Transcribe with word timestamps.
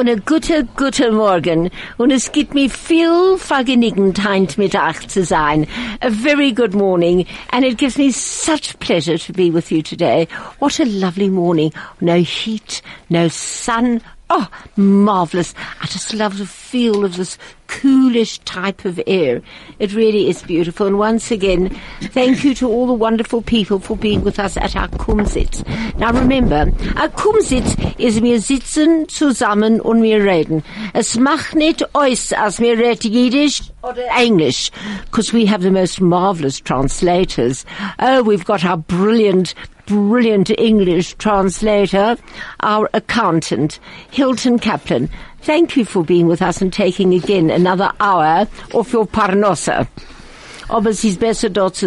und 0.00 0.08
ein 0.08 0.22
guter, 0.24 0.62
guter 0.62 1.12
Morgen. 1.12 1.70
Und 1.98 2.10
es 2.10 2.32
gibt 2.32 2.54
mir 2.54 2.70
viel 2.70 3.36
Vergnügen, 3.36 4.14
heint 4.24 4.56
Mittag 4.56 5.10
zu 5.10 5.24
sein. 5.24 5.66
A 6.00 6.08
very 6.08 6.52
good 6.52 6.74
morning. 6.74 7.26
And 7.50 7.66
it 7.66 7.76
gives 7.76 7.98
me 7.98 8.10
such 8.10 8.78
pleasure 8.80 9.18
to 9.18 9.32
be 9.34 9.50
with 9.52 9.70
you 9.70 9.82
today. 9.82 10.26
What 10.58 10.80
a 10.80 10.84
lovely 10.84 11.28
morning. 11.28 11.72
No 12.00 12.16
heat, 12.16 12.80
no 13.10 13.28
sun. 13.28 14.00
Oh, 14.30 14.48
marvelous. 14.76 15.54
I 15.82 15.86
just 15.86 16.14
love 16.14 16.38
the 16.38 16.46
feel 16.46 17.04
of 17.04 17.16
this 17.16 17.36
coolish 17.70 18.38
type 18.40 18.84
of 18.84 19.00
air. 19.06 19.40
It 19.78 19.94
really 19.94 20.28
is 20.28 20.42
beautiful. 20.42 20.86
And 20.86 20.98
once 20.98 21.30
again, 21.30 21.70
thank 22.00 22.44
you 22.44 22.54
to 22.56 22.68
all 22.68 22.86
the 22.86 22.92
wonderful 22.92 23.42
people 23.42 23.78
for 23.78 23.96
being 23.96 24.22
with 24.22 24.38
us 24.38 24.56
at 24.56 24.74
our 24.74 24.88
Kumzits. 24.88 25.64
Now 25.96 26.12
remember, 26.12 26.72
our 26.96 27.08
Kumzits 27.08 27.76
is 27.98 28.20
wir 28.20 28.40
sitzen 28.40 29.08
zusammen 29.08 29.80
und 29.80 30.02
wir 30.02 30.24
reden. 30.24 30.62
Es 30.94 31.16
macht 31.16 31.54
nicht 31.54 31.94
aus, 31.94 32.32
als 32.32 32.58
wir 32.58 32.76
reden 32.76 33.12
Yiddish 33.12 33.62
oder 33.82 34.04
English, 34.18 34.70
because 35.04 35.32
we 35.32 35.46
have 35.46 35.62
the 35.62 35.70
most 35.70 36.00
marvelous 36.00 36.60
translators. 36.60 37.64
Oh, 37.98 38.22
we've 38.22 38.44
got 38.44 38.64
our 38.64 38.76
brilliant 38.76 39.54
brilliant 39.90 40.50
English 40.56 41.14
translator, 41.14 42.16
our 42.60 42.88
accountant, 42.94 43.80
Hilton 44.12 44.56
Kaplan. 44.56 45.10
Thank 45.42 45.76
you 45.76 45.84
for 45.84 46.04
being 46.04 46.26
with 46.26 46.42
us 46.42 46.60
and 46.60 46.72
taking 46.72 47.14
again 47.14 47.50
another 47.50 47.92
hour 48.00 48.46
off 48.74 48.92
your 48.92 49.06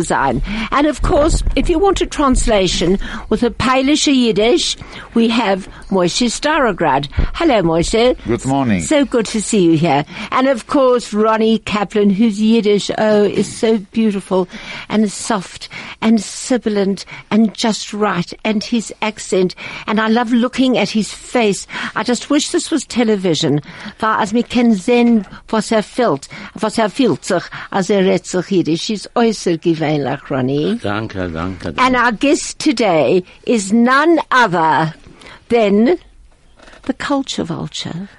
sein. 0.04 0.42
And 0.72 0.88
of 0.88 1.02
course, 1.02 1.44
if 1.56 1.70
you 1.70 1.80
want 1.80 2.02
a 2.02 2.06
translation 2.06 3.00
with 3.30 3.44
a 3.44 3.52
Polish 3.52 4.08
Yiddish, 4.08 4.78
we 5.14 5.30
have 5.30 5.68
Moshe 5.94 6.26
Starograd. 6.28 7.08
Hello, 7.36 7.62
Moshe. 7.62 8.18
Good 8.26 8.46
morning. 8.46 8.82
So 8.82 9.06
good 9.06 9.28
to 9.28 9.42
see 9.42 9.64
you 9.64 9.78
here. 9.78 10.04
And 10.32 10.48
of 10.48 10.66
course, 10.66 11.14
Ronnie 11.14 11.60
Kaplan, 11.60 12.10
whose 12.10 12.42
Yiddish, 12.42 12.90
oh, 12.98 13.24
is 13.24 13.48
so 13.56 13.78
beautiful 13.92 14.50
and 14.90 15.12
soft 15.12 15.70
and 16.02 16.20
sibilant 16.20 17.06
and 17.30 17.54
just 17.54 17.94
right 17.94 18.34
and 18.44 18.64
his 18.64 18.92
accent. 19.04 19.54
And 19.86 20.02
I 20.02 20.08
love 20.08 20.32
looking 20.34 20.80
at 20.80 20.90
his 20.90 21.14
face. 21.14 21.68
I 21.96 22.02
just 22.04 22.32
wish 22.32 22.50
this 22.50 22.72
was 22.72 22.86
television. 22.86 23.62
Weil 24.00 24.18
als 24.18 24.34
wir 24.34 24.44
können 24.44 24.74
sehen, 24.74 25.28
was 25.50 25.72
er 25.72 25.84
fühlt, 25.84 26.28
was 26.56 26.80
er 26.80 26.90
fühlt 26.90 27.24
sich, 27.24 27.44
als 27.70 27.92
er 27.92 28.00
redet 28.00 28.26
sich 28.26 28.50
Yiddish. 28.50 28.90
Ist 28.90 29.12
äußerst 29.16 29.62
gewöhnlich, 29.62 30.20
Ronnie. 30.32 30.80
Danke, 30.82 31.30
danke. 31.30 31.74
And 31.78 31.96
our 31.96 32.12
guest 32.12 32.58
today 32.58 33.24
is 33.46 33.72
none 33.72 34.20
other 34.32 34.96
than 35.54 36.00
the 36.84 36.94
culture 36.94 37.44
vulture. 37.44 38.10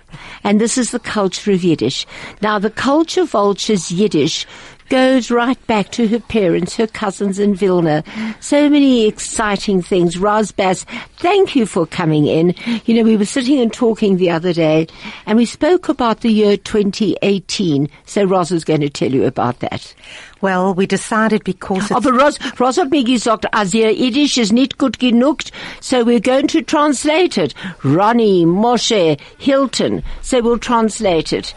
And 0.44 0.60
this 0.60 0.78
is 0.78 0.92
the 0.92 1.00
culture 1.00 1.50
of 1.50 1.64
Yiddish. 1.64 2.06
Now 2.40 2.60
the 2.60 2.70
culture 2.70 3.24
vulture's 3.24 3.90
Yiddish 3.90 4.46
goes 4.88 5.30
right 5.30 5.66
back 5.66 5.90
to 5.92 6.08
her 6.08 6.20
parents, 6.20 6.76
her 6.76 6.86
cousins 6.86 7.38
in 7.38 7.54
Vilna. 7.54 8.04
So 8.40 8.68
many 8.68 9.06
exciting 9.06 9.82
things. 9.82 10.16
Rozbaz, 10.16 10.84
thank 11.18 11.56
you 11.56 11.66
for 11.66 11.86
coming 11.86 12.26
in. 12.26 12.54
You 12.84 12.94
know, 12.94 13.02
we 13.02 13.16
were 13.16 13.24
sitting 13.24 13.60
and 13.60 13.72
talking 13.72 14.16
the 14.16 14.30
other 14.30 14.52
day 14.52 14.86
and 15.26 15.36
we 15.36 15.46
spoke 15.46 15.88
about 15.88 16.20
the 16.20 16.30
year 16.30 16.56
2018. 16.56 17.88
So 18.06 18.24
Roz 18.24 18.52
is 18.52 18.64
going 18.64 18.80
to 18.80 18.90
tell 18.90 19.12
you 19.12 19.24
about 19.24 19.60
that. 19.60 19.94
Well, 20.40 20.74
we 20.74 20.86
decided 20.86 21.42
because 21.42 21.90
oh, 21.90 21.96
it's 21.96 22.06
Aber 22.06 22.12
Roz, 22.12 22.38
Roz 22.60 22.76
hat 22.76 22.90
mir 22.90 23.02
gesagt, 23.02 23.46
ihr 23.72 23.90
Yiddish 23.92 24.36
ist 24.36 24.52
nicht 24.52 24.76
gut 24.76 24.98
genug, 24.98 25.42
so 25.80 26.04
we're 26.04 26.20
going 26.20 26.48
to 26.48 26.60
translate 26.60 27.38
it. 27.38 27.54
Ronnie, 27.82 28.44
Moshe, 28.44 29.18
Hilton, 29.38 30.02
so 30.20 30.42
we'll 30.42 30.58
translate 30.58 31.32
it. 31.32 31.54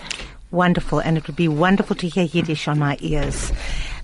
Wonderful, 0.52 1.00
and 1.00 1.18
it 1.18 1.28
would 1.28 1.36
be 1.36 1.48
wonderful 1.48 1.96
to 1.98 2.08
hear 2.08 2.24
Yiddish 2.24 2.68
on 2.68 2.80
my 2.80 2.98
ears. 3.02 3.52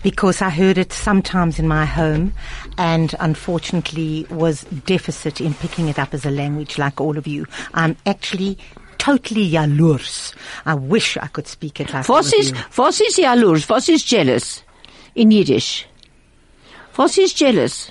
Because 0.01 0.41
I 0.41 0.49
heard 0.49 0.77
it 0.77 0.91
sometimes 0.91 1.59
in 1.59 1.67
my 1.67 1.85
home 1.85 2.33
and 2.77 3.15
unfortunately 3.21 4.27
was 4.29 4.63
deficit 4.85 5.39
in 5.39 5.53
picking 5.53 5.87
it 5.87 5.97
up 5.97 6.13
as 6.13 6.25
a 6.25 6.31
language 6.31 6.77
like 6.77 6.99
all 6.99 7.17
of 7.17 7.25
you. 7.25 7.45
I'm 7.73 7.95
actually 8.05 8.57
totally 8.97 9.49
jaloers. 9.49 10.33
I 10.65 10.75
wish 10.75 11.15
I 11.15 11.27
could 11.27 11.47
speak 11.47 11.79
it 11.79 11.93
like 11.93 12.09
all 12.09 12.17
Was 12.17 12.33
ist, 12.33 12.53
was 12.77 12.99
ist 12.99 13.17
jaloers? 13.17 13.69
Was 13.69 13.87
ist 13.87 14.05
jealous? 14.05 14.63
In 15.15 15.31
Yiddish. 15.31 15.85
Was 16.97 17.17
ist 17.17 17.37
jealous? 17.37 17.89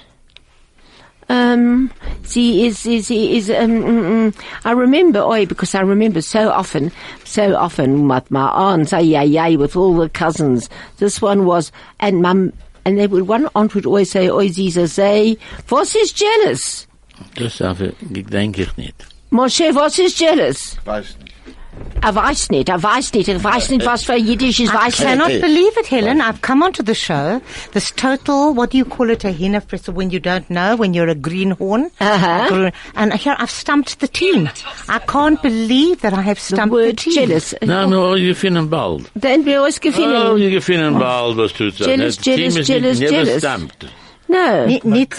Um, 1.33 1.91
sie 2.25 2.67
is, 2.67 2.81
sie, 2.81 3.01
sie 3.01 3.39
is, 3.39 3.49
um, 3.49 3.83
mm, 3.83 4.33
mm, 4.33 4.45
I 4.67 4.73
remember, 4.73 5.21
oi, 5.21 5.47
because 5.47 5.75
I 5.75 5.81
remember 5.81 6.21
so 6.21 6.51
often, 6.51 6.93
so 7.25 7.57
often 7.57 8.07
with 8.07 8.31
my 8.31 8.51
aunts, 8.51 8.93
ay, 8.93 9.17
ay, 9.17 9.39
ay, 9.39 9.57
with 9.57 9.75
all 9.75 9.97
the 9.97 10.11
cousins. 10.11 10.69
This 10.99 11.23
one 11.23 11.47
was, 11.47 11.73
and 12.01 12.21
mum, 12.21 12.53
and 12.85 12.99
they 12.99 13.07
would, 13.07 13.29
one 13.29 13.49
aunt 13.55 13.75
would 13.75 13.87
always 13.87 14.11
say, 14.11 14.29
oi, 14.29 14.49
sie 14.49 14.69
say, 14.71 15.39
was 15.71 15.97
ist 15.97 16.17
jealous? 16.17 16.87
Das 17.35 17.63
aber, 17.63 17.93
denke 18.03 18.65
ich 18.65 18.77
nicht. 18.77 19.07
Moshe, 19.31 19.75
was 19.75 19.99
ist 19.99 20.19
jealous? 20.19 20.77
Weiß 20.85 21.17
nicht. 21.23 21.35
Er 22.05 22.15
weiß 22.15 22.51
nicht, 22.51 22.69
er 22.69 22.83
weiß 22.83 23.15
nicht, 23.15 23.29
er 23.29 23.43
weiß 23.43 23.71
nicht, 23.71 23.87
was 23.87 24.03
für 24.05 24.17
Jiddisch 24.17 24.59
ist, 24.61 24.73
I 24.73 24.75
weiß 24.75 24.99
nicht. 24.99 25.09
cannot 25.09 25.29
believe 25.41 25.79
it, 25.79 25.89
Helen. 25.89 26.21
I've 26.21 26.43
come 26.43 26.65
onto 26.65 26.83
the 26.85 26.95
show. 26.97 27.41
This 27.73 27.93
total, 27.95 28.55
what 28.57 28.71
do 28.73 28.79
you 28.79 28.85
call 28.85 29.09
it, 29.11 29.25
a 29.25 29.29
henna 29.29 29.61
hinnerfresser 29.61 29.95
when 29.95 30.11
you 30.11 30.19
don't 30.19 30.49
know, 30.51 30.77
when 30.77 30.95
you're 30.95 31.09
a 31.09 31.15
greenhorn? 31.15 31.91
Uh-huh. 32.01 32.71
And 32.97 33.13
here 33.15 33.37
I've 33.39 33.51
stumped 33.53 34.01
the 34.01 34.09
team. 34.09 34.49
I 34.89 34.99
can't 34.99 35.41
believe 35.43 36.01
that 36.01 36.13
I 36.13 36.23
have 36.23 36.41
stumped 36.41 36.73
the, 36.75 36.87
word 36.89 36.99
team. 36.99 37.15
jealous. 37.15 37.55
Na, 37.63 37.87
no, 37.87 38.15
you 38.15 38.35
finden 38.35 38.69
bald. 38.69 39.09
Then 39.15 39.45
wir 39.45 39.63
uns 39.63 39.77
Oh, 39.79 39.81
gefunden. 39.81 40.39
you 40.39 40.61
finden 40.61 40.99
bald, 40.99 41.37
was 41.37 41.53
tut 41.53 41.75
so. 41.75 41.85
Jealous, 41.85 42.17
Das 42.17 42.25
jealous, 42.25 42.67
jealous, 42.67 42.99
never 42.99 43.25
jealous. 43.25 43.43
Stamped. 44.33 44.33
No. 44.33 44.67
Ni- 44.67 44.81
Nicht, 44.99 45.13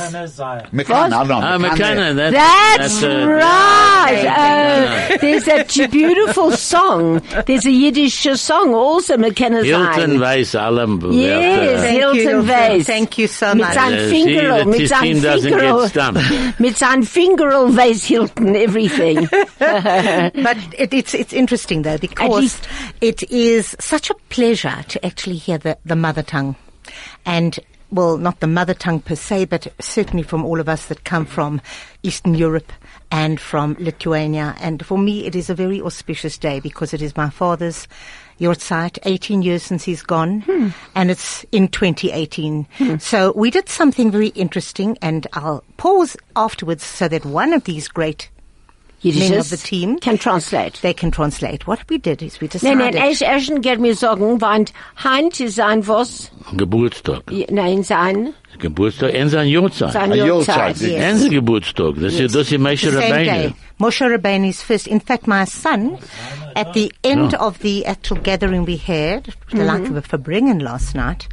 McKenna, 0.72 1.24
no, 1.26 1.36
Ah, 1.36 1.58
McKenna, 1.58 2.14
that, 2.14 2.34
That's, 2.34 3.04
uh, 3.04 3.28
right. 3.28 4.24
yeah. 4.24 5.08
Oh, 5.12 5.18
there's 5.22 5.48
a 5.48 5.64
j- 5.64 5.88
beautiful 5.88 6.52
song. 6.52 7.22
There's 7.46 7.66
a 7.66 7.72
Yiddish 7.72 8.28
song 8.40 8.74
also, 8.74 9.18
McKenna 9.18 9.64
Hilton 9.64 10.12
Sein. 10.12 10.20
weiß 10.20 10.56
allem. 10.56 11.00
Yes, 11.12 11.82
Thank 11.82 11.94
you, 11.94 12.00
Hilton 12.00 12.20
Hilton. 12.22 12.48
Weiss. 12.48 12.86
Thank 12.86 13.18
you 13.18 13.28
so 13.28 13.54
much. 13.56 13.74
seinem 13.74 14.00
Uh, 14.00 14.12
Fingerl, 14.12 14.60
see, 14.60 14.66
mit 14.70 14.78
this 14.80 14.90
seinem 14.90 15.04
team 15.14 15.22
doesn't 15.22 15.50
get 15.52 15.60
Fingerl, 15.60 15.80
mit 16.60 16.78
seinem 16.78 17.04
Fingerl 17.04 17.76
weiß 17.76 18.06
Hilton 18.06 18.56
everything. 18.56 19.28
but 19.60 20.58
it, 20.78 20.94
it's 20.94 21.14
it's 21.14 21.34
interesting 21.34 21.84
though 21.84 21.98
because 21.98 22.60
it 23.02 23.24
is 23.32 23.76
such 23.80 24.10
a 24.10 24.16
pleasure 24.30 24.84
to 24.88 25.06
actually 25.06 25.38
hear 25.38 25.58
the, 25.58 25.78
the 25.86 25.96
mother 25.96 26.24
tongue, 26.24 26.56
and 27.26 27.60
well, 27.94 28.18
not 28.18 28.40
the 28.40 28.48
mother 28.48 28.74
tongue 28.74 29.00
per 29.00 29.16
se, 29.16 29.46
but 29.46 29.68
certainly 29.80 30.24
from 30.24 30.44
all 30.44 30.60
of 30.60 30.68
us 30.68 30.88
that 30.88 31.04
come 31.04 31.26
from 31.26 31.62
Eastern 32.02 32.34
Europe 32.34 32.72
and 33.12 33.40
from 33.40 33.78
Lithuania. 33.80 34.56
And 34.60 34.86
for 34.86 34.98
me, 34.98 35.26
it 35.26 35.36
is 35.36 35.50
a 35.50 35.56
very 35.56 35.80
auspicious 35.82 36.38
day 36.38 36.60
because 36.60 36.94
it 36.94 37.02
is 37.02 37.16
my 37.16 37.30
father's 37.30 37.88
Yortzeit, 38.40 38.98
18 39.04 39.44
years 39.44 39.64
since 39.64 39.84
he's 39.84 40.02
gone, 40.02 40.42
hmm. 40.42 40.70
and 40.96 41.12
it's 41.12 41.46
in 41.52 41.68
2018. 41.68 42.68
Hmm. 42.78 42.98
So 42.98 43.32
we 43.36 43.52
did 43.52 43.70
something 43.70 44.10
very 44.12 44.30
interesting, 44.30 44.98
and 45.02 45.28
I'll 45.34 45.64
pause 45.78 46.18
afterwards 46.36 46.84
so 46.84 47.08
that 47.08 47.26
one 47.26 47.54
of 47.54 47.66
these 47.66 47.88
great 47.88 48.30
men 49.04 49.40
of 49.40 49.50
the 49.50 49.58
team 49.58 50.00
can 50.00 50.18
translate. 50.18 50.80
they 50.82 50.94
can 50.94 51.12
translate. 51.12 51.68
What 51.68 51.80
we 51.90 51.98
did 51.98 52.22
is 52.22 52.40
we 52.40 52.48
decided. 52.48 52.78
nein, 52.78 52.96
erst, 52.96 53.22
erst 53.22 53.62
geht 53.62 53.80
mir 53.80 53.96
sagen, 53.96 54.42
weil 54.42 54.66
Heint 55.04 55.40
ist 55.40 55.56
sein 55.56 55.86
was? 55.88 56.32
Geburtstag. 56.56 57.24
Nein, 57.50 57.84
sein, 57.84 58.34
Geburtstag 58.60 59.14
und 59.14 59.30
sein 59.30 59.48
Jahrzeit. 59.48 59.94
sein 59.94 60.12
ah, 60.12 60.14
Ein 60.14 60.28
Jahrzeit. 60.28 60.78
Jahrzeit, 60.80 61.24
Und 61.24 61.30
Geburtstag. 61.32 61.96
Das 62.00 62.14
ist, 62.14 62.36
das 62.36 62.52
ist 62.52 62.60
Moshe 62.60 62.92
the 62.92 62.98
same 62.98 63.04
Rabbeinu. 63.10 63.26
day. 63.26 63.54
Moshe 63.80 64.06
Rabbeinu's 64.06 64.62
first. 64.62 64.88
In 64.88 65.00
fact, 65.00 65.28
my 65.28 65.46
son, 65.46 65.98
at 66.56 66.74
the 66.74 66.92
end 67.04 67.34
of 67.36 67.60
the 67.60 67.86
actual 67.86 68.18
gathering 68.18 68.66
we 68.66 68.78
had, 68.78 69.34
the 69.52 69.64
like 69.64 69.90
of 69.90 69.98
a 69.98 70.02
Farbrengen 70.02 70.62
last 70.62 70.96
night, 70.96 71.28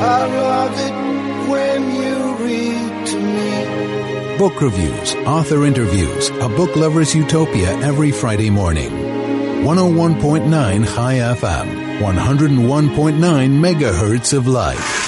I 0.00 0.26
love 0.26 0.74
it 0.76 1.48
when 1.48 1.94
you 1.94 2.34
read 2.44 3.06
to 3.06 3.16
me. 3.20 4.36
Book 4.36 4.60
reviews, 4.60 5.14
author 5.24 5.64
interviews, 5.64 6.30
a 6.30 6.48
book 6.48 6.74
lover's 6.74 7.14
utopia 7.14 7.76
every 7.78 8.10
Friday 8.10 8.50
morning. 8.50 8.90
101.9 8.90 10.84
Chai 10.96 11.14
FM, 11.36 12.00
101.9 12.00 13.18
megahertz 13.20 14.36
of 14.36 14.48
life. 14.48 15.06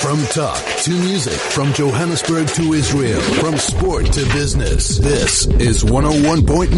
From 0.00 0.22
talk 0.26 0.62
to 0.82 0.90
music, 0.90 1.34
from 1.34 1.72
Johannesburg 1.72 2.46
to 2.48 2.74
Israel, 2.74 3.20
from 3.40 3.56
sport 3.56 4.06
to 4.12 4.24
business, 4.32 4.98
this 4.98 5.46
is 5.46 5.82
101.9 5.82 6.70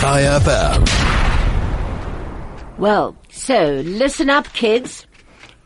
Chai 0.00 0.22
FM. 0.22 1.21
Well, 2.82 3.14
so 3.30 3.80
listen 3.84 4.28
up, 4.28 4.52
kids. 4.54 5.06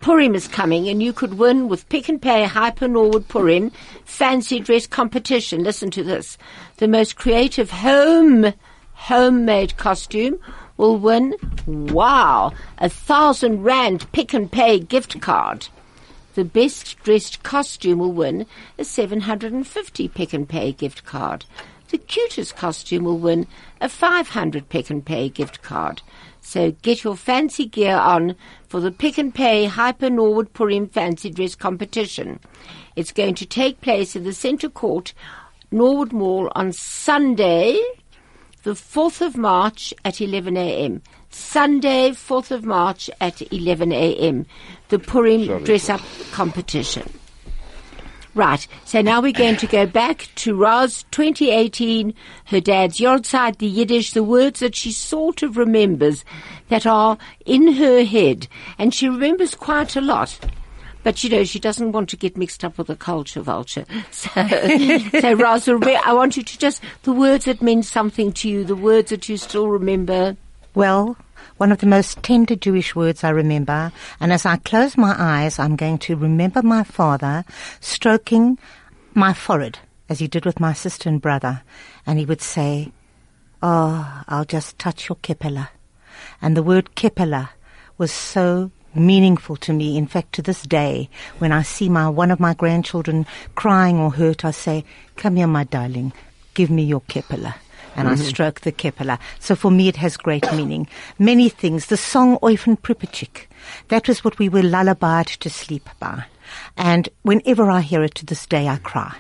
Purim 0.03 0.35
is 0.35 0.47
coming, 0.47 0.87
and 0.87 1.03
you 1.03 1.15
could 1.15 1.39
win 1.39 1.67
with 1.67 1.89
Pick 1.89 2.11
and 2.11 2.21
Pay 2.21 2.45
Hyper 2.45 2.89
Norwood 2.89 3.27
Purim 3.27 3.73
fancy 4.05 4.61
dress 4.61 4.87
competition. 4.87 5.65
Listen 5.65 5.91
to 5.93 6.05
this: 6.05 6.37
the 6.77 6.87
most 6.87 7.17
creative 7.17 7.71
home 7.71 8.53
homemade 8.93 9.79
costume 9.79 10.39
will 10.77 10.99
win. 10.99 11.35
Wow, 11.67 12.53
a 12.77 12.91
thousand 12.91 13.63
rand 13.63 14.13
Pick 14.13 14.35
and 14.35 14.53
Pay 14.53 14.81
gift 14.81 15.19
card. 15.23 15.69
The 16.35 16.45
best 16.45 17.03
dressed 17.03 17.43
costume 17.43 17.99
will 17.99 18.13
win 18.13 18.45
a 18.79 18.85
750 18.85 20.09
Pick 20.09 20.35
and 20.35 20.47
Pay 20.47 20.73
gift 20.73 21.07
card. 21.07 21.47
The 21.89 21.99
cutest 21.99 22.57
costume 22.57 23.05
will 23.05 23.19
win 23.19 23.47
a 23.81 23.89
500 23.89 24.69
Pick 24.69 24.91
and 24.91 25.03
Pay 25.03 25.31
gift 25.31 25.63
card. 25.63 26.03
So 26.47 26.71
get 26.83 27.03
your 27.03 27.17
fancy 27.17 27.67
gear 27.67 27.97
on 27.97 28.37
for 28.69 28.79
the 28.79 28.93
Pick 28.93 29.19
and 29.19 29.35
Pay 29.35 29.65
Hyper 29.65 30.09
Norwood 30.09 30.53
Purim 30.53 30.87
Fancy 30.87 31.29
Dress 31.29 31.57
Competition. 31.57 32.39
It's 32.95 33.11
going 33.11 33.35
to 33.35 33.47
take 33.47 33.81
place 33.81 34.15
in 34.15 34.23
the 34.23 34.33
Centre 34.33 34.69
Court, 34.69 35.13
Norwood 35.73 36.13
Mall 36.13 36.53
on 36.55 36.71
Sunday, 36.71 37.77
the 38.63 38.75
4th 38.75 39.27
of 39.27 39.37
March 39.37 39.93
at 40.05 40.21
11 40.21 40.57
a.m. 40.57 41.03
Sunday, 41.31 42.11
4th 42.11 42.53
of 42.53 42.65
March 42.65 43.11
at 43.21 43.43
11 43.53 43.91
a.m. 43.91 44.47
The 44.89 45.01
Purim 45.01 45.65
Dress 45.65 45.91
Up 45.91 46.01
Competition. 46.31 47.13
Right, 48.37 48.69
so 48.85 49.01
now 49.01 49.23
we're 49.23 49.33
going 49.33 49.57
to 49.57 49.67
go 49.67 49.87
back 49.87 50.29
to 50.35 50.55
Roz 50.55 51.07
2018, 51.11 52.13
her 52.45 52.61
dad's 52.61 52.99
Yortzeit, 52.99 53.57
the 53.57 53.67
Yiddish, 53.67 54.11
the 54.11 54.23
words 54.23 54.61
that 54.61 54.75
she 54.75 54.93
sort 54.93 55.43
of 55.43 55.57
remembers 55.57 56.23
that 56.69 56.85
are 56.85 57.17
in 57.47 57.73
her 57.73 58.05
head. 58.05 58.47
And 58.77 58.93
she 58.93 59.09
remembers 59.09 59.55
quite 59.55 59.97
a 59.97 60.03
lot. 60.03 60.39
But 61.03 61.25
you 61.25 61.31
know, 61.31 61.45
she 61.45 61.59
doesn't 61.59 61.93
want 61.93 62.11
to 62.11 62.19
get 62.19 62.37
mixed 62.37 62.63
up 62.63 62.77
with 62.77 62.89
the 62.89 62.97
culture 62.97 63.41
vulture. 63.41 63.87
So, 64.11 64.29
so 65.19 65.33
Roz, 65.33 65.67
I 65.67 66.13
want 66.13 66.37
you 66.37 66.43
to 66.43 66.59
just, 66.59 66.83
the 67.05 67.13
words 67.13 67.47
that 67.47 67.63
mean 67.63 67.83
something 67.83 68.35
to 68.35 68.51
you, 68.51 68.65
the 68.65 68.77
words 68.77 69.09
that 69.09 69.31
you 69.31 69.39
still 69.39 69.69
remember. 69.69 70.37
Well, 70.77 71.17
one 71.57 71.73
of 71.73 71.79
the 71.79 71.87
most 71.87 72.23
tender 72.23 72.55
Jewish 72.55 72.95
words 72.95 73.25
I 73.25 73.31
remember, 73.31 73.93
and 74.21 74.31
as 74.31 74.45
I 74.45 74.59
close 74.59 74.99
my 74.99 75.17
eyes, 75.17 75.59
I'm 75.59 75.75
going 75.75 75.97
to 76.01 76.17
remember 76.17 76.63
my 76.63 76.85
father 76.85 77.47
stroking 77.81 78.59
my 79.15 79.33
forehead, 79.33 79.79
as 80.11 80.19
he 80.19 80.29
did 80.29 80.45
with 80.45 80.61
my 80.61 80.75
sister 80.75 81.09
and 81.09 81.19
brother, 81.19 81.63
and 82.07 82.19
he 82.19 82.27
would 82.27 82.43
say, 82.43 82.93
Oh, 83.63 84.23
I'll 84.29 84.45
just 84.45 84.79
touch 84.79 85.09
your 85.09 85.17
kepela. 85.17 85.71
And 86.43 86.55
the 86.55 86.63
word 86.63 86.95
kepela 86.95 87.49
was 87.97 88.13
so 88.13 88.71
meaningful 88.95 89.57
to 89.57 89.73
me. 89.73 89.97
In 89.97 90.07
fact, 90.07 90.35
to 90.35 90.43
this 90.43 90.61
day, 90.61 91.09
when 91.39 91.53
I 91.53 91.63
see 91.63 91.89
my 91.89 92.11
one 92.11 92.31
of 92.31 92.39
my 92.39 92.53
grandchildren 92.53 93.25
crying 93.55 93.97
or 93.99 94.11
hurt, 94.13 94.45
I 94.45 94.51
say, 94.51 94.85
"Come 95.17 95.37
here, 95.37 95.47
my 95.47 95.65
darling, 95.65 96.13
give 96.53 96.69
me 96.69 96.83
your 96.83 97.01
kepela." 97.01 97.55
And 97.97 98.09
I 98.09 98.15
stroke 98.17 98.61
the 98.61 98.73
kepela. 98.73 99.19
So 99.41 99.57
for 99.57 99.71
me, 99.71 99.89
it 99.89 99.97
has 99.97 100.17
great 100.17 100.51
meaning. 100.55 100.87
Many 101.19 101.49
things. 101.49 101.87
The 101.87 101.97
song 101.97 102.39
Oyfn 102.39 102.79
Pripetshik, 102.81 103.47
that 103.89 104.09
was 104.09 104.23
what 104.23 104.39
we 104.39 104.49
were 104.49 104.63
lullabied 104.63 105.29
to 105.41 105.51
sleep 105.51 105.89
by. 105.99 106.25
And 106.77 107.09
whenever 107.23 107.71
I 107.71 107.81
hear 107.81 108.03
it 108.03 108.15
to 108.17 108.27
this 108.27 108.47
day, 108.47 108.69
I 108.69 108.77
cry. 108.77 109.17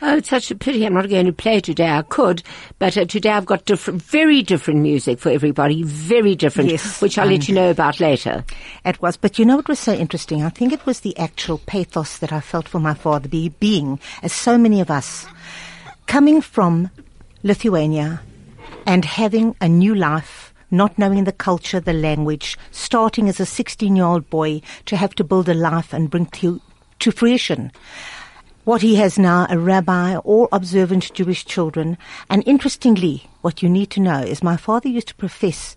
Oh, 0.00 0.16
it's 0.16 0.28
such 0.28 0.52
a 0.52 0.54
pity 0.54 0.86
I'm 0.86 0.94
not 0.94 1.08
going 1.08 1.26
to 1.26 1.32
play 1.32 1.60
today. 1.60 1.88
I 1.88 2.02
could, 2.02 2.44
but 2.78 2.96
uh, 2.96 3.04
today 3.04 3.30
I've 3.30 3.46
got 3.46 3.64
different, 3.64 4.00
very 4.00 4.42
different 4.42 4.80
music 4.80 5.18
for 5.18 5.30
everybody. 5.30 5.82
Very 5.82 6.36
different, 6.36 6.70
Yes, 6.70 7.02
which 7.02 7.18
I'll 7.18 7.26
let 7.26 7.48
you 7.48 7.54
know 7.54 7.70
about 7.70 7.98
later. 7.98 8.44
It 8.84 9.02
was, 9.02 9.16
but 9.16 9.40
you 9.40 9.44
know 9.44 9.56
what 9.56 9.68
was 9.68 9.80
so 9.80 9.92
interesting? 9.92 10.44
I 10.44 10.50
think 10.50 10.72
it 10.72 10.86
was 10.86 11.00
the 11.00 11.18
actual 11.18 11.58
pathos 11.58 12.18
that 12.18 12.32
I 12.32 12.38
felt 12.38 12.68
for 12.68 12.78
my 12.78 12.94
father, 12.94 13.28
be, 13.28 13.48
being, 13.48 13.98
as 14.22 14.32
so 14.32 14.56
many 14.56 14.80
of 14.80 14.88
us, 14.88 15.26
coming 16.06 16.40
from 16.42 16.90
Lithuania 17.42 18.20
and 18.86 19.04
having 19.04 19.54
a 19.60 19.68
new 19.68 19.94
life, 19.94 20.52
not 20.70 20.98
knowing 20.98 21.24
the 21.24 21.32
culture, 21.32 21.80
the 21.80 21.92
language, 21.92 22.58
starting 22.70 23.28
as 23.28 23.40
a 23.40 23.46
16 23.46 23.96
year 23.96 24.04
old 24.04 24.28
boy 24.30 24.60
to 24.86 24.96
have 24.96 25.14
to 25.16 25.24
build 25.24 25.48
a 25.48 25.54
life 25.54 25.92
and 25.92 26.10
bring 26.10 26.26
to, 26.26 26.60
to 27.00 27.10
fruition 27.10 27.72
what 28.68 28.82
he 28.82 28.96
has 28.96 29.18
now, 29.18 29.46
a 29.48 29.58
rabbi, 29.58 30.14
all 30.14 30.46
observant 30.52 31.14
Jewish 31.14 31.46
children. 31.46 31.96
And 32.28 32.42
interestingly, 32.46 33.26
what 33.40 33.62
you 33.62 33.68
need 33.70 33.88
to 33.92 34.00
know 34.00 34.20
is 34.20 34.42
my 34.42 34.58
father 34.58 34.90
used 34.90 35.08
to 35.08 35.14
profess 35.14 35.74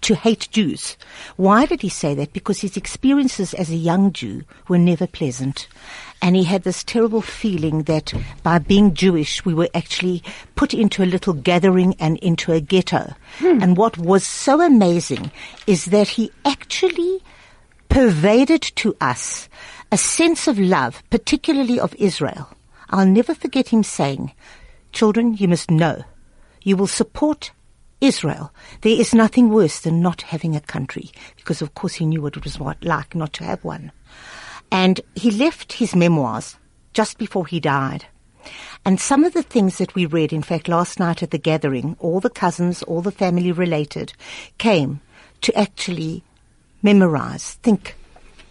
to 0.00 0.14
hate 0.14 0.48
Jews. 0.50 0.96
Why 1.36 1.66
did 1.66 1.82
he 1.82 1.90
say 1.90 2.14
that? 2.14 2.32
Because 2.32 2.62
his 2.62 2.78
experiences 2.78 3.52
as 3.52 3.68
a 3.68 3.76
young 3.76 4.10
Jew 4.10 4.44
were 4.68 4.78
never 4.78 5.06
pleasant. 5.06 5.68
And 6.24 6.34
he 6.34 6.44
had 6.44 6.62
this 6.62 6.82
terrible 6.82 7.20
feeling 7.20 7.82
that 7.82 8.14
by 8.42 8.58
being 8.58 8.94
Jewish, 8.94 9.44
we 9.44 9.52
were 9.52 9.68
actually 9.74 10.22
put 10.54 10.72
into 10.72 11.02
a 11.02 11.04
little 11.04 11.34
gathering 11.34 11.94
and 12.00 12.16
into 12.16 12.50
a 12.50 12.62
ghetto. 12.62 13.12
Hmm. 13.40 13.62
And 13.62 13.76
what 13.76 13.98
was 13.98 14.24
so 14.24 14.62
amazing 14.62 15.30
is 15.66 15.84
that 15.86 16.08
he 16.08 16.32
actually 16.46 17.22
pervaded 17.90 18.62
to 18.76 18.96
us 19.02 19.50
a 19.92 19.98
sense 19.98 20.48
of 20.48 20.58
love, 20.58 21.02
particularly 21.10 21.78
of 21.78 21.94
Israel. 21.96 22.48
I'll 22.88 23.06
never 23.06 23.34
forget 23.34 23.68
him 23.68 23.82
saying, 23.82 24.32
Children, 24.92 25.34
you 25.34 25.46
must 25.46 25.70
know, 25.70 26.04
you 26.62 26.78
will 26.78 26.86
support 26.86 27.52
Israel. 28.00 28.50
There 28.80 28.98
is 28.98 29.12
nothing 29.12 29.50
worse 29.50 29.78
than 29.78 30.00
not 30.00 30.22
having 30.22 30.56
a 30.56 30.60
country, 30.60 31.10
because 31.36 31.60
of 31.60 31.74
course 31.74 31.96
he 31.96 32.06
knew 32.06 32.22
what 32.22 32.38
it 32.38 32.44
was 32.44 32.58
like 32.58 33.14
not 33.14 33.34
to 33.34 33.44
have 33.44 33.62
one. 33.62 33.92
And 34.74 35.00
he 35.14 35.30
left 35.30 35.74
his 35.74 35.94
memoirs 35.94 36.56
just 36.94 37.16
before 37.16 37.46
he 37.46 37.60
died. 37.60 38.06
And 38.84 39.00
some 39.00 39.22
of 39.22 39.32
the 39.32 39.44
things 39.44 39.78
that 39.78 39.94
we 39.94 40.04
read, 40.04 40.32
in 40.32 40.42
fact, 40.42 40.66
last 40.66 40.98
night 40.98 41.22
at 41.22 41.30
the 41.30 41.38
gathering, 41.38 41.96
all 42.00 42.18
the 42.18 42.28
cousins, 42.28 42.82
all 42.82 43.00
the 43.00 43.12
family 43.12 43.52
related, 43.52 44.14
came 44.58 45.00
to 45.42 45.56
actually 45.56 46.24
memorize, 46.82 47.54
think 47.62 47.94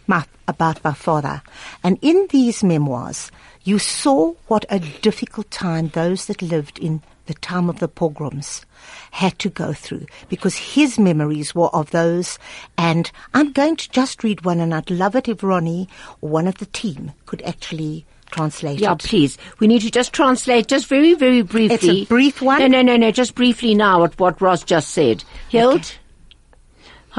my, 0.07 0.25
about 0.47 0.81
my 0.81 0.93
father. 0.93 1.41
And 1.83 1.99
in 2.01 2.27
these 2.29 2.63
memoirs, 2.63 3.29
you 3.65 3.77
saw 3.77 4.33
what 4.47 4.63
a 4.69 4.79
difficult 4.79 5.51
time 5.51 5.89
those 5.89 6.27
that 6.27 6.41
lived 6.41 6.79
in 6.79 7.01
the 7.25 7.33
time 7.35 7.69
of 7.69 7.79
the 7.79 7.87
pogroms 7.87 8.65
had 9.11 9.37
to 9.39 9.49
go 9.49 9.71
through 9.73 10.05
because 10.29 10.55
his 10.57 10.99
memories 10.99 11.55
were 11.55 11.69
of 11.73 11.91
those. 11.91 12.37
And 12.77 13.11
I'm 13.33 13.51
going 13.51 13.75
to 13.77 13.89
just 13.91 14.23
read 14.23 14.43
one, 14.45 14.59
and 14.59 14.73
I'd 14.73 14.89
love 14.91 15.15
it 15.15 15.27
if 15.29 15.41
Ronnie 15.43 15.87
or 16.21 16.29
one 16.29 16.47
of 16.47 16.57
the 16.57 16.65
team 16.67 17.13
could 17.25 17.41
actually 17.43 18.05
translate 18.31 18.79
Yeah, 18.79 18.93
it. 18.93 18.99
please. 18.99 19.37
We 19.59 19.67
need 19.67 19.81
to 19.83 19.91
just 19.91 20.11
translate 20.11 20.67
just 20.67 20.87
very, 20.87 21.13
very 21.13 21.43
briefly. 21.43 21.75
It's 22.01 22.11
a 22.11 22.13
brief 22.13 22.41
one? 22.41 22.59
No, 22.59 22.67
no, 22.67 22.81
no, 22.81 22.97
no. 22.97 23.11
Just 23.11 23.35
briefly 23.35 23.75
now 23.75 23.99
what, 23.99 24.19
what 24.19 24.41
Roz 24.41 24.63
just 24.63 24.89
said. 24.89 25.23
Hild? 25.51 25.93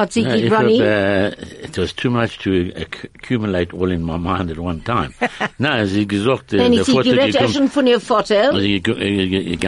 Sie 0.09 0.23
No, 0.23 0.35
ich 0.35 0.51
Ronnie? 0.51 0.81
hab, 0.81 1.33
uh, 1.39 1.65
it 1.65 1.79
was 1.79 1.95
too 1.95 2.11
much 2.11 2.39
to 2.39 2.73
accumulate 2.77 3.73
all 3.73 3.91
in 3.93 4.03
my 4.03 4.17
mind 4.19 4.51
at 4.51 4.59
one 4.59 4.83
time. 4.85 5.15
no, 5.59 5.85
sie 5.87 6.07
gesagt, 6.07 6.53
Nein, 6.53 6.73
der 6.73 6.81
ich 6.81 6.87
sie 6.87 6.93
Vater 6.95 7.11
gerät 7.15 7.33
gekommen- 7.39 7.69
von 7.71 7.87
ihr 7.87 8.01
Vater. 8.01 8.53
also 8.53 8.59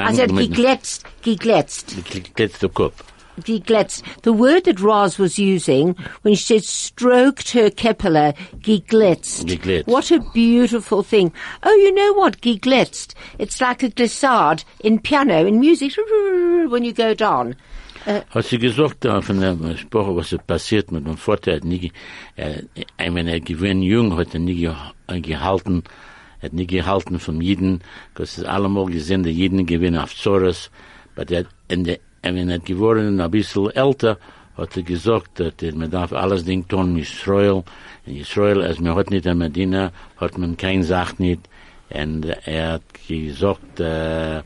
Also 0.01 0.23
hat 0.23 0.37
geglätzt, 0.37 1.05
geglätzt, 1.23 1.95
geglätzt 2.11 2.63
der 2.63 2.69
Kopf. 2.71 3.05
geglätzt. 3.45 4.03
The 4.25 4.33
word 4.33 4.65
that 4.65 4.81
Roz 4.83 5.19
was 5.19 5.39
using 5.39 5.95
when 6.23 6.35
she 6.35 6.59
said 6.59 6.65
stroked 6.65 7.51
her 7.55 7.71
kepela, 7.71 8.33
geglätzt. 8.63 9.47
Geglätzt. 9.47 9.87
What 9.89 10.11
a 10.11 10.19
beautiful 10.35 11.05
thing. 11.05 11.31
Oh, 11.63 11.71
you 11.85 11.93
know 11.95 12.15
what? 12.17 12.41
Geglätzt. 12.41 13.15
It's 13.39 13.61
like 13.61 13.83
a 13.85 13.91
glissade 13.91 14.65
in 14.83 14.99
piano, 15.01 15.47
in 15.47 15.61
music, 15.61 15.93
when 16.71 16.83
you 16.85 16.93
go 16.95 17.15
down. 17.15 17.55
Hat 18.07 18.45
sie 18.45 18.59
gesagt, 18.59 19.05
äh, 19.05 19.21
von 19.21 19.41
der 19.41 19.77
Sprache, 19.77 20.15
was 20.15 20.37
passiert 20.47 20.93
mit 20.93 21.05
meinem 21.05 21.17
Vater, 21.17 21.57
hat 21.57 21.65
nie, 21.65 21.91
äh, 22.37 22.63
äh, 22.99 23.13
wenn 23.13 23.27
er 23.27 23.41
gewinn 23.41 23.83
jung, 23.83 24.17
hat 24.17 24.33
er 24.33 24.39
nie 24.39 24.71
äh, 25.09 25.21
gehalten, 25.21 25.83
hat 26.41 26.53
nie 26.53 26.69
gehalten 26.69 27.19
von 27.19 27.41
Jeden, 27.41 27.81
das 28.15 28.39
ist 28.39 28.45
allemal 28.45 28.87
gesehen, 28.87 29.25
der 29.25 29.33
Jeden 29.33 29.67
gewinnen 29.67 29.99
auf 29.99 30.15
Zores, 30.15 30.71
aber 31.17 31.25
der, 31.25 31.47
in 31.67 31.83
der, 31.83 31.97
äh, 32.23 32.33
wenn 32.33 32.49
er 32.49 32.61
geworden 32.61 33.21
ein 33.21 33.31
bisschen 33.33 33.71
älter, 33.71 34.19
hat 34.57 34.77
er 34.77 34.85
gesagt, 34.85 35.41
dass 35.41 35.55
er, 35.61 35.75
man 35.75 35.91
darf 35.91 36.13
alles 36.13 36.45
Ding 36.45 36.69
tun 36.69 36.93
mit 36.93 37.03
Israel, 37.03 37.65
in 38.07 38.19
Israel, 38.19 38.63
als 38.63 38.79
man 38.79 38.95
hat 38.95 39.11
nicht 39.11 39.27
in 39.27 39.39
Medina, 39.39 39.91
hat 40.17 40.39
man 40.39 40.57
kein 40.57 40.85
Sach 40.85 41.19
nicht, 41.19 41.41
und 41.91 42.25
äh, 42.25 42.37
er 42.45 42.73
hat 42.75 42.83
gesagt, 43.09 43.81
äh, 43.81 44.43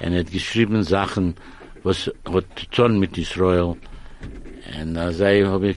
er 0.00 0.18
hat 0.18 0.32
geschrieben 0.32 0.82
Sachen, 0.82 1.36
was 1.82 2.10
hat 2.24 2.70
tun 2.70 2.98
mit 2.98 3.16
Israel. 3.18 3.76
Und 4.80 4.94
da 4.94 5.12
sei, 5.12 5.42
hab 5.44 5.62
ich, 5.62 5.76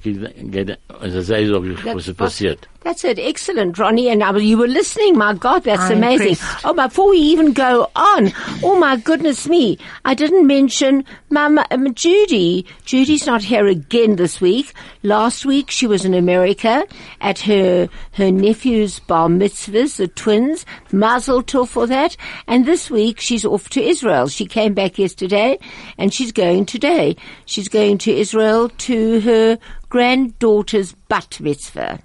also 0.99 1.21
sei, 1.21 1.45
sag 1.47 1.63
ich, 1.63 1.85
was 1.85 2.07
ist 2.07 2.17
passiert. 2.17 2.67
That's 2.83 3.05
it. 3.05 3.17
Excellent, 3.17 3.77
Ronnie. 3.79 4.09
And 4.09 4.21
uh, 4.21 4.33
you 4.35 4.57
were 4.57 4.67
listening. 4.67 5.17
My 5.17 5.33
God, 5.33 5.63
that's 5.63 5.83
I'm 5.83 5.97
amazing. 5.97 6.29
impressed. 6.29 6.65
Oh, 6.65 6.73
before 6.73 7.09
we 7.09 7.17
even 7.17 7.53
go 7.53 7.89
on, 7.95 8.31
oh 8.61 8.77
my 8.77 8.97
goodness 8.97 9.47
me, 9.47 9.77
I 10.03 10.13
didn't 10.13 10.45
mention 10.45 11.05
Mama 11.29 11.65
um, 11.71 11.93
Judy. 11.93 12.65
Judy's 12.83 13.25
not 13.25 13.41
here 13.41 13.67
again 13.67 14.17
this 14.17 14.41
week. 14.41 14.73
Last 15.01 15.45
week 15.45 15.71
she 15.71 15.87
was 15.87 16.03
in 16.03 16.13
America 16.13 16.85
at 17.21 17.39
her 17.39 17.87
her 18.13 18.31
nephew's 18.31 18.99
bar 18.99 19.29
mitzvahs, 19.29 19.95
the 19.95 20.07
twins. 20.07 20.65
Mazel 20.91 21.41
tov 21.41 21.69
for 21.69 21.87
that. 21.87 22.17
And 22.47 22.65
this 22.65 22.91
week 22.91 23.19
she's 23.19 23.45
off 23.45 23.69
to 23.69 23.81
Israel. 23.81 24.27
She 24.27 24.45
came 24.45 24.73
back 24.73 24.99
yesterday, 24.99 25.57
and 25.97 26.13
she's 26.13 26.33
going 26.33 26.65
today. 26.65 27.15
She's 27.45 27.69
going 27.69 27.97
to 27.99 28.11
Israel 28.11 28.69
to 28.69 29.21
her 29.21 29.57
granddaughter's 29.89 30.93
bat 31.07 31.39
mitzvah. 31.39 31.99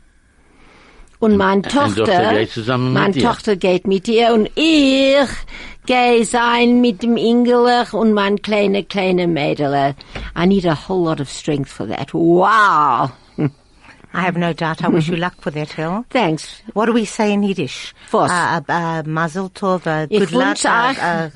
Und 1.20 1.36
meine 1.36 1.62
Tochter 1.62 2.04
Tochter, 2.04 2.32
geht 2.34 2.50
zusammen 2.52 2.92
mit 2.92 3.02
meine 3.02 3.12
dir. 3.12 3.22
Tochter 3.24 3.56
geht 3.56 3.86
mit 3.88 4.06
ihr 4.08 4.32
und 4.32 4.48
ich 4.54 5.28
gehe 5.86 6.24
sein 6.24 6.80
mit 6.80 7.02
dem 7.02 7.16
Ingelach 7.16 7.92
und 7.92 8.12
mein 8.12 8.40
kleine, 8.40 8.84
kleine 8.84 9.26
Mädel. 9.26 9.94
I 10.36 10.46
need 10.46 10.64
a 10.64 10.76
whole 10.88 11.04
lot 11.10 11.20
of 11.20 11.28
strength 11.28 11.68
for 11.70 11.86
that. 11.88 12.14
Wow. 12.14 13.10
I 14.14 14.22
have 14.22 14.38
no 14.38 14.52
doubt. 14.54 14.82
I 14.82 14.88
wish 14.88 15.08
you 15.08 15.16
luck 15.16 15.34
for 15.40 15.50
that, 15.52 15.72
Hill. 15.72 16.04
Thanks. 16.08 16.62
What 16.72 16.86
do 16.86 16.92
we 16.94 17.04
say 17.04 17.32
in 17.32 17.42
Yiddish? 17.42 17.92
Was? 18.10 18.30
Uh, 18.30 18.60
uh, 18.68 18.72
uh, 18.72 19.02
mazel 19.04 19.50
tov, 19.50 19.86
uh, 19.86 20.06
good 20.06 20.32
luck. 20.32 20.46
wünsche 20.56 20.68
Uh, 20.68 20.88
euch- 20.88 20.98
uh, 21.26 21.30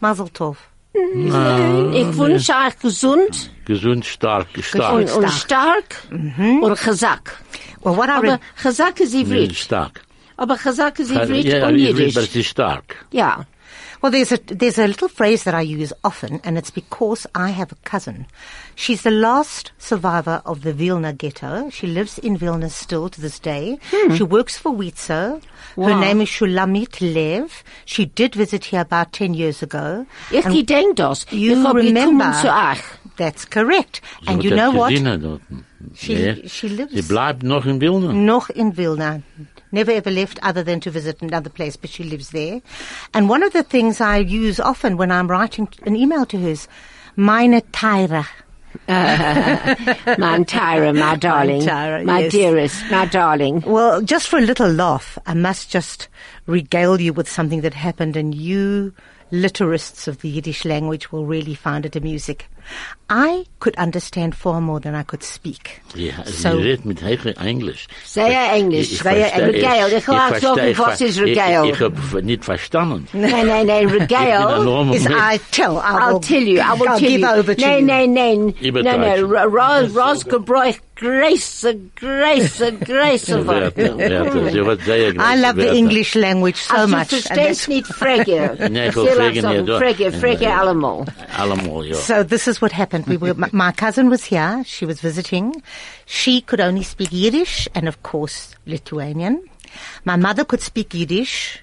mazel 0.00 0.28
tov. 0.28 0.56
Ich 0.92 2.16
wünsche 2.18 2.52
euch 2.52 2.78
gesund 2.80 3.50
Gesund, 3.64 4.04
stark, 4.04 4.48
stark. 4.60 4.94
und, 4.94 5.10
und 5.12 5.30
stark 5.30 6.08
und 6.10 6.76
chazak. 6.76 7.38
Well, 7.82 7.96
what 7.96 8.08
Aber 8.08 8.40
chazak 8.60 8.98
ist 9.00 9.14
Nee, 9.14 9.20
Ivrit. 9.22 9.56
stark. 9.56 10.02
Aber 10.36 10.56
chazak 10.56 10.98
ist 10.98 11.10
Ivrit 11.12 11.44
Ja, 11.44 11.68
und 11.68 11.76
Jiddisch. 11.76 12.16
aber 12.16 12.26
sie 12.26 12.40
ist 12.40 12.48
stark. 12.48 13.06
Ja. 13.12 13.44
Well, 14.02 14.10
there's 14.12 14.32
a, 14.32 14.38
there's 14.38 14.78
a 14.78 14.86
little 14.86 15.08
phrase 15.08 15.44
that 15.44 15.54
I 15.54 15.60
use 15.60 15.92
often, 16.04 16.40
and 16.42 16.56
it's 16.56 16.70
because 16.70 17.26
I 17.34 17.50
have 17.50 17.70
a 17.70 17.74
cousin. 17.84 18.26
She's 18.74 19.02
the 19.02 19.10
last 19.10 19.72
survivor 19.78 20.40
of 20.46 20.62
the 20.62 20.72
Vilna 20.72 21.12
ghetto. 21.12 21.68
She 21.68 21.86
lives 21.86 22.18
in 22.18 22.38
Vilna 22.38 22.70
still 22.70 23.10
to 23.10 23.20
this 23.20 23.38
day. 23.38 23.78
She 24.16 24.22
works 24.22 24.56
for 24.56 24.72
WIZO. 24.72 25.42
Her 25.76 26.00
name 26.00 26.22
is 26.22 26.28
Shulamit 26.28 27.00
Lev. 27.14 27.62
She 27.84 28.06
did 28.06 28.34
visit 28.34 28.64
here 28.64 28.80
about 28.80 29.12
10 29.12 29.34
years 29.34 29.62
ago. 29.62 30.06
Ich 30.32 30.46
And 30.46 30.54
gedenk 30.54 30.96
das. 30.96 31.26
you 31.30 31.54
remember. 31.74 32.32
Gekommen 33.20 33.28
zu 33.28 33.32
euch. 33.32 33.32
That's 33.32 33.44
correct. 33.50 34.00
Sie 34.22 34.28
and 34.32 34.44
you 34.44 34.50
know 34.50 34.70
what? 34.72 34.90
gesehen 34.90 35.20
dort. 35.20 35.40
She- 35.94 36.14
Ja. 36.14 36.34
she 36.48 36.68
lives- 36.68 36.92
Sie 36.92 37.02
bleibt 37.02 37.42
noch 37.42 37.66
in 37.66 37.80
Vilna. 37.80 38.12
Noch 38.12 38.50
in 38.50 38.76
Vilna. 38.76 39.22
Never 39.72 39.92
ever 39.92 40.10
left 40.10 40.38
other 40.42 40.64
than 40.64 40.80
to 40.80 40.90
visit 40.90 41.22
another 41.22 41.50
place, 41.50 41.76
but 41.76 41.90
she 41.90 42.02
lives 42.02 42.30
there. 42.30 42.60
And 43.14 43.28
one 43.28 43.42
of 43.42 43.52
the 43.52 43.62
things 43.62 44.00
I 44.00 44.18
use 44.18 44.58
often 44.60 44.96
when 44.96 45.10
I'm 45.12 45.28
writing 45.28 45.68
an 45.86 45.94
email 45.94 46.26
to 46.26 46.38
her 46.38 46.48
is, 46.48 46.68
meine 47.16 47.62
Teire. 47.72 48.26
mein 48.88 50.44
Tyra, 50.44 50.92
my 50.96 51.16
darling. 51.16 51.62
Tyra, 51.62 52.04
my 52.04 52.20
yes. 52.20 52.32
dearest, 52.32 52.90
my 52.90 53.04
darling. 53.06 53.62
Well, 53.66 54.00
just 54.00 54.28
for 54.28 54.38
a 54.38 54.42
little 54.42 54.70
laugh, 54.70 55.18
I 55.26 55.34
must 55.34 55.70
just 55.70 56.08
regale 56.46 57.00
you 57.00 57.12
with 57.12 57.28
something 57.28 57.62
that 57.62 57.74
happened 57.74 58.16
and 58.16 58.32
you 58.34 58.92
literists 59.32 60.08
of 60.08 60.20
the 60.20 60.28
Yiddish 60.28 60.64
language 60.64 61.10
will 61.12 61.26
really 61.26 61.54
find 61.54 61.86
it 61.86 61.96
amusing. 61.96 62.36
I 63.12 63.44
could 63.58 63.76
understand 63.76 64.34
far 64.36 64.60
more 64.60 64.78
than 64.80 64.94
I 64.94 65.02
could 65.02 65.24
speak. 65.24 65.80
Ja, 65.96 66.12
sie 66.24 66.32
So- 66.42 66.50
redet 66.50 66.84
mit 66.84 67.02
heicher 67.02 67.36
Englisch. 67.40 67.88
Sehr 68.06 68.52
Englisch. 68.52 68.86
Ich- 68.86 68.92
ich 68.92 69.02
Sehr 69.02 69.12
verstehe- 69.26 69.46
Regale. 69.52 69.98
Ich 69.98 70.06
mag 70.06 70.28
verstehe- 70.36 70.54
sagen, 70.74 70.78
was 70.78 71.00
ist 71.00 71.20
Regale? 71.20 71.52
Er, 71.52 71.64
ich, 71.64 71.70
ich 71.72 71.80
hab 71.80 72.22
nicht 72.22 72.44
verstanden. 72.44 73.08
Nein, 73.12 73.46
nein, 73.48 73.66
nein, 73.66 73.88
Ich 73.88 73.92
Regale. 73.94 74.94
Is 74.94 75.06
I 75.06 75.40
tell, 75.50 75.72
I 75.76 75.98
I'll 75.98 76.20
tell 76.20 76.42
you, 76.42 76.60
I 76.60 76.78
will 76.78 76.86
I'll 76.88 76.98
tell 76.98 77.08
give 77.08 77.20
you. 77.20 77.26
over 77.26 77.56
to 77.56 77.60
nein, 77.60 77.80
you. 77.80 77.86
nein, 77.86 78.12
nein. 78.14 78.54
Über 78.60 78.82
Nein, 78.84 79.00
nein, 79.00 79.20
Deutsch. 79.28 79.52
Ros, 79.52 79.96
Ros 79.96 80.24
gebräucht 80.26 80.80
Grace, 80.94 81.66
Grace, 81.96 82.62
Grace. 82.84 83.28
Werte, 83.30 83.98
Werte, 83.98 84.50
sie 84.52 84.60
hat 84.62 84.80
sehr 84.84 85.08
I 85.14 85.34
love 85.40 85.54
the 85.58 85.68
English 85.74 86.14
language 86.14 86.56
so 86.58 86.74
Als 86.76 86.90
much. 86.90 87.08
du 87.08 87.16
and 87.16 87.24
verstehst 87.26 87.62
that's- 87.62 87.68
nicht, 87.68 87.86
frage. 87.86 88.68
Nee, 88.70 88.88
ich 88.88 88.96
will 88.96 89.04
Sehr 89.06 89.14
fragen, 89.14 89.34
langsam, 89.42 89.52
ja, 89.54 89.62
doch. 89.62 89.78
Frage, 89.78 90.12
frage 90.12 90.52
allemal. 90.54 91.04
Allemal, 91.38 91.86
ja. 91.86 91.94
So 91.94 92.22
this 92.22 92.46
is 92.46 92.59
what 92.60 92.72
happened. 92.72 93.06
We 93.06 93.16
were, 93.16 93.34
my, 93.34 93.72
cousin 93.72 94.08
was 94.08 94.24
here. 94.24 94.62
She 94.64 94.86
was 94.86 95.00
visiting. 95.00 95.62
She 96.06 96.40
could 96.40 96.60
only 96.60 96.82
speak 96.82 97.08
Yiddish 97.12 97.68
and 97.74 97.88
of 97.88 98.02
course 98.02 98.54
Lithuanian. 98.66 99.48
My 100.04 100.16
mother 100.16 100.44
could 100.44 100.60
speak 100.60 100.94
Yiddish 100.94 101.62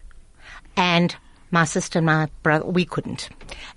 and 0.76 1.16
my 1.52 1.66
sister 1.66 2.00
and 2.00 2.06
my 2.06 2.30
brother, 2.44 2.66
we 2.66 2.86
couldn't. 2.86 3.30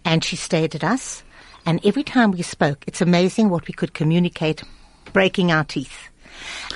And 0.04 0.22
she 0.24 0.36
stayed 0.36 0.74
at 0.74 0.84
us. 0.84 1.22
And 1.66 1.84
every 1.84 2.02
time 2.02 2.30
we 2.30 2.42
spoke, 2.42 2.84
it's 2.86 3.00
amazing 3.00 3.48
what 3.48 3.66
we 3.68 3.74
could 3.74 3.94
communicate, 3.94 4.62
breaking 5.12 5.52
our 5.52 5.64
teeth. 5.64 6.09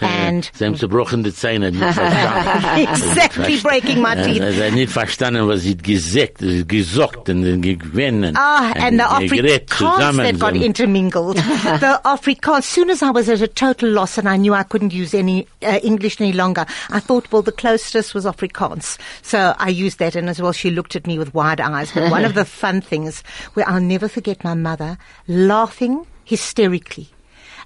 And 0.00 0.50
Sie 0.54 0.64
haben 0.64 0.74
Zähne, 0.76 1.70
nicht 1.70 1.82
verstanden. 1.94 2.78
exactly 2.78 3.56
breaking 3.58 4.02
my 4.02 4.14
Äh, 4.14 4.24
teeth. 4.24 4.52
Sie 4.54 4.62
haben 4.64 4.74
nicht 4.74 4.92
verstanden, 4.92 5.48
was 5.48 5.62
sie 5.62 5.76
gesagt, 5.76 6.38
gesagt 6.68 7.28
und 7.28 7.62
gewinnen. 7.62 8.34
Ah, 8.36 8.72
and 8.76 8.98
the 8.98 9.04
Afrikaans 9.04 10.16
that 10.16 10.38
got 10.38 10.56
intermingled. 10.56 11.36
the 11.80 12.00
Afrikaans, 12.04 12.58
as 12.58 12.64
soon 12.66 12.90
as 12.90 13.02
I 13.02 13.10
was 13.10 13.28
at 13.28 13.40
a 13.40 13.48
total 13.48 13.88
loss 13.90 14.18
and 14.18 14.28
I 14.28 14.36
knew 14.36 14.52
I 14.52 14.64
couldn't 14.64 14.92
use 14.92 15.14
any 15.14 15.46
uh, 15.62 15.78
English 15.82 16.20
any 16.20 16.32
longer, 16.32 16.66
I 16.90 16.98
thought, 17.00 17.30
well, 17.30 17.42
the 17.42 17.52
closest 17.52 18.14
was 18.14 18.24
Afrikaans. 18.24 18.98
So 19.22 19.54
I 19.58 19.68
used 19.68 19.98
that 20.00 20.16
and 20.16 20.28
as 20.28 20.42
well 20.42 20.52
she 20.52 20.70
looked 20.70 20.96
at 20.96 21.06
me 21.06 21.18
with 21.18 21.32
wide 21.34 21.60
eyes. 21.60 21.92
But 21.92 22.10
one 22.10 22.24
of 22.24 22.34
the 22.34 22.44
fun 22.62 22.80
things 22.80 23.22
where 23.54 23.68
I'll 23.68 23.80
never 23.80 24.08
forget 24.08 24.42
my 24.42 24.54
mother 24.54 24.98
laughing 25.28 26.06
hysterically. 26.24 27.08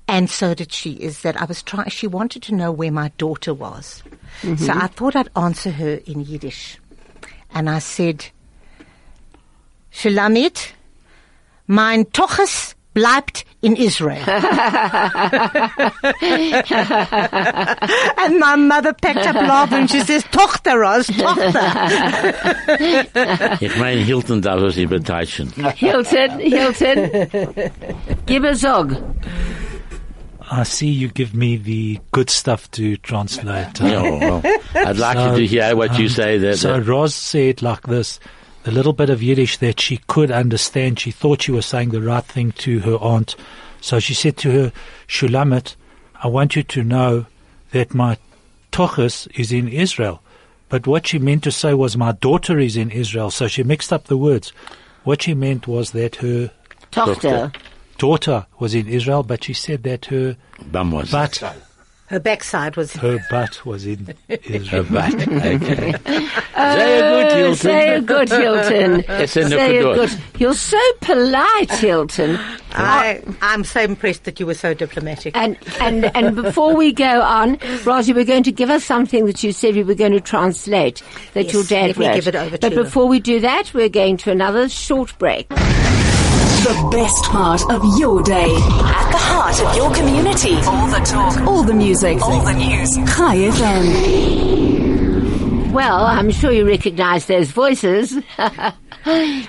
And 0.08 0.30
so 0.30 0.54
did 0.54 0.72
she, 0.72 0.92
is 0.92 1.20
that 1.20 1.40
I 1.40 1.44
was 1.44 1.62
trying, 1.62 1.90
she 1.90 2.06
wanted 2.06 2.42
to 2.44 2.54
know 2.54 2.72
where 2.72 2.90
my 2.90 3.12
daughter 3.18 3.52
was. 3.52 4.02
Mm-hmm. 4.40 4.56
So 4.64 4.72
I 4.72 4.86
thought 4.86 5.14
I'd 5.14 5.28
answer 5.36 5.70
her 5.70 6.00
in 6.06 6.20
Yiddish. 6.20 6.78
And 7.52 7.68
I 7.68 7.78
said, 7.78 8.26
Shulamit, 9.92 10.72
mein 11.66 12.06
Toches 12.06 12.74
bleibt 12.94 13.44
in 13.60 13.76
Israel. 13.76 14.22
and 14.26 14.38
my 18.38 18.56
mother 18.56 18.94
packed 18.94 19.26
up 19.26 19.34
love 19.34 19.72
and 19.72 19.90
she 19.90 20.00
says, 20.00 20.24
Tochter, 20.24 20.78
Roz, 20.78 21.06
Tochter. 21.08 21.60
Ich 23.60 23.76
meine, 23.76 24.00
Hilton 24.00 24.40
darf 24.40 24.62
es 24.62 24.76
überteilen. 24.76 25.52
Hilton, 25.76 26.38
Hilton, 26.40 27.10
give 28.26 28.44
a 28.44 28.54
zog. 28.54 28.96
I 30.50 30.62
see 30.62 30.88
you 30.88 31.08
give 31.08 31.34
me 31.34 31.56
the 31.56 32.00
good 32.12 32.30
stuff 32.30 32.70
to 32.72 32.96
translate. 32.98 33.80
Yeah, 33.80 34.02
well, 34.42 34.42
I'd 34.74 34.96
like 34.96 35.16
So, 35.16 35.32
you 35.32 35.40
to 35.40 35.46
hear 35.46 35.76
what 35.76 35.98
you 35.98 36.06
um, 36.06 36.10
say 36.10 36.38
there. 36.38 36.54
So 36.54 36.78
Roz 36.78 37.14
said 37.14 37.62
like 37.62 37.82
this, 37.82 38.18
the 38.64 38.70
little 38.70 38.92
bit 38.92 39.10
of 39.10 39.22
Yiddish 39.22 39.58
that 39.58 39.80
she 39.80 39.98
could 40.08 40.30
understand, 40.30 40.98
she 40.98 41.10
thought 41.10 41.42
she 41.42 41.52
was 41.52 41.66
saying 41.66 41.90
the 41.90 42.02
right 42.02 42.24
thing 42.24 42.52
to 42.52 42.80
her 42.80 42.96
aunt. 42.96 43.36
So 43.80 43.98
she 43.98 44.14
said 44.14 44.36
to 44.38 44.50
her, 44.50 44.72
Shulamit, 45.06 45.76
I 46.22 46.28
want 46.28 46.56
you 46.56 46.62
to 46.64 46.82
know 46.82 47.26
that 47.72 47.94
my 47.94 48.18
tochus 48.72 49.28
is 49.38 49.52
in 49.52 49.68
Israel. 49.68 50.22
But 50.68 50.86
what 50.86 51.06
she 51.06 51.18
meant 51.18 51.44
to 51.44 51.52
say 51.52 51.74
was 51.74 51.96
my 51.96 52.12
daughter 52.12 52.58
is 52.58 52.76
in 52.76 52.90
Israel. 52.90 53.30
So 53.30 53.48
she 53.48 53.62
mixed 53.62 53.92
up 53.92 54.04
the 54.04 54.18
words. 54.18 54.50
What 55.04 55.22
she 55.22 55.34
meant 55.34 55.66
was 55.66 55.92
that 55.92 56.16
her 56.16 56.50
Tochter. 56.90 57.52
Daughter 57.98 58.46
was 58.58 58.74
in 58.74 58.88
Israel, 58.88 59.22
but 59.22 59.44
she 59.44 59.52
said 59.52 59.82
that 59.82 60.06
her 60.06 60.36
Bum 60.72 60.92
was 60.92 61.10
butt, 61.10 61.42
Her 62.06 62.18
backside 62.20 62.76
was 62.76 62.92
her 62.94 63.18
butt 63.30 63.66
was 63.66 63.84
in 63.84 64.14
a 64.30 64.50
Israel. 64.50 64.84
bat. 64.84 65.14
Okay. 65.14 65.92
Sehr 66.58 67.04
uh, 67.04 67.20
gut, 67.20 67.32
Hilton. 67.36 67.54
Say 67.56 68.00
good, 68.00 68.28
Hilton. 68.30 69.04
It's 69.08 69.36
a 69.36 69.48
Say 69.48 69.78
good. 69.80 69.94
good. 70.10 70.20
You're 70.40 70.54
so 70.54 70.80
polite, 71.02 71.70
Hilton. 71.70 72.36
I, 72.72 73.22
I'm 73.42 73.62
so 73.64 73.80
impressed 73.80 74.24
that 74.24 74.40
you 74.40 74.46
were 74.46 74.54
so 74.54 74.74
diplomatic. 74.74 75.36
And, 75.36 75.56
and, 75.80 76.04
and 76.16 76.34
before 76.34 76.74
we 76.74 76.92
go 76.92 77.20
on, 77.22 77.58
Rosie, 77.84 78.12
we're 78.12 78.24
going 78.24 78.42
to 78.44 78.52
give 78.52 78.70
us 78.70 78.84
something 78.84 79.26
that 79.26 79.42
you 79.44 79.52
said 79.52 79.74
we 79.76 79.82
were 79.84 79.94
going 79.94 80.12
to 80.12 80.20
translate 80.20 81.02
that 81.34 81.44
Yes, 81.44 81.52
your 81.54 81.64
dad 81.64 81.86
let 81.88 81.98
me 81.98 82.06
wrote. 82.08 82.14
give 82.16 82.28
it 82.28 82.34
over 82.36 82.58
but 82.58 82.68
to 82.70 82.74
you. 82.76 82.82
before 82.82 83.06
we 83.06 83.20
do 83.20 83.40
that, 83.40 83.72
we're 83.74 83.88
going 83.88 84.16
to 84.18 84.30
another 84.30 84.68
short 84.68 85.16
break. 85.18 85.46
The 86.68 86.88
best 86.92 87.24
part 87.24 87.62
of 87.70 87.82
your 87.98 88.22
day. 88.22 88.44
At 88.44 89.10
the 89.10 89.16
heart 89.16 89.58
of 89.58 89.74
your 89.74 89.90
community. 89.94 90.54
All 90.66 90.86
the 90.86 90.98
talk. 90.98 91.40
All 91.46 91.62
the 91.62 91.72
music. 91.72 92.20
All 92.20 92.44
the 92.44 92.52
news. 92.52 92.94
Chai 92.94 93.36
FM. 93.38 94.68
Well, 95.72 96.04
I'm 96.04 96.30
sure 96.30 96.52
you 96.52 96.66
recognize 96.66 97.24
those 97.24 97.50
voices. 97.52 98.18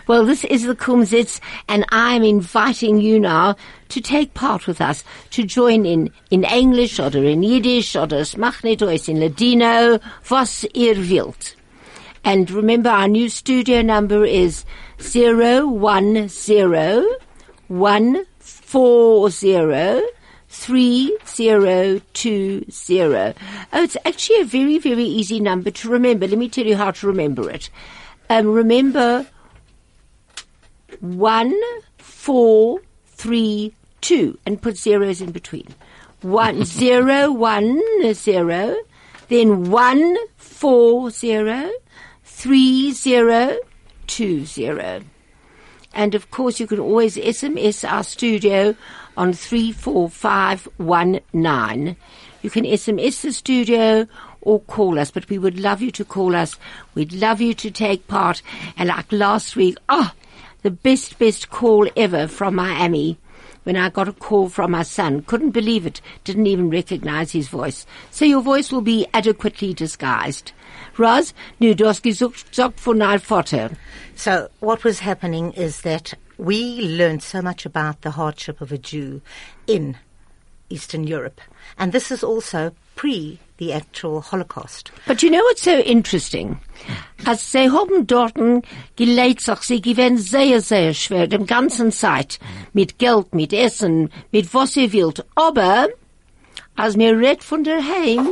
well, 0.08 0.26
this 0.26 0.46
is 0.46 0.64
the 0.64 0.78
Kumzits, 0.78 1.42
and 1.68 1.86
I'm 1.90 2.24
inviting 2.24 3.02
you 3.02 3.20
now 3.20 3.58
to 3.90 4.00
take 4.00 4.34
part 4.34 4.66
with 4.66 4.80
us, 4.80 5.04
to 5.32 5.44
join 5.44 5.86
in, 5.86 6.14
in 6.32 6.46
English, 6.46 7.02
oder 7.02 7.26
in 7.26 7.44
Yiddish, 7.44 7.98
aus 7.98 8.34
in 8.34 9.20
Ladino, 9.20 10.00
was 10.30 10.66
ihr 10.74 10.96
wollt. 10.96 11.58
And 12.24 12.50
remember, 12.50 12.90
our 12.90 13.10
new 13.10 13.28
studio 13.28 13.82
number 13.82 14.24
is 14.24 14.64
010 15.00 15.72
140 17.68 20.02
3020. 20.50 23.34
Oh, 23.72 23.84
it's 23.84 23.96
actually 24.04 24.42
a 24.42 24.46
very, 24.46 24.80
very 24.80 25.04
easy 25.04 25.40
number 25.40 25.72
to 25.72 25.90
remember. 25.90 26.28
Let 26.28 26.38
me 26.38 26.50
tell 26.50 26.66
you 26.66 26.76
how 26.76 26.92
to 26.92 27.08
remember 27.08 27.50
it. 27.50 27.70
Um, 28.30 28.48
remember 28.48 29.26
one, 31.00 31.58
four, 31.98 32.82
three, 33.08 33.74
two, 34.02 34.38
and 34.46 34.62
put 34.62 34.78
zeros 34.78 35.22
in 35.22 35.32
between. 35.32 35.68
One, 36.22 36.66
zero, 36.82 37.32
one, 37.32 37.82
zero, 38.14 38.76
then 39.30 39.72
one, 39.72 40.18
four, 40.38 41.12
zero, 41.12 41.70
three, 42.24 42.92
zero, 42.92 43.58
two, 44.10 44.46
zero. 44.46 45.02
And 45.94 46.14
of 46.16 46.32
course, 46.32 46.60
you 46.60 46.68
can 46.68 46.80
always 46.80 47.16
SMS 47.16 47.90
our 47.90 48.04
studio 48.04 48.76
on 49.16 49.32
34519. 49.34 51.96
You 52.42 52.50
can 52.50 52.66
SMS 52.66 53.22
the 53.22 53.32
studio 53.32 54.08
or 54.42 54.62
call 54.62 54.98
us, 54.98 55.12
but 55.12 55.30
we 55.30 55.38
would 55.38 55.60
love 55.60 55.80
you 55.82 55.92
to 55.92 56.04
call 56.04 56.36
us. 56.36 56.56
We'd 56.96 57.14
love 57.14 57.40
you 57.40 57.54
to 57.54 57.70
take 57.70 58.08
part. 58.08 58.42
And 58.78 58.90
like 58.90 59.12
last 59.12 59.56
week, 59.56 59.78
oh, 59.90 60.12
the 60.64 60.72
best, 60.72 61.20
best 61.20 61.50
call 61.50 61.88
ever 61.96 62.28
from 62.28 62.56
Miami 62.56 63.20
when 63.64 63.76
I 63.76 63.90
got 63.90 64.08
a 64.08 64.14
call 64.14 64.50
from 64.50 64.72
my 64.72 64.84
son. 64.84 65.22
Couldn't 65.22 65.52
believe 65.52 65.86
it. 65.86 66.02
Didn't 66.24 66.48
even 66.48 66.70
recognize 66.70 67.32
his 67.32 67.48
voice. 67.48 67.86
So 68.12 68.26
your 68.26 68.42
voice 68.42 68.72
will 68.72 68.82
be 68.82 69.08
adequately 69.14 69.74
disguised. 69.74 70.52
Roz, 70.98 71.34
nu 71.60 71.74
deinem 71.74 73.22
Vater. 73.22 73.78
So 74.16 74.50
what 74.60 74.84
was 74.84 75.00
happening 75.00 75.52
is 75.54 75.82
that 75.82 76.14
we 76.38 76.82
learned 76.82 77.24
so 77.24 77.42
much 77.42 77.66
about 77.66 78.02
the 78.02 78.12
hardship 78.12 78.62
of 78.62 78.72
a 78.72 78.78
Jew 78.78 79.22
in 79.68 79.98
Eastern 80.70 81.06
Europe. 81.06 81.42
And 81.78 81.92
this 81.92 82.12
is 82.12 82.24
also 82.24 82.74
pre 83.00 83.38
the 83.58 83.72
actual 83.72 84.22
Holocaust. 84.22 84.92
But 85.08 85.24
you 85.24 85.30
know 85.30 85.44
what's 85.44 85.64
so 85.64 85.78
interesting? 85.80 86.60
Als 87.26 87.52
sie 87.52 87.70
haben 87.70 88.06
dorten 88.08 88.62
gelebt, 88.98 89.42
sich, 89.42 89.60
sie 89.62 89.82
gewesen 89.82 90.18
sehr, 90.18 90.62
sehr 90.62 90.94
schwer, 90.94 91.28
dem 91.28 91.46
ganzen 91.46 91.92
Zeit. 91.92 92.40
Mit 92.74 92.98
Geld, 93.00 93.34
mit 93.34 93.54
Essen, 93.54 94.10
mit 94.32 94.54
was 94.54 94.76
ihr 94.76 94.92
wollt. 94.94 95.26
Aber, 95.36 95.88
als 96.76 96.98
mir 96.98 97.18
redt 97.18 97.44
von 97.44 97.64
der 97.64 97.82
Heim, 97.82 98.28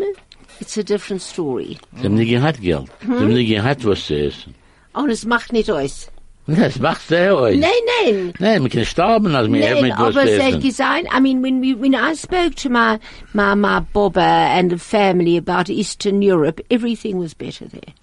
it's 0.60 0.78
a 0.78 0.84
different 0.84 1.22
story. 1.22 1.78
Sie 1.96 2.06
haben 2.06 2.16
nicht 2.16 2.30
gehabt 2.30 2.62
Geld. 2.62 2.88
Sie 3.02 3.08
haben 3.08 3.28
mhm. 3.28 3.34
nicht 3.34 3.50
gehabt, 3.50 3.86
was 3.86 4.06
zu 4.06 4.16
essen. 4.16 4.56
Und 4.94 5.10
es 5.10 5.26
macht 5.26 5.54
nicht 5.54 5.72
aus. 5.72 6.10
Das 6.48 6.80
macht 6.80 7.06
sehr 7.08 7.38
euch. 7.38 7.60
Nein, 7.60 7.70
nein. 8.06 8.34
Nein, 8.40 8.62
man 8.62 8.72
kann 8.72 8.86
sterben, 8.86 9.36
als 9.36 9.50
man 9.50 9.60
Nein, 9.60 9.82
mit 9.82 9.92
was 9.98 10.14
zu 10.14 10.20
aber 10.20 10.32
es 10.32 10.80
I 10.80 11.20
mean, 11.20 11.44
when 11.44 11.62
we, 11.62 11.76
when 11.76 11.94
I 11.94 12.16
spoke 12.16 12.56
to 12.56 12.70
my, 12.70 13.00
my, 13.34 13.54
my 13.54 13.82
Bobber 13.92 14.22
and 14.22 14.72
the 14.72 14.78
family 14.78 15.36
about 15.36 15.70
Eastern 15.70 16.22
Europe, 16.22 16.62
everything 16.70 17.18
was 17.18 17.34
better 17.34 17.66
there. 17.68 17.94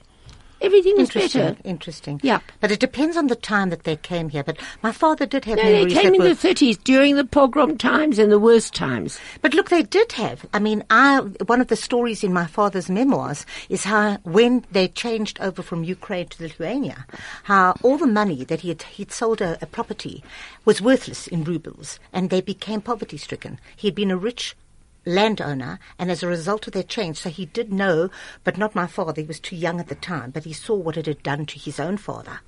Everything 0.65 0.95
was 0.97 1.09
Interesting, 1.09 1.41
better. 1.43 1.57
interesting. 1.65 2.21
Yeah. 2.23 2.41
But 2.61 2.71
it 2.71 2.81
depends 2.81 3.17
on 3.17 3.27
the 3.27 3.37
time 3.37 3.71
that 3.71 3.85
they 3.85 3.97
came 3.97 4.29
here. 4.31 4.43
But 4.43 4.59
my 4.83 4.93
father 4.93 5.27
did 5.27 5.45
have 5.45 5.59
No, 5.59 5.63
they 5.63 5.87
came 5.87 6.15
in 6.15 6.23
the 6.23 6.31
30s 6.31 6.83
during 6.83 7.17
the 7.17 7.25
pogrom 7.25 7.77
times 7.77 8.19
and 8.19 8.33
the 8.33 8.39
worst 8.39 8.75
times. 8.75 9.19
But 9.43 9.55
look, 9.55 9.69
they 9.69 9.83
did 9.83 10.13
have. 10.13 10.47
I 10.55 10.59
mean, 10.59 10.83
I, 10.91 11.19
one 11.47 11.61
of 11.61 11.69
the 11.69 11.77
stories 11.77 12.25
in 12.25 12.33
my 12.33 12.47
father's 12.47 12.89
memoirs 12.89 13.45
is 13.69 13.85
how 13.85 14.19
when 14.23 14.65
they 14.73 14.89
changed 14.89 15.39
over 15.41 15.63
from 15.63 15.85
Ukraine 15.85 16.29
to 16.29 16.43
Lithuania, 16.43 17.07
how 17.45 17.75
all 17.83 17.99
the 17.99 18.07
money 18.07 18.45
that 18.45 18.61
he 18.61 18.69
had, 18.69 18.83
he'd 18.83 19.13
sold 19.13 19.41
a, 19.41 19.59
a 19.63 19.67
property 19.67 20.25
was 20.65 20.81
worthless 20.81 21.27
in 21.27 21.45
rubles 21.45 21.99
and 22.13 22.31
they 22.31 22.41
became 22.41 22.81
poverty 22.81 23.17
stricken. 23.19 23.59
He 23.77 23.89
had 23.89 23.95
been 23.95 24.11
a 24.11 24.17
rich 24.17 24.57
landowner 25.07 25.79
and 25.99 26.11
as 26.11 26.23
a 26.23 26.29
result 26.29 26.67
of 26.67 26.73
their 26.73 26.83
change, 26.83 27.19
so 27.19 27.31
he 27.31 27.47
did 27.47 27.73
know, 27.73 28.11
but 28.43 28.59
not 28.59 28.75
my 28.75 28.87
father, 28.87 29.21
he 29.21 29.27
was 29.27 29.41
too 29.41 29.57
young 29.57 29.81
at 29.81 29.89
the 29.89 29.95
time, 29.95 30.31
but 30.31 30.45
he 30.45 30.53
saw 30.53 30.75
what 30.75 30.97
it 30.97 31.07
had 31.07 31.23
done 31.23 31.47
to 31.47 31.59
his 31.59 31.81
own 31.81 31.97
father. 31.97 32.41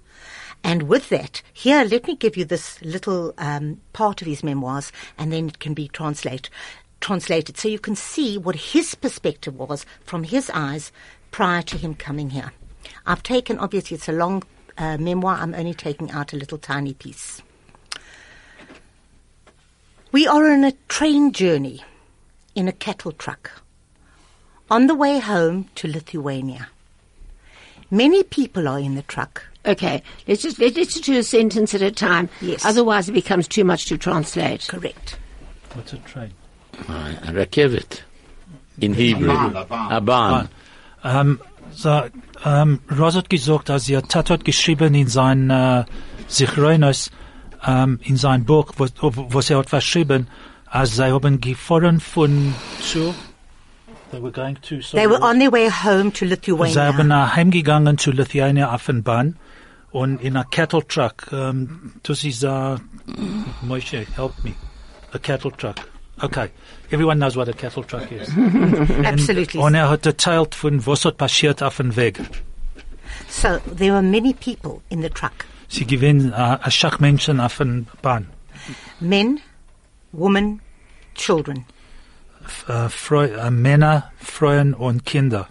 And 0.65 0.85
with 0.85 1.09
that, 1.11 1.43
here, 1.53 1.85
let 1.85 2.07
me 2.07 2.17
give 2.17 2.37
you 2.37 2.45
this 2.45 2.81
little 2.83 3.35
um, 3.39 3.81
part 3.93 4.23
of 4.23 4.27
his 4.27 4.43
memoirs, 4.43 4.91
and 5.19 5.33
then 5.33 5.49
it 5.49 5.59
can 5.59 5.75
be 5.75 5.89
translate, 5.89 6.51
translated 7.01 7.57
so 7.57 7.69
you 7.69 7.79
can 7.79 7.95
see 7.95 8.39
what 8.39 8.57
his 8.57 8.95
perspective 8.95 9.55
was 9.57 9.87
from 10.05 10.25
his 10.25 10.51
eyes 10.55 10.91
prior 11.31 11.63
to 11.63 11.77
him 11.77 11.95
coming 11.95 12.31
here. 12.31 12.53
I've 13.07 13.23
taken, 13.23 13.59
obviously, 13.59 13.97
it's 13.97 14.09
a 14.09 14.13
long 14.13 14.43
uh, 14.79 14.97
memoir, 14.99 15.37
I'm 15.37 15.55
only 15.55 15.75
taking 15.75 16.11
out 16.11 16.33
a 16.33 16.37
little 16.37 16.59
tiny 16.59 16.95
piece. 16.95 17.43
We 20.13 20.27
are 20.27 20.51
on 20.51 20.65
a 20.65 20.73
train 20.89 21.33
journey 21.33 21.83
in 22.57 22.67
a 22.67 22.73
cattle 22.73 23.13
truck 23.13 23.63
on 24.69 24.89
the 24.89 24.95
way 24.95 25.21
home 25.21 25.69
to 25.77 25.87
Lithuania. 25.87 26.69
Many 27.91 28.25
people 28.25 28.67
are 28.67 28.81
in 28.81 28.97
the 28.97 29.03
truck. 29.03 29.45
Okay, 29.65 30.03
let's 30.27 30.43
just 30.43 30.59
let, 30.59 30.77
let's 30.77 30.95
just 30.95 31.05
do 31.05 31.19
a 31.19 31.23
sentence 31.23 31.75
at 31.75 31.83
a 31.83 31.91
time. 31.91 32.29
Yes. 32.41 32.65
Otherwise, 32.65 33.09
it 33.09 33.13
becomes 33.13 33.47
too 33.47 33.65
much 33.65 33.87
to 33.87 33.99
translate. 33.99 34.67
Correct. 34.67 35.19
What's 35.75 35.93
a 35.93 35.99
train? 35.99 36.33
Uh, 36.89 37.15
a 37.23 37.33
Rekevet. 37.33 38.01
In 38.81 38.95
Hebrew. 38.95 39.31
A 39.31 40.01
Bahn. 40.01 40.49
Ähm, 41.05 41.41
so, 41.73 41.91
um, 41.91 42.11
ähm, 42.45 42.81
Roz 42.91 43.15
hat 43.15 43.31
gesagt, 43.31 43.69
dass 43.69 43.89
ihr 43.89 44.03
Tat 44.03 44.31
hat 44.31 44.45
geschrieben 44.45 44.95
in 44.95 45.09
sein 45.09 45.51
uh, 45.51 45.81
äh, 45.81 45.85
Sichreines, 46.27 47.11
ähm, 47.67 47.95
um, 47.95 48.01
in 48.03 48.17
sein 48.17 48.45
Buch, 48.45 48.73
was, 48.77 48.93
was 49.01 49.51
er 49.51 49.59
hat 49.59 49.69
verschrieben, 49.69 50.29
als 50.67 50.97
sie 50.97 51.13
haben 51.13 51.41
gefahren 51.41 52.01
von 52.01 52.55
zu, 52.81 53.15
they 54.11 54.23
were 54.23 54.33
going 54.33 54.57
to, 54.63 54.81
sorry, 54.81 55.03
They 55.03 55.11
were 55.11 55.23
on 55.23 55.39
their 55.39 55.53
way 55.53 55.69
home 55.69 56.13
to 56.13 56.27
Sie 56.27 56.31
haben 56.31 56.31
Lithuania. 56.31 57.05
nach 57.05 57.37
heimgegangen 57.37 57.99
zu 57.99 58.11
Lithuania 58.13 58.73
auf 58.75 58.87
den 58.87 59.03
Bahn 59.03 59.37
on 59.93 60.19
in 60.19 60.37
a 60.37 60.45
cattle 60.45 60.83
truck. 60.83 61.33
Um, 61.33 62.01
uh, 62.09 62.79
Moshe, 63.63 64.07
help 64.15 64.33
me. 64.45 64.55
A 65.13 65.19
cattle 65.19 65.51
truck. 65.51 65.79
Okay, 66.23 66.51
everyone 66.91 67.19
knows 67.19 67.37
what 67.37 67.49
a 67.49 67.53
cattle 67.53 67.83
truck 67.83 68.11
is. 68.11 68.29
Absolutely. 69.05 69.61
Und 69.61 69.75
er 69.75 69.89
hat 69.89 70.07
erzählt 70.07 70.55
von 70.55 70.87
was 70.87 71.05
hat 71.05 71.19
passiert 71.19 71.63
auf 71.63 71.77
dem 71.77 71.95
Weg. 71.97 72.21
So 73.29 73.59
there 73.77 73.93
were 73.93 74.03
many 74.03 74.35
people 74.35 74.83
in 74.89 75.03
the 75.03 75.11
truck. 75.11 75.47
Sie 75.69 75.87
gewinnen 75.87 76.33
a 76.33 76.71
Schach 76.71 77.01
Menschen 77.01 77.41
auf 77.41 77.57
dem 77.59 77.87
Bahn. 78.03 78.27
Men, 79.01 79.41
women, 80.17 80.61
children. 81.15 81.65
Uh, 82.69 82.89
Freu, 82.89 83.35
uh, 83.39 83.51
Männer, 83.51 84.13
Frauen 84.19 84.75
und 84.75 85.05
Kinder. 85.05 85.49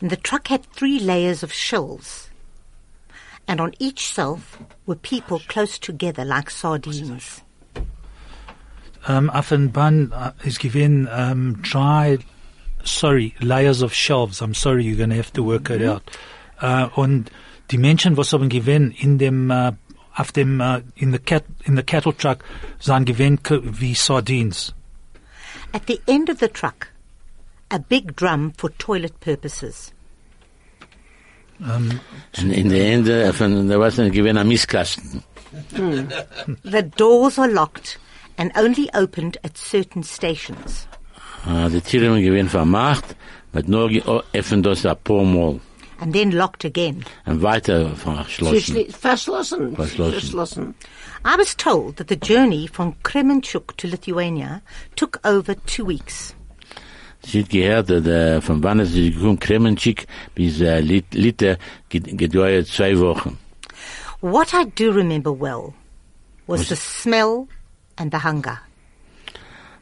And 0.00 0.10
the 0.10 0.16
truck 0.16 0.48
had 0.48 0.64
three 0.66 0.98
layers 0.98 1.42
of 1.42 1.52
shelves. 1.52 2.30
And 3.46 3.60
on 3.60 3.72
each 3.78 4.00
shelf 4.00 4.58
were 4.86 4.94
people 4.94 5.40
close 5.48 5.78
together 5.78 6.24
like 6.24 6.50
sardines. 6.50 7.42
Um, 9.06 9.30
auf 9.30 9.48
dem 9.48 9.70
Bahn 9.72 10.12
uh, 10.12 10.32
is 10.44 10.58
given 10.58 11.08
um, 11.08 11.54
dry, 11.62 12.18
sorry, 12.84 13.34
layers 13.40 13.80
of 13.80 13.94
shelves. 13.94 14.42
I'm 14.42 14.52
sorry, 14.52 14.84
you're 14.84 14.96
going 14.96 15.10
to 15.10 15.16
have 15.16 15.32
to 15.32 15.42
work 15.42 15.70
it 15.70 15.82
out. 15.82 16.02
Uh, 16.60 16.90
und 16.94 17.30
die 17.70 17.78
Menschen, 17.78 18.16
was 18.18 18.32
haben 18.32 18.50
gewinn 18.50 18.90
in 18.90 19.16
dem, 19.16 19.50
uh, 19.50 19.72
auf 20.18 20.32
dem, 20.32 20.60
uh, 20.60 20.80
in 20.96 21.12
the 21.12 21.18
cat, 21.18 21.44
in 21.64 21.76
the 21.76 21.82
cattle 21.82 22.12
truck, 22.12 22.44
sind 22.80 23.06
gewinn 23.06 23.38
wie 23.80 23.94
Sardines. 23.94 24.74
At 25.72 25.82
the 25.86 26.00
end 26.06 26.28
of 26.30 26.38
the 26.40 26.48
truck, 26.48 26.88
a 27.70 27.78
big 27.78 28.16
drum 28.16 28.52
for 28.56 28.70
toilet 28.78 29.18
purposes. 29.20 29.92
Um, 31.60 32.00
Und 32.38 32.52
in 32.52 32.68
der 32.68 32.92
Ende 32.92 33.32
von, 33.32 33.68
da 33.68 33.78
war 33.78 33.90
ein 33.98 34.12
gewinner 34.12 34.44
Misskasten. 34.44 35.22
The 36.62 36.82
doors 36.96 37.38
are 37.38 37.48
locked 37.50 37.98
and 38.36 38.52
only 38.56 38.88
opened 38.94 39.38
at 39.44 39.56
certain 39.56 40.02
stations. 40.04 40.86
Uh, 41.46 41.68
die 41.68 41.80
Tiere 41.80 42.10
haben 42.10 42.22
gewinn 42.22 42.48
vermacht, 42.48 43.16
mit 43.52 43.68
nur 43.68 43.88
ge- 43.88 44.02
öffnen 44.32 44.62
das 44.62 44.84
ein 44.86 44.96
paar 45.02 45.24
Mal. 45.24 45.60
And 46.00 46.12
then 46.12 46.30
locked 46.30 46.64
again. 46.64 47.04
Und 47.26 47.42
weiter 47.42 47.90
verschlossen. 47.96 48.56
Verschli- 48.58 48.92
Verschlossen. 48.92 49.74
Verschlossen. 49.76 50.12
Verschlossen. 50.20 50.74
I 51.24 51.36
was 51.36 51.56
told 51.56 51.96
that 51.96 52.08
the 52.08 52.16
journey 52.16 52.68
from 52.68 52.94
Kremenchuk 53.02 53.76
to 53.76 53.88
Lithuania 53.88 54.62
took 54.96 55.18
over 55.24 55.54
two 55.66 55.84
weeks. 55.84 56.34
Sie 57.24 57.40
hat 57.42 57.50
gehört, 57.50 57.90
dass, 57.90 58.06
äh, 58.06 58.40
von 58.40 58.62
wann 58.62 58.78
es 58.80 58.92
sie 58.92 59.10
gekommen, 59.10 59.38
Kremenchik 59.40 60.06
bis 60.34 60.60
äh, 60.60 60.80
Lit 60.80 61.06
gedauert 61.90 62.66
zwei 62.68 62.96
Wochen. 62.98 63.36
What 64.20 64.52
I 64.54 64.64
do 64.64 64.92
remember 64.92 65.32
well 65.32 65.74
was 66.46 66.68
the 66.68 66.76
smell 66.76 67.48
and 67.96 68.12
the 68.12 68.22
hunger. 68.22 68.60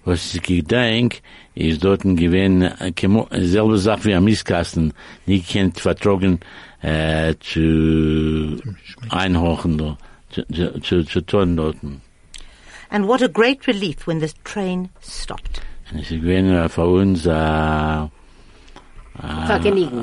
Was 0.04 0.34
ich 0.34 0.42
gedenk, 0.42 1.20
ist 1.56 1.82
dort 1.82 2.02
gewesen, 2.02 2.62
äh, 2.62 2.92
selbe 3.46 3.78
Sache 3.78 4.04
wie 4.04 4.14
am 4.14 4.24
nicht 4.24 5.48
kennt 5.48 5.80
vertrogen, 5.80 6.38
äh, 6.82 7.34
zu 7.40 8.60
einhochen, 9.08 9.78
da, 9.78 9.98
zu, 10.30 10.46
zu, 10.48 10.80
zu, 10.80 11.04
zu 11.04 11.20
tun 11.22 11.56
dort. 11.56 11.76
And 12.90 13.08
what 13.08 13.22
a 13.22 13.28
great 13.28 13.66
relief 13.66 14.06
when 14.06 14.20
the 14.20 14.30
train 14.44 14.90
stopped. 15.02 15.60
es 15.94 16.10
ist 16.10 16.20
gewesen 16.20 16.54
äh, 16.54 16.68
für 16.68 16.86
uns, 16.86 17.26
äh, 17.26 17.30
äh, 17.30 18.08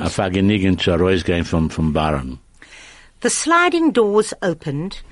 Vergnügen. 0.08 0.78
zu 0.78 0.90
rausgehen 0.90 1.44
vom, 1.44 1.70
vom 1.70 1.92
Barren. 1.92 2.40
The 3.22 3.30
sliding 3.30 3.92
doors 3.92 4.34
opened 4.42 5.02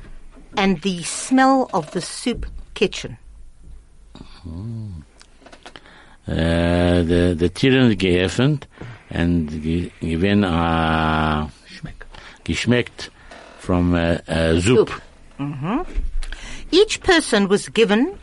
and 0.56 0.82
the 0.82 1.02
smell 1.04 1.68
of 1.72 1.90
the 1.92 2.00
soup 2.00 2.46
kitchen. 2.74 3.16
Äh, 4.14 5.11
de, 6.26 7.34
de 7.34 7.48
Tieren 7.50 7.96
geöffnet 7.96 8.68
und 9.10 9.62
ge, 9.62 9.90
gewinn, 10.00 10.44
äh, 10.44 11.44
uh, 11.44 11.48
geschmeckt 12.44 13.10
from 13.58 13.94
äh, 13.94 14.16
äh, 14.26 14.60
Soup. 14.60 14.90
Mm-hmm. 15.38 15.84
Each 16.70 17.00
person 17.00 17.48
was 17.50 17.72
given 17.72 18.18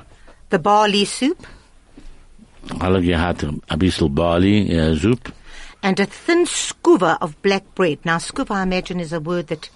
the 0.50 0.60
barley 0.60 1.06
soup 1.06 1.46
Alle 2.80 3.02
gehad 3.02 3.44
ein 3.44 3.80
bisschen 3.80 4.14
Barley, 4.14 4.96
Soup. 4.98 5.32
and 5.82 6.00
a 6.00 6.06
thin 6.06 6.46
skuva 6.46 7.18
of 7.22 7.42
black 7.42 7.64
bread. 7.76 8.00
Now, 8.06 8.18
skuva, 8.18 8.52
I 8.56 8.64
imagine, 8.64 9.00
is 9.00 9.14
a 9.14 9.20
word 9.20 9.48
that 9.48 9.70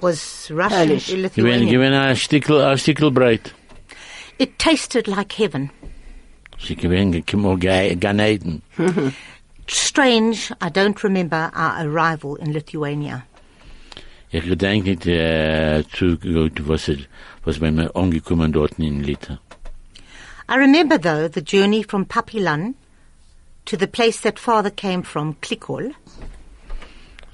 was 0.00 0.50
Russian, 0.50 0.88
Polish. 0.88 1.08
Gewinn, 1.08 1.22
Lithuanian. 1.22 1.68
gewinn 1.68 1.92
ein 1.92 2.16
Stickel, 2.16 2.60
ein 2.62 2.78
Stickel 2.78 3.10
Breit. 3.10 3.52
It 4.38 4.58
tasted 4.58 5.08
like 5.08 5.32
heaven. 5.32 5.70
Sie 6.60 6.76
gewinn, 6.76 7.12
gekommen, 7.12 7.58
Gan 7.60 8.18
Eden. 8.20 8.62
Strange, 9.66 10.50
I 10.60 10.70
don't 10.70 11.02
remember 11.02 11.50
our 11.54 11.86
arrival 11.86 12.36
in 12.36 12.52
Lithuania. 12.52 13.24
Ich 14.30 14.44
gedenk 14.44 14.84
nicht, 14.84 15.06
äh, 15.06 15.84
zu 15.92 16.18
gut, 16.18 16.68
was, 16.68 16.90
was 17.44 17.60
wenn 17.60 17.76
wir 17.76 17.94
angekommen 17.96 18.52
dort 18.52 18.78
in 18.78 19.02
Liter. 19.02 19.38
I 20.50 20.56
remember, 20.56 20.98
though, 20.98 21.28
the 21.28 21.42
journey 21.42 21.82
from 21.82 22.06
Papilan 22.06 22.74
to 23.66 23.76
the 23.76 23.86
place 23.86 24.20
that 24.20 24.38
father 24.38 24.70
came 24.70 25.02
from, 25.02 25.36
Klikol, 25.40 25.94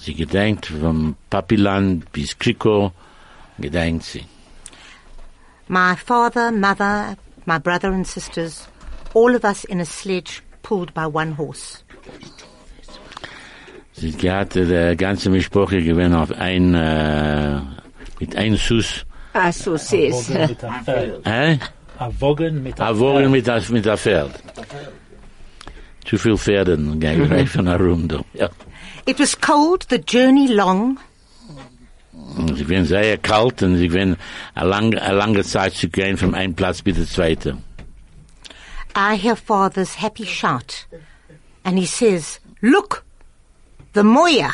Sie 0.05 0.15
gedenkt 0.15 0.67
vom 0.67 1.17
Papiland 1.31 2.13
bis 2.13 2.39
Kriko, 2.39 2.93
gedenkt 3.59 4.05
sie. 4.05 4.27
My 5.67 5.97
father, 5.97 6.53
mother, 6.53 7.17
my 7.47 7.59
brother 7.59 7.91
and 7.91 8.07
sisters, 8.07 8.69
all 9.15 9.35
of 9.35 9.45
us 9.45 9.65
in 9.65 9.81
a 9.81 9.85
sledge 9.85 10.43
pulled 10.63 10.93
by 10.95 11.07
one 11.07 11.33
horse. 11.37 11.79
Sie 13.93 14.13
hatte 14.31 14.65
die 14.67 14.97
ganze 14.97 15.31
Mischproche 15.31 15.83
gewinn 15.83 16.15
auf 16.15 16.33
ein, 16.33 16.75
äh, 16.75 17.61
mit 18.21 18.35
ein 18.37 18.57
Sus, 18.57 19.05
Ah, 19.33 19.51
so 19.53 19.77
says. 19.77 20.29
Wogen 20.31 20.47
mit 20.49 20.65
einem 20.65 20.85
Pferd. 20.85 21.27
äh? 21.27 21.59
Wogen 22.21 22.63
mit 22.63 22.81
A 22.81 22.97
Wogen 22.99 23.19
Pferd. 23.21 23.31
mit, 23.31 23.49
das- 23.49 23.69
mit 23.71 23.85
der 23.85 23.97
Pferd. 23.97 24.31
Zu 26.05 26.19
viel 26.19 26.37
Pferden, 26.37 26.99
gehen 27.01 27.31
wir 27.31 27.47
von 27.47 27.67
herum, 27.69 28.09
da. 28.09 28.21
Ja. 28.35 28.49
It 29.07 29.19
was 29.21 29.39
cold, 29.41 29.87
the 29.91 29.97
journey 30.07 30.47
long, 30.53 30.99
Sie 32.57 32.69
werden 32.69 32.85
sehr 32.87 33.17
kalt 33.19 33.63
und 33.63 33.77
Sie 33.77 33.93
werden 33.93 34.17
eine 34.55 34.69
lange, 34.69 35.01
eine 35.03 35.17
lange 35.17 35.43
Zeit 35.45 35.75
zu 35.75 35.89
gehen 35.89 36.17
von 36.17 36.35
einem 36.35 36.55
Platz 36.55 36.83
bis 36.83 36.97
der 36.97 37.07
zweite. 37.07 37.59
I 38.95 39.17
hear 39.17 39.37
father's 39.37 39.95
happy 39.95 40.25
shout, 40.25 40.87
and 41.65 41.79
he 41.79 41.87
says, 41.87 42.41
Look, 42.63 43.05
the 43.93 44.05
Moya. 44.05 44.53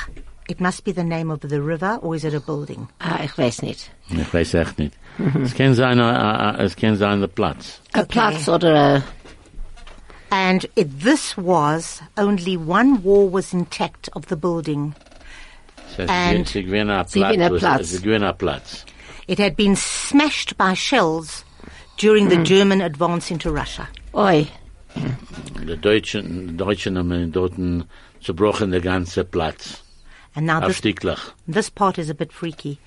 It 0.48 0.61
must 0.61 0.85
be 0.85 0.90
the 0.90 1.05
name 1.05 1.31
of 1.31 1.40
the 1.40 1.62
river, 1.62 2.00
or 2.03 2.16
is 2.16 2.24
it 2.24 2.35
a 2.35 2.40
building? 2.40 2.88
Ah, 3.00 3.22
ich 3.22 3.37
weiß 3.37 3.62
nicht. 3.62 3.88
Ich 4.11 4.35
weiß 4.35 4.55
echt 4.55 4.79
nicht. 4.79 4.96
Es 5.44 5.55
kann 5.55 5.74
sein, 5.74 6.00
äh, 6.00 6.03
äh, 6.03 6.64
es 6.64 6.72
eh, 6.72 6.76
eh, 6.76 6.81
kann 6.81 6.96
sein 6.96 7.20
der 7.20 7.29
Platz. 7.29 7.81
A 7.92 8.03
Platz 8.03 8.48
oder 8.48 8.74
a... 8.74 9.03
And 10.33 10.66
it, 10.74 11.00
this 11.00 11.37
was 11.37 12.03
only 12.16 12.57
one 12.57 13.03
wall 13.05 13.29
was 13.29 13.53
intact 13.53 14.09
of 14.14 14.26
the 14.26 14.37
building. 14.37 14.94
And- 15.98 16.48
Sie 16.48 16.64
gewinnen 16.64 16.90
einen 16.90 17.07
Sie 17.07 17.20
gewinnen 17.20 17.42
einen 17.42 17.59
Platz. 17.59 17.76
Platz. 17.76 17.90
Sie 17.90 18.03
gewinnen 18.03 18.24
einen 18.24 18.38
Platz. 18.38 18.85
It 19.29 19.38
had 19.38 19.55
been 19.55 19.76
smashed 19.76 20.57
by 20.57 20.74
shells 20.74 21.44
during 21.96 22.29
the 22.29 22.37
mm. 22.37 22.44
German 22.44 22.81
advance 22.81 23.31
into 23.31 23.53
Russia. 23.53 23.88
Oi. 24.12 24.46
Die 25.66 25.76
Deutschen, 25.76 26.48
die 26.48 26.56
Deutschen 26.56 26.98
haben 26.98 27.32
dort 27.32 27.54
zerbrochen 28.20 28.72
den 28.72 28.82
ganzen 28.82 29.26
Platz. 29.30 29.82
And 30.34 30.46
now 30.46 30.60
this, 30.60 30.80
this 31.46 31.70
part 31.70 31.98
is 31.98 32.08
a 32.08 32.14
bit 32.14 32.32
freaky 32.32 32.78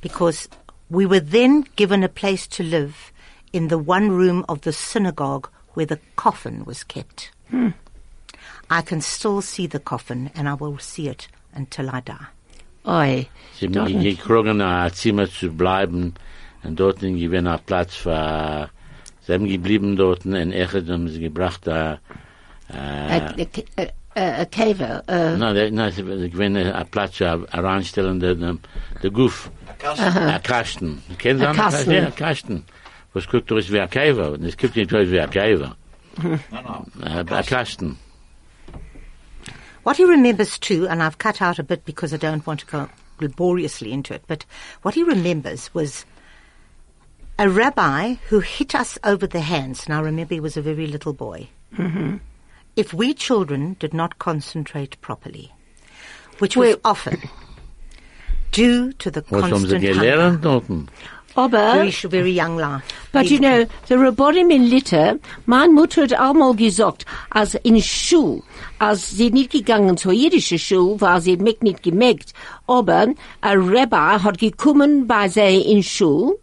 because 0.00 0.48
we 0.90 1.06
were 1.06 1.20
then 1.20 1.64
given 1.76 2.02
a 2.02 2.08
place 2.08 2.46
to 2.46 2.62
live 2.62 3.12
in 3.52 3.68
the 3.68 3.78
one 3.78 4.10
room 4.10 4.44
of 4.48 4.62
the 4.62 4.72
synagogue 4.72 5.48
where 5.74 5.86
the 5.86 5.98
coffin 6.16 6.64
was 6.64 6.84
kept. 6.84 7.30
Hmm. 7.50 7.70
I 8.70 8.82
can 8.82 9.00
still 9.00 9.42
see 9.42 9.66
the 9.66 9.78
coffin 9.78 10.30
and 10.34 10.48
I 10.48 10.54
will 10.54 10.78
see 10.78 11.08
it 11.08 11.28
until 11.54 11.90
I 11.90 12.00
die. 12.00 12.26
Oi. 12.86 13.28
Sie 13.54 13.66
haben 13.66 13.72
Dort. 13.72 13.88
gekriegt, 13.88 14.60
ein 14.60 14.92
Zimmer 14.92 15.30
zu 15.30 15.50
bleiben 15.50 16.14
und 16.62 16.80
dort 16.80 17.00
gewinnen 17.00 17.46
einen 17.46 17.56
er 17.56 17.58
Platz 17.58 17.96
für, 17.96 18.70
sie 19.28 19.34
haben 19.34 19.46
geblieben 19.46 19.94
dort 19.96 20.24
und 20.24 20.34
echt 20.34 20.72
haben 20.72 21.08
sie 21.08 21.20
gebracht, 21.20 21.66
äh, 21.66 21.92
äh 21.92 21.96
uh, 22.70 22.74
uh, 22.74 22.76
A, 22.76 23.16
äh, 23.36 23.46
a, 23.76 24.20
a, 24.20 24.40
a 24.40 24.44
caver. 24.46 25.02
Uh, 25.06 25.36
nein, 25.36 25.92
sie 25.92 26.02
sie 26.02 26.30
gewinnen 26.30 26.72
einen 26.72 26.88
Platz 26.88 27.16
zu 27.16 27.24
heranstellen, 27.26 28.18
der, 28.20 28.34
der, 28.34 28.56
der 29.02 29.10
Guff. 29.10 29.50
Ein 29.84 30.42
Kasten. 30.42 31.02
Äh, 31.10 31.14
Kennen 31.16 31.38
Sie 31.38 31.44
äh, 31.44 31.48
Ein 31.48 31.56
Kasten. 31.56 31.90
Ja, 31.90 32.06
ein 32.06 32.14
Kasten. 32.14 32.64
Was 33.12 33.26
guckt 33.28 33.50
er 33.50 33.54
durch 33.54 33.70
wie 33.70 33.80
ein 33.80 33.90
Käfer? 33.90 34.38
Das 34.38 34.56
guckt 34.56 34.76
nicht 34.76 34.90
durch 34.90 35.10
wie 35.10 35.20
ein 35.20 35.30
Käfer. 35.30 35.76
Ein 37.02 37.46
Kasten. 37.46 37.98
What 39.84 39.96
he 39.96 40.04
remembers 40.04 40.58
too, 40.58 40.86
and 40.88 41.02
I've 41.02 41.18
cut 41.18 41.40
out 41.40 41.58
a 41.58 41.62
bit 41.62 41.84
because 41.84 42.12
I 42.12 42.18
don't 42.18 42.46
want 42.46 42.60
to 42.60 42.66
go 42.66 42.88
laboriously 43.20 43.92
into 43.92 44.14
it, 44.14 44.22
but 44.26 44.44
what 44.82 44.94
he 44.94 45.02
remembers 45.02 45.70
was 45.74 46.04
a 47.38 47.48
rabbi 47.48 48.14
who 48.28 48.40
hit 48.40 48.74
us 48.74 48.98
over 49.04 49.26
the 49.26 49.40
hands. 49.40 49.88
Now 49.88 50.02
remember, 50.02 50.34
he 50.34 50.40
was 50.40 50.56
a 50.56 50.62
very 50.62 50.86
little 50.86 51.12
boy. 51.12 51.48
Mm-hmm. 51.76 52.16
If 52.76 52.92
we 52.92 53.14
children 53.14 53.76
did 53.78 53.94
not 53.94 54.18
concentrate 54.18 55.00
properly, 55.00 55.52
which 56.38 56.56
was 56.56 56.76
often 56.84 57.20
due 58.52 58.92
to 58.94 59.10
the 59.10 59.24
Was 59.30 59.42
haben 59.42 59.66
sie 59.66 59.74
constant 59.74 59.82
gelernt 59.82 60.44
hunger. 60.44 60.86
Aber, 61.36 61.72
very, 61.74 61.90
very 61.90 62.32
young 62.32 62.56
life. 62.56 62.82
but 63.12 63.30
you 63.30 63.38
know, 63.38 63.64
the 63.86 63.94
Rabbonim 63.94 64.50
in 64.52 64.68
Litter, 64.68 65.20
mein 65.46 65.72
Mutter 65.72 66.02
hat 66.02 66.12
einmal 66.12 66.54
gesagt, 66.54 67.04
als 67.30 67.54
in 67.54 67.80
Schule, 67.80 68.42
als 68.80 69.10
sie 69.10 69.30
nicht 69.30 69.52
gegangen 69.52 69.96
zur 69.96 70.12
jüdischen 70.12 70.58
Schule, 70.58 71.00
weil 71.00 71.20
sie 71.20 71.36
mich 71.36 71.60
nicht 71.60 71.84
gemerkt, 71.84 72.32
aber 72.66 73.14
ein 73.40 73.68
Rabbi 73.68 74.22
hat 74.24 74.38
gekommen 74.38 75.06
bei 75.06 75.28
sie 75.28 75.60
in 75.60 75.84
Schule, 75.84 76.38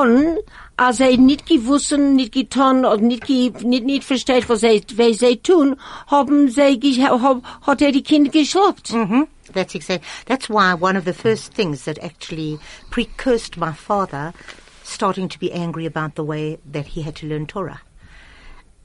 und 0.00 0.38
als 0.76 1.00
er 1.00 1.16
nicht 1.16 1.46
gewusst, 1.46 1.92
nicht 1.92 2.32
getan 2.32 2.84
und 2.84 3.02
nicht, 3.02 3.28
nicht, 3.28 3.86
nicht 3.86 4.04
versteht, 4.04 4.48
was 4.48 4.60
sie, 4.60 4.82
was 4.96 5.18
sie 5.18 5.36
tun, 5.36 5.76
haben 6.08 6.50
sie, 6.50 6.80
hab, 7.02 7.42
hat 7.62 7.82
er 7.82 7.92
die 7.92 8.02
Kinder 8.02 8.30
geschlappt. 8.30 8.90
hmm 8.90 9.24
That's 9.52 9.74
exactly. 9.74 10.08
That's 10.26 10.48
why 10.48 10.74
one 10.74 10.96
of 10.96 11.04
the 11.04 11.12
first 11.12 11.52
things 11.52 11.84
that 11.84 11.98
actually 12.02 12.58
precursed 12.90 13.56
my 13.56 13.72
father 13.72 14.32
starting 14.82 15.28
to 15.28 15.38
be 15.38 15.52
angry 15.52 15.86
about 15.86 16.14
the 16.14 16.24
way 16.24 16.58
that 16.72 16.86
he 16.86 17.02
had 17.02 17.14
to 17.16 17.26
learn 17.26 17.46
Torah. 17.46 17.80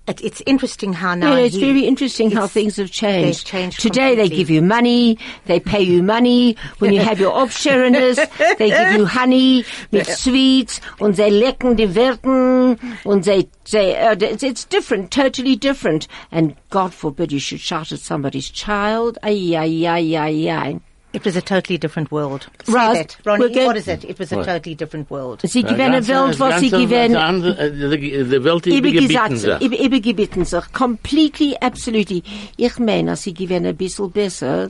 It, 0.10 0.22
it's 0.24 0.42
interesting 0.48 0.92
how 0.92 1.14
now. 1.14 1.36
Yeah, 1.36 1.44
it's 1.44 1.56
he- 1.56 1.62
very 1.62 1.86
interesting 1.86 2.32
how 2.32 2.48
things 2.48 2.78
have 2.78 2.90
changed. 2.90 3.46
Changed 3.46 3.80
Today 3.80 4.16
they 4.16 4.28
give 4.28 4.50
you 4.50 4.64
money, 4.64 5.20
they 5.46 5.60
pay 5.60 5.82
you 5.82 6.02
money. 6.02 6.58
When 6.80 6.94
you 6.94 7.00
have 7.02 7.20
your 7.20 7.32
Obshariness, 7.34 8.18
they 8.58 8.70
give 8.70 8.94
you 8.94 9.06
honey 9.06 9.66
with 9.92 10.12
sweets, 10.12 10.82
and 11.00 11.14
they 11.14 11.30
lecken 11.30 11.78
die 11.78 11.86
Wirten, 11.86 12.80
and 13.06 13.24
they, 13.24 13.48
they, 13.70 13.98
uh, 13.98 14.16
it's, 14.20 14.42
it's 14.42 14.66
different, 14.66 15.12
totally 15.12 15.56
different. 15.56 16.08
And 16.32 16.56
God 16.72 16.92
forbid 16.92 17.32
you 17.32 17.40
should 17.40 17.60
shout 17.60 17.92
at 17.92 18.00
somebody's 18.00 18.50
child. 18.50 19.20
Ay, 19.22 19.56
ay, 19.56 19.86
ay, 19.86 20.16
ay, 20.18 20.50
ay. 20.50 20.80
It 21.12 21.26
was 21.26 21.36
a 21.36 21.42
totally 21.42 21.80
different 21.80 22.12
world. 22.12 22.48
Say 22.66 22.72
Right. 22.74 23.08
that. 23.10 23.18
Ronnie, 23.26 23.48
We're 23.56 23.66
what 23.66 23.78
is 23.78 23.88
it? 23.88 24.04
It 24.04 24.20
was 24.20 24.32
a 24.32 24.38
What? 24.38 24.46
totally 24.46 24.76
different 24.76 25.10
world. 25.10 25.42
Sie 25.44 25.60
Eine 25.64 25.70
gewinnen 25.74 25.92
ganze- 25.94 26.10
Welt, 26.14 26.40
was 26.40 26.60
sie 26.60 26.70
ganze- 26.70 26.86
gewinnen. 26.86 27.16
eine 27.16 27.24
andere- 27.24 27.72
Die 27.72 28.24
die 28.26 28.44
Welt 28.44 28.68
ist 28.68 28.78
Übergesagt, 28.78 29.32
übergebeten 29.32 29.38
sich. 29.38 29.62
über, 29.62 29.80
übergebeten 29.86 30.46
sich. 30.46 30.64
Completely, 30.74 31.56
absolutely. 31.60 32.22
Ich 32.58 32.78
meine, 32.78 33.12
dass 33.12 33.24
sie 33.24 33.34
gewinnen 33.34 33.66
ein 33.66 33.76
bisschen 33.76 34.12
besser 34.12 34.70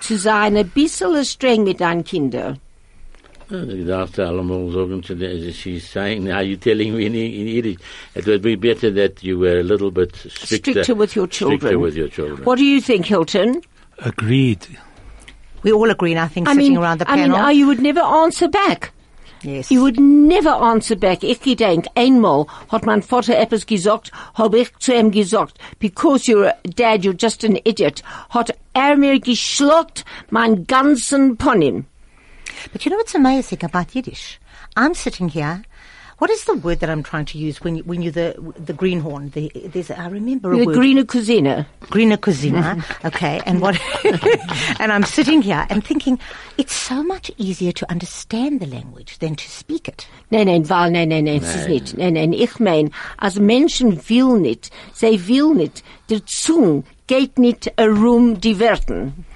zu 0.00 0.18
sein, 0.18 0.56
ein 0.58 0.68
bisschen 0.68 1.24
streng 1.24 1.64
mit 1.64 1.80
deinen 1.80 2.04
Kindern. 2.04 2.58
Ich 3.48 3.86
darf 3.86 4.18
allemal 4.18 4.70
sagen 4.72 5.02
zu 5.04 5.14
der, 5.14 5.38
she's 5.52 5.90
saying, 5.90 6.24
now 6.24 6.40
you're 6.40 6.58
telling 6.60 6.94
me 6.94 7.06
in, 7.06 7.14
in 7.14 7.46
Yiddish, 7.46 7.76
it 8.14 8.26
would 8.26 8.42
be 8.42 8.56
better 8.56 8.92
that 8.94 9.22
you 9.22 9.38
were 9.38 9.60
a 9.60 9.62
little 9.62 9.90
bit 9.90 10.14
stricter, 10.16 10.72
Stricter 10.72 10.94
with 10.98 11.16
your 11.16 11.28
children. 11.28 11.60
Stricter 11.60 11.78
with 11.80 11.96
your 11.96 12.08
children. 12.10 12.44
What 12.44 12.58
do 12.58 12.64
you 12.64 12.80
think, 12.82 13.06
Hilton? 13.06 13.62
Agreed. 14.00 14.66
We 15.66 15.72
all 15.72 15.90
agree, 15.90 16.12
and 16.12 16.20
I 16.20 16.28
think 16.28 16.46
I 16.46 16.52
sitting 16.52 16.74
mean, 16.74 16.78
around 16.78 17.00
the 17.00 17.10
I 17.10 17.16
mean, 17.16 17.32
panel. 17.32 17.44
oh, 17.44 17.48
you 17.48 17.66
would 17.66 17.80
never 17.80 17.98
answer 18.00 18.46
back. 18.46 18.92
yes. 19.42 19.68
You 19.68 19.82
would 19.82 19.98
never 19.98 20.50
answer 20.50 20.94
back. 20.94 21.24
Ich 21.24 21.40
gedenk, 21.40 21.86
einmal 21.96 22.46
hat 22.70 22.86
mein 22.86 23.02
Vater 23.02 23.36
etwas 23.36 23.66
gesagt, 23.66 24.12
hab 24.34 24.54
ich 24.54 24.70
zu 24.78 24.94
ihm 24.94 25.10
gesagt, 25.10 25.58
because 25.80 26.28
you're 26.28 26.50
a 26.50 26.68
dad, 26.68 27.02
you're 27.04 27.20
just 27.20 27.42
an 27.42 27.58
idiot, 27.64 28.04
hat 28.30 28.56
er 28.74 28.96
mir 28.96 29.18
geschluckt 29.18 30.04
mein 30.30 30.68
ganzen 30.68 31.36
Ponym. 31.36 31.86
But 32.72 32.84
you 32.84 32.90
know 32.90 32.98
what's 32.98 33.16
amazing 33.16 33.64
about 33.64 33.92
Yiddish? 33.92 34.38
I'm 34.76 34.94
sitting 34.94 35.28
here. 35.30 35.62
What 36.18 36.30
is 36.30 36.44
the 36.46 36.54
word 36.54 36.80
that 36.80 36.88
I'm 36.88 37.02
trying 37.02 37.26
to 37.26 37.36
use 37.38 37.60
when 37.62 37.76
you, 37.76 37.82
when 37.84 38.00
you're 38.00 38.10
the 38.10 38.34
the 38.58 38.72
greenhorn? 38.72 39.28
The, 39.30 39.52
there's 39.66 39.90
I 39.90 40.08
remember 40.08 40.50
a 40.52 40.56
The 40.56 40.64
word. 40.64 40.76
grüne 40.76 41.04
Cousine. 41.06 41.66
Greener 41.90 42.16
Cousina. 42.16 42.82
okay, 43.04 43.42
and 43.44 43.60
what? 43.60 43.78
and 44.80 44.92
I'm 44.92 45.02
sitting 45.04 45.42
here 45.42 45.66
and 45.68 45.84
thinking, 45.84 46.18
it's 46.56 46.74
so 46.74 47.02
much 47.02 47.30
easier 47.36 47.70
to 47.72 47.90
understand 47.90 48.60
the 48.60 48.66
language 48.66 49.18
than 49.18 49.34
to 49.36 49.46
speak 49.50 49.88
it. 49.88 50.08
Nein, 50.30 50.46
nein, 50.46 50.64
weil, 50.70 50.90
nein, 50.90 51.10
nein, 51.10 51.24
nein, 51.24 51.42
es 51.42 51.54
ist 51.54 51.68
nicht. 51.68 51.98
Nein, 51.98 52.14
nein, 52.14 52.32
ich 52.32 52.58
mein, 52.60 52.92
als 53.18 53.38
Menschen 53.38 54.00
will 54.08 54.38
nicht, 54.38 54.70
sie 54.94 55.28
will 55.28 55.52
nicht, 55.52 55.82
der 56.08 56.24
Zung 56.24 56.84
geht 57.08 57.38
nicht 57.38 57.70
herum 57.76 58.40
die 58.40 58.58
Werten. 58.58 59.26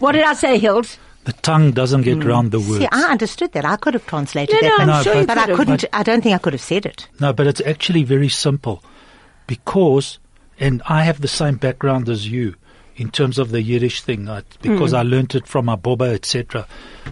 What 0.00 0.12
did 0.14 0.24
I 0.24 0.34
say, 0.34 0.58
Hild? 0.58 0.98
The 1.28 1.34
tongue 1.42 1.72
doesn't 1.72 2.04
get 2.04 2.24
round 2.24 2.52
the 2.52 2.58
words. 2.58 2.78
See, 2.78 2.88
I 2.90 3.02
understood 3.10 3.52
that. 3.52 3.66
I 3.66 3.76
could 3.76 3.92
have 3.92 4.06
translated 4.06 4.56
No, 4.62 4.78
that, 4.78 4.78
no, 4.78 4.86
but, 4.86 4.94
I'm 4.94 5.04
sure 5.04 5.14
you 5.20 5.26
but 5.26 5.34
could 5.34 5.38
I 5.38 5.46
have. 5.48 5.56
couldn't. 5.58 5.84
I 5.92 6.02
don't 6.02 6.22
think 6.22 6.34
I 6.34 6.38
could 6.38 6.54
have 6.54 6.62
said 6.62 6.86
it. 6.86 7.06
No, 7.20 7.34
but 7.34 7.46
it's 7.46 7.60
actually 7.66 8.02
very 8.02 8.30
simple 8.30 8.82
because, 9.46 10.18
and 10.58 10.80
I 10.88 11.02
have 11.02 11.20
the 11.20 11.28
same 11.28 11.56
background 11.56 12.08
as 12.08 12.26
you 12.26 12.54
in 12.96 13.10
terms 13.10 13.38
of 13.38 13.50
the 13.50 13.60
Yiddish 13.60 14.00
thing, 14.00 14.26
uh, 14.26 14.40
because 14.62 14.94
I 14.94 15.02
learnt 15.02 15.34
it 15.34 15.46
from 15.46 15.66
Aboba, 15.66 16.14
etc. 16.14 16.66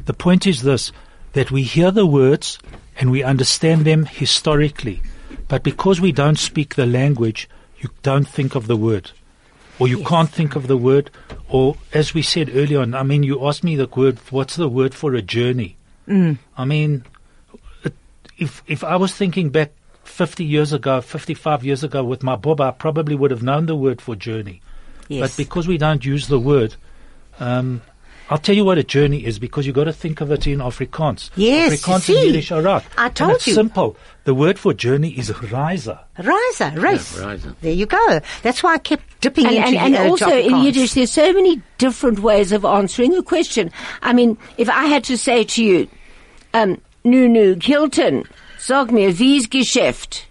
The 0.06 0.14
point 0.14 0.46
is 0.46 0.62
this, 0.62 0.92
that 1.34 1.50
we 1.50 1.62
hear 1.62 1.90
the 1.90 2.06
words 2.06 2.58
and 2.98 3.10
we 3.10 3.22
understand 3.22 3.84
them 3.84 4.06
historically, 4.06 5.02
but 5.46 5.62
because 5.62 6.00
we 6.00 6.12
don't 6.12 6.38
speak 6.38 6.74
the 6.76 6.86
language, 6.86 7.50
you 7.80 7.90
don't 8.02 8.26
think 8.26 8.54
of 8.54 8.66
the 8.66 8.78
word. 8.78 9.10
Or 9.78 9.88
you 9.88 10.02
can't 10.04 10.30
think 10.30 10.56
of 10.56 10.68
the 10.68 10.76
word, 10.76 11.10
or 11.48 11.76
as 11.92 12.14
we 12.14 12.22
said 12.22 12.50
earlier 12.54 12.80
on, 12.80 12.94
I 12.94 13.02
mean, 13.02 13.22
you 13.22 13.46
asked 13.46 13.62
me 13.62 13.76
the 13.76 13.86
word, 13.86 14.18
what's 14.30 14.56
the 14.56 14.68
word 14.68 14.94
for 14.94 15.14
a 15.14 15.22
journey? 15.22 15.76
I 16.56 16.64
mean, 16.64 17.04
it, 17.84 17.94
if 18.38 18.62
if 18.66 18.82
I 18.84 18.96
was 18.96 19.14
thinking 19.14 19.50
back 19.50 19.72
50 20.04 20.44
years 20.44 20.72
ago, 20.72 21.00
55 21.00 21.64
years 21.64 21.84
ago 21.84 22.02
with 22.04 22.22
my 22.22 22.36
bob, 22.36 22.60
I 22.60 22.70
probably 22.70 23.14
would 23.14 23.30
have 23.30 23.42
known 23.42 23.66
the 23.66 23.76
word 23.76 24.00
for 24.00 24.16
journey. 24.16 24.62
Yes. 25.08 25.20
But 25.20 25.36
because 25.36 25.68
we 25.68 25.78
don't 25.78 26.04
use 26.04 26.28
the 26.28 26.38
word, 26.38 26.74
um, 27.38 27.82
I'll 28.28 28.38
tell 28.38 28.56
you 28.56 28.64
what 28.64 28.76
a 28.76 28.82
journey 28.82 29.24
is 29.24 29.38
because 29.38 29.66
you've 29.66 29.76
got 29.76 29.84
to 29.84 29.92
think 29.92 30.20
of 30.20 30.32
it 30.32 30.46
in 30.48 30.58
Afrikaans. 30.58 31.30
Yes, 31.36 31.70
you 31.70 31.76
Afrikaans 31.78 32.00
see. 32.02 32.16
and 32.16 32.26
Yiddish 32.26 32.50
are 32.50 32.60
right. 32.60 32.82
I 32.98 33.06
And 33.06 33.30
it's 33.32 33.46
you. 33.46 33.54
simple. 33.54 33.96
The 34.24 34.34
word 34.34 34.58
for 34.58 34.74
journey 34.74 35.10
is 35.10 35.30
reise. 35.52 35.86
Risa, 36.18 36.82
race. 36.82 37.16
Yeah, 37.16 37.24
Risa. 37.36 37.54
There 37.60 37.72
you 37.72 37.86
go. 37.86 38.20
That's 38.42 38.62
why 38.64 38.74
I 38.74 38.78
kept 38.78 39.04
dipping 39.20 39.46
And, 39.46 39.54
into 39.56 39.78
and, 39.78 39.94
and 39.94 40.06
uh, 40.06 40.10
also 40.10 40.36
in 40.36 40.56
Yiddish, 40.64 40.94
there's 40.94 41.12
so 41.12 41.32
many 41.32 41.62
different 41.78 42.18
ways 42.18 42.50
of 42.50 42.64
answering 42.64 43.14
a 43.16 43.22
question. 43.22 43.70
I 44.02 44.12
mean, 44.12 44.36
if 44.58 44.68
I 44.68 44.86
had 44.86 45.04
to 45.04 45.16
say 45.16 45.44
to 45.44 45.62
you, 45.64 45.88
um, 46.52 46.80
nu, 47.04 47.28
nu, 47.28 47.56
Hilton, 47.62 48.24
sag 48.58 48.90
mir, 48.90 49.12
wie's 49.12 49.46
Geschäft? 49.46 50.24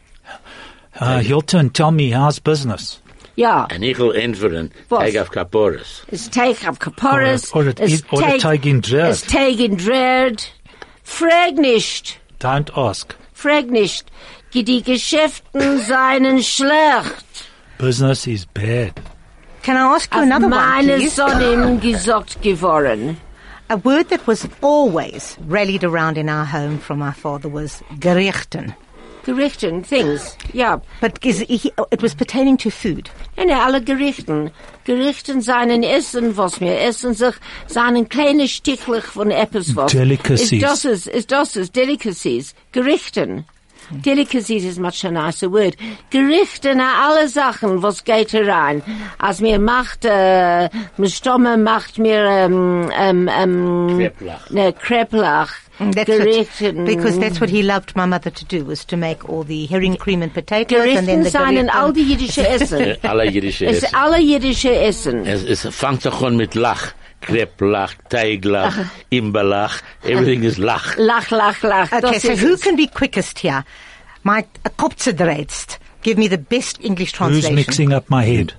Uh, 1.00 1.20
Hilton, 1.20 1.70
tell 1.70 1.92
me, 1.92 2.10
how's 2.10 2.40
business? 2.40 3.02
Ja, 3.38 3.66
En 3.70 3.84
ich 3.84 3.98
will 3.98 4.14
entweren, 4.16 4.72
Was? 4.90 5.00
Tag 5.12 5.22
auf 5.22 5.30
Kaporis. 5.32 6.04
es 6.12 6.30
teig 6.30 6.66
auf 6.68 6.80
Kaporis, 6.80 7.54
Oder- 7.54 7.72
oder- 7.72 7.84
es 7.84 8.04
oder 8.12 8.38
Teig 8.38 8.66
in 8.66 8.82
Drerd. 8.82 9.12
es 9.12 9.22
teig 9.24 9.60
in 9.60 9.78
Drerd. 9.78 10.48
Frag 11.04 11.56
nicht, 11.56 12.20
Don't 12.40 12.72
ask. 12.76 13.14
frag 13.34 13.66
nicht, 13.70 14.06
die 14.54 14.82
Geschäften 14.82 15.80
seien 15.86 16.42
schlecht. 16.44 17.26
Business 17.78 18.26
is 18.26 18.46
bad. 18.46 18.94
Can 19.64 19.76
I 19.76 19.80
ask 19.96 20.14
you 20.14 20.20
Auf 20.22 20.26
another 20.28 20.46
one, 20.46 20.56
meine 20.56 20.96
please? 20.98 21.16
Sonnen 21.16 21.80
gesagt 21.92 22.42
geworden. 22.42 23.18
A 23.70 23.76
word 23.84 24.10
that 24.10 24.26
was 24.28 24.48
always 24.62 25.38
rallied 25.50 25.84
around 25.84 26.18
in 26.18 26.30
our 26.30 26.46
home 26.46 26.78
from 26.80 27.02
our 27.02 27.14
father 27.14 27.50
was 27.52 27.84
gerichten. 28.00 28.74
Gerichten, 29.26 29.84
things, 29.84 30.38
ja. 30.54 30.80
But 31.02 31.26
is, 31.26 31.40
he, 31.40 31.72
it 31.92 32.04
was 32.04 32.14
pertaining 32.14 32.58
to 32.58 32.70
food. 32.70 33.10
Nein, 33.36 33.48
nein, 33.48 33.60
alle 33.60 33.82
Gerichten. 33.82 34.52
Gerichten 34.84 35.42
seinen 35.42 35.82
Essen, 35.82 36.38
was 36.38 36.62
mir 36.62 36.80
essen 36.80 37.16
sich, 37.16 37.34
seinen 37.66 38.08
kleine 38.08 38.48
Stichlich 38.48 39.04
von 39.04 39.32
etwas 39.32 39.76
was. 39.76 39.92
Delicacies. 39.92 40.52
Ist 40.52 40.62
das 40.62 40.86
es, 40.86 41.08
ist 41.08 41.32
das 41.32 41.56
es, 41.56 41.72
Delicacies. 41.72 42.54
Gerichten. 42.72 43.46
Delicacies 43.92 44.66
is 44.66 44.80
much 44.80 45.04
a 45.06 45.12
nicer 45.12 45.52
word. 45.52 45.76
Gerichten, 46.10 46.78
na 46.78 47.06
alle 47.08 47.28
Sachen, 47.28 47.82
was 47.82 48.04
geht 48.04 48.34
herein. 48.34 48.82
Als 49.18 49.42
mir 49.42 49.60
macht, 49.60 50.06
äh, 50.06 50.70
mir 50.98 51.10
Stomme 51.10 51.58
macht 51.58 51.98
mir, 52.00 52.24
ähm, 52.24 52.90
ähm, 52.98 53.30
ähm, 53.32 53.98
Kreplach. 54.00 54.50
Ne, 54.50 54.74
Kreplach. 54.74 55.50
Mm, 55.80 55.92
That's 55.92 56.06
Gerichten. 56.06 56.78
what, 56.78 56.86
because 56.86 57.20
that's 57.20 57.42
what 57.42 57.50
he 57.50 57.62
loved 57.62 57.96
my 57.98 58.06
mother 58.06 58.32
to 58.34 58.46
do 58.46 58.66
was 58.66 58.86
to 58.86 58.96
make 58.96 59.28
all 59.28 59.44
the 59.44 59.66
herring 59.66 59.98
cream 59.98 60.22
and 60.22 60.34
potatoes 60.34 60.96
and 60.98 61.06
then 61.08 61.24
the 61.24 61.30
seinen 61.30 61.68
gerichten- 61.68 61.70
all 61.70 61.92
die 61.92 62.04
jüdische 62.04 62.48
Essen. 62.48 62.96
Alle 63.04 63.26
jüdische 63.30 63.66
Essen. 63.66 63.94
alle 63.94 64.20
jüdische 64.22 64.74
Essen. 64.74 65.26
Es, 65.26 65.44
es 65.44 65.68
fängt 65.76 66.02
sich 66.04 66.14
an 66.22 66.38
mit 66.38 66.56
Lach. 66.56 66.94
Kreplach, 67.26 67.94
Teiglach, 68.10 68.90
Imbelach, 69.12 69.82
everything 70.04 70.44
is 70.44 70.58
Lach. 70.58 70.96
Lach, 71.10 71.30
lach, 71.30 71.62
lach. 71.62 71.92
Okay, 71.92 72.12
Das 72.14 72.22
so 72.22 72.36
who 72.36 72.54
es. 72.54 72.62
can 72.62 72.76
be 72.76 72.88
quickest 72.88 73.40
here? 73.40 73.64
My 74.24 74.46
kopzedreitst. 74.78 75.78
Give 76.04 76.18
me 76.18 76.28
the 76.28 76.38
best 76.38 76.80
English 76.84 77.14
translation. 77.14 77.58
Who's 77.58 77.68
mixing 77.68 77.94
up 77.94 78.10
my 78.10 78.24
head? 78.24 78.54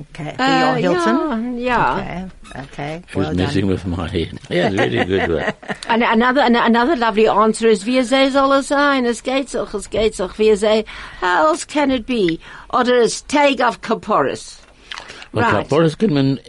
Okay. 0.00 0.34
For 0.36 0.42
Uh, 0.42 0.74
Hilton? 0.76 1.58
Yeah, 1.58 1.96
yeah. 1.98 2.28
Okay. 2.56 2.62
Okay. 2.62 3.02
She 3.10 3.18
was 3.18 3.26
Well 3.28 3.36
messing 3.36 3.60
done. 3.66 3.70
with 3.70 3.86
my 3.86 4.08
head. 4.08 4.38
Yeah, 4.50 4.68
really 4.70 5.04
good 5.04 5.28
work. 5.30 5.54
And 5.88 6.02
another, 6.02 6.40
an- 6.40 6.56
another 6.56 6.96
lovely 6.96 7.28
answer 7.28 7.68
is, 7.68 7.84
wie 7.84 8.02
sei 8.02 8.30
soll 8.30 8.52
es 8.54 8.68
sein? 8.68 9.04
Es 9.06 9.22
geht 9.22 9.52
doch, 9.54 9.74
es 9.74 9.88
geht 9.90 10.18
doch. 10.18 10.38
Wie 10.38 10.54
sei, 10.56 10.84
how 11.20 11.48
else 11.48 11.64
can 11.66 11.90
it 11.90 12.06
be? 12.06 12.38
Oder 12.72 13.02
es 13.02 13.22
Tag 13.22 13.60
of 13.60 13.80
Kaporis. 13.82 14.58
Und 15.32 15.42
Right. 15.42 15.50
Kaporis 15.68 15.96
kann 15.96 16.12
man 16.12 16.40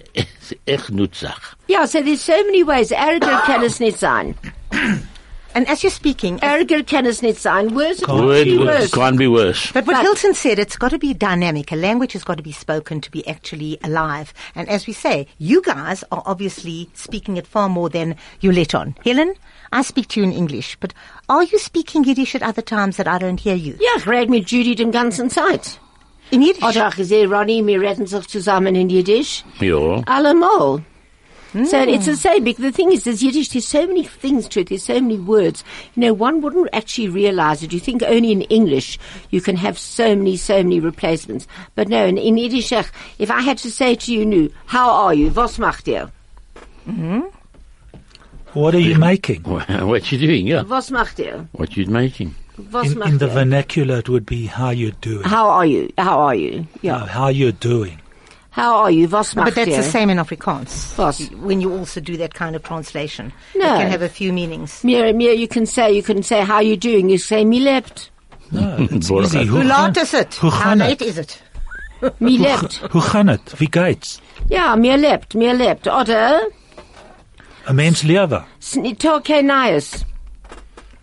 echt 0.66 0.90
nutzach. 0.92 1.56
Yeah, 1.70 1.86
so 1.88 2.02
there's 2.02 2.22
so 2.26 2.34
many 2.46 2.64
ways. 2.68 2.92
Ärger 2.92 3.42
kann 3.46 3.64
es 3.64 3.80
nicht 3.80 3.98
sein. 3.98 4.36
And 5.56 5.70
as 5.70 5.84
you're 5.84 5.92
speaking, 5.92 6.40
Ärger 6.40 6.84
kann 6.84 7.06
es 7.06 7.22
nicht 7.22 7.40
sein. 7.40 7.76
Worse, 7.76 8.02
it 8.02 8.08
Word 8.10 8.46
be 8.46 8.58
worse. 8.58 8.90
can't 8.92 9.18
be 9.18 9.28
worse. 9.30 9.72
But 9.72 9.86
what 9.86 9.98
But- 9.98 10.02
Hilton 10.02 10.34
said, 10.34 10.58
it's 10.58 10.78
got 10.78 10.90
to 10.90 10.98
be 10.98 11.14
dynamic. 11.14 11.72
A 11.72 11.76
language 11.76 12.14
has 12.14 12.24
got 12.26 12.38
to 12.38 12.44
be 12.44 12.52
spoken 12.52 13.02
to 13.02 13.12
be 13.12 13.26
actually 13.28 13.78
alive. 13.84 14.34
And 14.56 14.68
as 14.68 14.88
we 14.88 14.94
say, 14.94 15.28
you 15.38 15.62
guys 15.62 16.04
are 16.12 16.24
obviously 16.26 16.90
speaking 16.96 17.38
it 17.38 17.46
far 17.46 17.70
more 17.70 17.88
than 17.90 18.16
you 18.42 18.52
let 18.52 18.74
on. 18.74 18.96
Helen, 19.06 19.36
I 19.72 19.84
speak 19.84 20.08
to 20.10 20.20
you 20.20 20.26
in 20.26 20.34
English, 20.34 20.76
but 20.80 20.94
are 21.30 21.44
you 21.44 21.60
speaking 21.60 22.04
Yiddish 22.04 22.34
at 22.36 22.42
other 22.42 22.64
times 22.64 22.98
that 22.98 23.08
I 23.08 23.20
don't 23.20 23.40
hear 23.40 23.56
you? 23.56 23.76
Ja, 23.80 23.96
ich 23.98 24.08
rede 24.08 24.30
mit 24.32 24.50
Judy 24.52 24.74
den 24.76 24.92
ganzen 24.92 25.30
Zeit. 25.30 25.80
In 26.34 26.42
Yiddish? 26.42 26.64
Oder 26.64 26.90
ich 26.98 27.08
sehe 27.08 27.30
Ronnie, 27.30 27.66
wir 27.66 27.80
reden 27.80 28.08
sich 28.08 28.28
zusammen 28.28 28.74
in 28.76 28.90
Yiddish. 28.90 29.44
Ja. 29.60 30.02
Allemal. 30.08 30.82
Hmm. 31.52 31.66
So 31.66 31.78
it's 31.78 32.06
the 32.06 32.16
same. 32.16 32.44
Because 32.44 32.64
the 32.64 32.72
thing 32.72 32.92
is, 32.92 33.04
there's 33.04 33.22
Yiddish. 33.22 33.50
There's 33.50 33.68
so 33.68 33.86
many 33.86 34.04
things 34.04 34.48
to 34.50 34.62
it. 34.62 34.70
There's 34.70 34.84
so 34.84 35.00
many 35.00 35.20
words. 35.20 35.64
You 35.96 36.02
know, 36.02 36.14
one 36.14 36.42
wouldn't 36.42 36.70
actually 36.74 37.10
realize 37.10 37.62
it. 37.62 37.72
You 37.72 37.80
think 37.80 38.02
only 38.02 38.32
in 38.32 38.42
English 38.44 38.98
you 39.30 39.42
can 39.42 39.56
have 39.58 39.78
so 39.78 40.16
many, 40.16 40.36
so 40.36 40.64
many 40.64 40.80
replacements. 40.80 41.46
But 41.76 41.88
no, 41.88 42.04
in, 42.04 42.18
in 42.18 42.38
Yiddish, 42.38 42.72
if 42.72 43.30
I 43.30 43.42
had 43.42 43.60
to 43.60 43.70
say 43.70 43.94
to 43.94 44.12
you, 44.12 44.26
nu, 44.26 44.50
how 44.66 44.90
are 44.90 45.14
you? 45.14 45.30
Was 45.30 45.60
macht 45.60 45.88
ihr? 45.88 46.12
Mm-hmm. 46.88 47.22
What 48.54 48.74
are 48.74 48.80
you 48.80 48.98
making? 48.98 49.44
what 49.44 50.12
you 50.12 50.18
doing? 50.18 50.48
Yeah. 50.48 50.64
Was 50.64 50.90
macht 50.90 51.20
ihr? 51.20 51.48
What 51.52 51.78
you 51.78 51.86
making? 51.86 52.34
Was 52.72 52.92
In, 52.92 53.02
in 53.04 53.18
the 53.18 53.28
vernacular, 53.28 53.98
it 53.98 54.10
would 54.10 54.26
be 54.26 54.46
how 54.46 54.70
you're 54.70 54.92
doing. 55.02 55.24
How 55.24 55.50
are 55.50 55.66
you? 55.66 55.92
How 55.98 56.20
are 56.20 56.36
you? 56.36 56.68
Yeah. 56.82 56.98
Uh, 56.98 57.06
how 57.08 57.28
you're 57.30 57.52
doing. 57.52 58.00
How 58.52 58.76
are 58.84 58.92
you? 58.92 59.08
Was 59.08 59.34
macht 59.36 59.46
but 59.48 59.56
that's 59.56 59.70
ihr? 59.72 59.78
the 59.78 59.84
same 59.84 60.12
in 60.12 60.18
Afrikaans. 60.20 60.96
Was? 60.98 61.28
When 61.42 61.60
you 61.62 61.74
also 61.76 62.00
do 62.00 62.16
that 62.18 62.36
kind 62.36 62.56
of 62.56 62.62
translation. 62.62 63.34
No. 63.56 63.74
It 63.74 63.80
can 63.80 63.90
have 63.92 64.04
a 64.04 64.10
few 64.10 64.32
meanings. 64.32 64.84
Mir, 64.84 65.12
mir, 65.14 65.32
you 65.34 65.48
can 65.48 65.66
say, 65.66 65.92
you 65.92 66.04
can 66.04 66.22
say, 66.22 66.42
how 66.42 66.60
you 66.60 66.78
doing? 66.78 67.10
You 67.10 67.18
say, 67.18 67.44
mi 67.44 67.60
lebt. 67.60 68.10
No, 68.52 68.76
it's 68.92 69.10
easy. 69.10 69.46
Hoe 69.46 69.62
Hoe 69.62 69.64
laat 69.64 69.98
is 69.98 70.12
het? 70.12 70.36
Hoe 70.38 70.52
How 70.52 70.62
gaan 70.62 70.78
late 70.78 70.90
het? 70.90 71.02
is 71.02 71.18
it? 71.18 71.42
Mi 72.20 72.38
lebt. 72.38 72.82
Hoe 72.92 73.02
gaan 73.02 73.28
het? 73.28 73.54
Wie 73.58 73.68
geht's? 73.72 74.20
Ja, 74.50 74.76
mir 74.76 74.98
lebt, 74.98 75.34
mir 75.34 75.54
lebt. 75.56 75.88
Oder? 75.88 76.52
Een 77.66 77.76
mens 77.76 78.02
lewe. 78.02 78.44
Snitoke 78.60 79.42
Nias. 79.42 80.04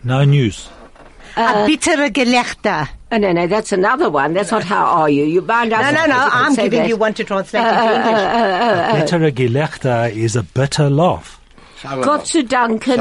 No 0.01 0.25
news. 0.25 0.69
A 1.41 1.63
uh, 1.63 1.67
bittere 1.67 2.11
Gelächter. 2.11 2.89
Oh, 3.13 3.19
no, 3.19 3.33
no, 3.33 3.47
that's 3.49 3.73
another 3.73 4.09
one. 4.09 4.35
That's 4.35 4.53
not 4.53 4.63
how 4.65 4.85
are 4.85 5.11
you. 5.11 5.25
You 5.25 5.43
bound 5.43 5.73
us. 5.73 5.81
No, 5.83 5.91
no, 5.91 6.07
no. 6.07 6.29
I'm 6.33 6.55
giving 6.55 6.89
you 6.89 6.97
one 6.97 7.13
to 7.15 7.25
translate 7.25 7.65
uh, 7.65 7.69
into 7.69 7.81
uh, 7.81 8.91
English. 8.91 9.11
Bittere 9.11 9.33
Gelächter 9.33 10.11
is 10.15 10.37
a 10.37 10.43
bitter 10.43 10.89
laugh. 10.91 11.39
Gott 12.03 12.27
zu 12.27 12.43
danken. 12.45 12.99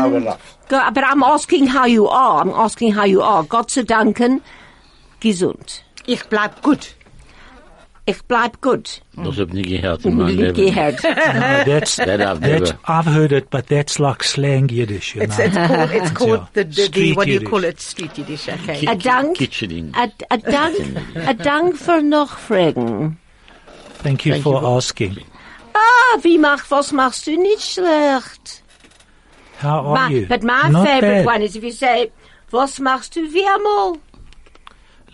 Go- 0.70 0.92
But 0.94 1.04
I'm 1.04 1.22
asking 1.24 1.68
how 1.68 1.86
you 1.86 2.08
are. 2.08 2.42
I'm 2.42 2.52
asking 2.52 2.94
how 2.94 3.04
you 3.06 3.22
are. 3.22 3.44
Gott 3.44 3.70
zu 3.70 3.84
danken. 3.84 4.42
Gesund. 5.20 5.84
Ich 6.08 6.24
bleib 6.30 6.62
gut. 6.64 6.96
Ich 8.10 8.22
bleib 8.28 8.60
gut. 8.62 9.02
Das 9.16 9.38
hab 9.38 9.50
ich 9.50 9.54
nicht 9.54 9.70
gehört 9.70 10.04
in 10.06 10.16
meinem 10.18 10.36
Leben. 10.38 10.54
Gehört. 10.56 11.04
No, 11.04 11.10
that's, 11.66 11.98
That 11.98 12.20
I've 12.22 12.40
that's. 12.42 12.74
I've 12.88 13.06
heard 13.06 13.32
it, 13.32 13.50
but 13.52 13.68
that's 13.68 14.00
like 14.00 14.24
slang 14.24 14.68
Yiddish, 14.70 15.16
you 15.16 15.22
It's, 15.22 15.38
know. 15.38 15.46
it's 15.46 15.56
called, 15.56 15.92
it's 15.92 16.12
called 16.14 16.48
the, 16.54 16.64
the, 16.64 16.88
the, 16.92 17.14
what 17.14 17.26
do 17.28 17.34
you 17.34 17.42
call 17.42 17.64
it? 17.64 17.80
Street 17.80 18.18
Yiddish. 18.18 18.50
Okay. 18.50 18.86
A 18.88 18.96
dank. 18.96 19.38
Kitchening. 19.38 19.94
A, 19.96 20.10
a 20.32 20.38
dank. 20.56 20.78
A 21.28 21.34
dank 21.34 21.78
für 21.78 22.02
Nachfragen. 22.02 23.18
Thank 24.02 24.26
you 24.26 24.32
Thank 24.34 24.44
for 24.44 24.54
you 24.56 24.60
for- 24.62 24.78
asking. 24.78 25.18
Ah, 25.76 26.18
wie 26.24 26.38
mach, 26.40 26.64
was 26.72 26.92
machst 26.92 27.28
du 27.28 27.38
nicht 27.38 27.62
schlecht? 27.74 28.64
How 29.62 29.86
are 29.86 30.10
My- 30.10 30.16
you? 30.16 30.26
but 30.28 30.42
my 30.42 30.70
Not 30.70 30.88
favorite 30.88 31.26
bad. 31.26 31.36
one 31.36 31.42
is 31.44 31.56
if 31.56 31.64
you 31.64 31.72
say, 31.72 32.12
was 32.52 32.80
machst 32.80 33.16
du 33.16 33.22
wie 33.34 33.46
einmal? 33.46 33.98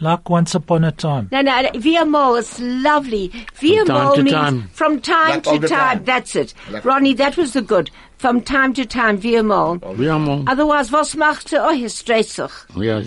Like 0.01 0.29
once 0.29 0.53
upon 0.55 0.83
a 0.83 0.91
time. 0.91 1.29
No, 1.31 1.41
no, 1.41 1.69
wie 1.75 1.97
einmal 1.97 2.35
is 2.35 2.59
lovely. 2.59 3.31
Wie 3.61 3.77
From 3.77 3.87
time 3.87 4.13
to 4.15 4.23
means 4.23 4.35
time. 4.35 4.69
from 4.73 4.99
time 5.01 5.29
Like 5.35 5.47
all 5.47 5.53
to 5.55 5.59
the 5.59 5.67
time. 5.67 5.97
time. 5.97 6.03
That's 6.05 6.35
it. 6.35 6.53
Like- 6.69 6.83
Ronnie, 6.85 7.13
that 7.15 7.37
was 7.37 7.53
the 7.53 7.61
good. 7.61 7.89
From 8.17 8.41
time 8.41 8.73
to 8.73 8.85
time, 8.85 9.17
wie 9.21 9.37
einmal. 9.37 9.77
We 9.97 10.07
are. 10.09 10.43
Otherwise, 10.47 10.91
was 10.91 11.15
macht 11.15 11.51
du? 11.51 11.57
Oh, 11.59 11.71
hier 11.73 11.89
dreht 11.89 12.27
sich. 12.27 12.51
Yeah, 12.75 12.97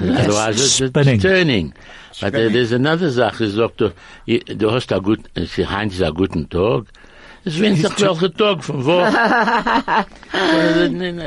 otherwise 0.00 0.60
it's, 0.60 0.72
spinning. 0.72 1.14
it's 1.14 1.22
turning. 1.22 1.74
But 2.20 2.34
uh, 2.34 2.48
there's 2.48 2.72
another 2.72 3.10
Sache, 3.10 3.48
sagt 3.50 3.78
du, 3.80 3.92
i- 4.26 4.38
du 4.38 4.70
hast 4.70 4.90
a 4.92 5.00
gut, 5.00 5.20
sie 5.36 5.66
Heinz 5.66 5.94
ist 5.94 6.02
a 6.02 6.10
guten 6.10 6.48
Tag. 6.48 6.86
Von 7.50 8.84
wo? 8.84 9.04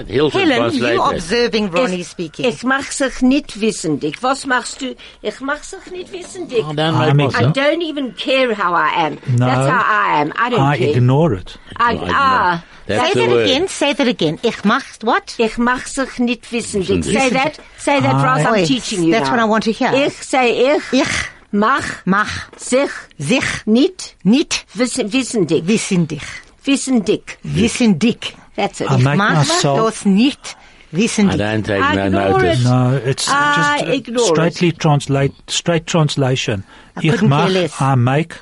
Hilton 0.08 0.46
Helen, 0.46 0.76
you 0.76 1.02
observing 1.02 1.70
Ronnie 1.70 2.04
speaking. 2.04 2.46
Ich 2.46 2.64
mach 2.64 2.92
sich 2.92 3.22
nicht 3.22 3.60
wissendig. 3.60 4.22
Was 4.22 4.46
machst 4.46 4.82
du? 4.82 4.96
Ich 5.22 5.40
mach 5.42 5.64
sich 5.64 5.86
nicht 5.92 6.12
wissendig. 6.12 6.64
Oh, 6.66 6.72
I'm 6.74 7.16
make 7.16 7.36
I 7.36 7.46
don't 7.52 7.82
even 7.82 8.14
care 8.16 8.54
how 8.54 8.74
I 8.74 9.08
am. 9.08 9.18
No. 9.38 9.46
That's 9.46 9.70
how 9.70 9.84
I 9.86 10.22
am. 10.22 10.34
I 10.36 10.50
don't 10.50 10.60
I 10.60 10.78
care. 10.78 10.90
ignore 10.98 11.34
it. 11.34 11.58
I, 11.78 11.94
No, 11.96 12.04
I 12.04 12.10
ah, 12.14 12.64
That's 12.88 13.08
say 13.08 13.14
the 13.14 13.20
that 13.20 13.30
word. 13.36 13.44
again. 13.46 13.68
Say 13.68 13.94
that 13.94 14.08
again. 14.08 14.40
Ich 14.44 14.64
mach's 14.64 15.00
what? 15.04 15.36
ich 15.38 15.58
mach 15.58 15.88
sich 15.88 16.20
nicht 16.20 16.52
wissendig. 16.52 17.04
Say 17.04 17.30
that. 17.30 17.60
Say 17.78 18.00
that, 18.02 18.14
Ross. 18.24 18.46
I'm 18.46 18.66
teaching 18.66 19.04
you 19.04 19.12
that's 19.12 19.26
now. 19.28 19.32
what 19.32 19.40
I 19.40 19.46
want 19.46 19.64
to 19.66 19.72
hear. 19.72 19.92
Ich 19.94 20.14
say 20.24 20.76
ich. 20.76 20.84
Ich 20.94 21.08
Mach 21.52 21.84
mach 22.06 22.50
sich 22.58 22.90
sich 23.18 23.44
nicht 23.66 24.16
nicht 24.24 24.66
wissen, 24.74 25.12
wissendig. 25.12 25.68
wissendig. 25.68 26.22
Wissendig. 26.64 27.38
Wissendig. 27.44 28.36
That's 28.56 28.80
it. 28.82 28.90
I 28.90 28.96
Ich 28.98 29.04
make 29.04 29.18
mach 29.18 29.46
myself- 29.46 29.78
das 29.86 30.06
nicht 30.06 30.56
I 30.94 30.96
don't 30.98 31.64
take 31.64 31.82
I 31.82 32.10
no 32.10 32.32
notice. 32.32 32.60
it. 32.60 32.66
No, 32.66 32.98
it's 32.98 33.30
I 33.30 33.56
just 33.56 33.88
uh, 33.88 33.92
ignore 33.94 34.26
straightly 34.26 34.72
translate, 34.74 35.34
straight 35.48 35.88
translation. 35.88 36.64
I 36.98 37.00
Ich 37.08 37.12
couldn't 37.14 37.30
mach. 37.30 37.82
I 37.82 37.96
make, 37.96 38.36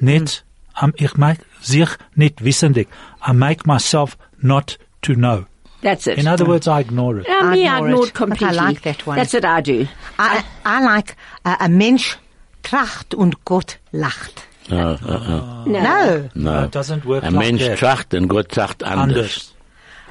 nicht, 0.00 0.44
um, 0.80 0.94
ich 0.96 1.14
make 1.18 1.40
sich 1.60 1.88
nicht 2.14 2.42
wissendig. 2.42 2.88
I 3.26 3.32
make 3.34 3.66
myself 3.66 4.16
not 4.40 4.78
to 5.02 5.14
know. 5.14 5.44
That's 5.82 6.06
it. 6.06 6.18
In 6.18 6.26
other 6.26 6.46
words, 6.46 6.66
I 6.66 6.80
ignore 6.80 7.18
it. 7.20 7.26
Yeah, 7.28 7.50
me, 7.50 7.68
I 7.68 7.76
ignore 7.76 8.06
ignored 8.06 8.08
it, 8.08 8.14
but 8.14 8.22
I 8.22 8.36
completely. 8.36 8.56
like 8.56 8.82
that 8.82 9.06
one. 9.06 9.16
That's 9.18 9.34
what 9.34 9.44
I 9.44 9.60
do. 9.60 9.86
I, 10.18 10.42
I 10.64 10.80
like 10.82 11.16
uh, 11.44 11.56
a 11.60 11.68
Mensch 11.68 12.16
tracht 12.64 13.14
und 13.14 13.44
Gott 13.44 13.78
lacht. 13.92 14.42
No, 14.68 14.92
uh, 14.92 14.96
uh, 15.06 15.64
No. 15.66 15.80
No. 15.82 16.28
no. 16.34 16.64
it 16.64 16.72
doesn't 16.74 17.04
work 17.04 17.22
A 17.22 17.28
like 17.28 17.34
Mensch 17.38 17.60
that. 17.62 17.78
tracht 17.78 18.14
and 18.14 18.28
Gott 18.28 18.48
tracht 18.48 18.82
anders. 18.82 19.16
Anders. 19.16 19.50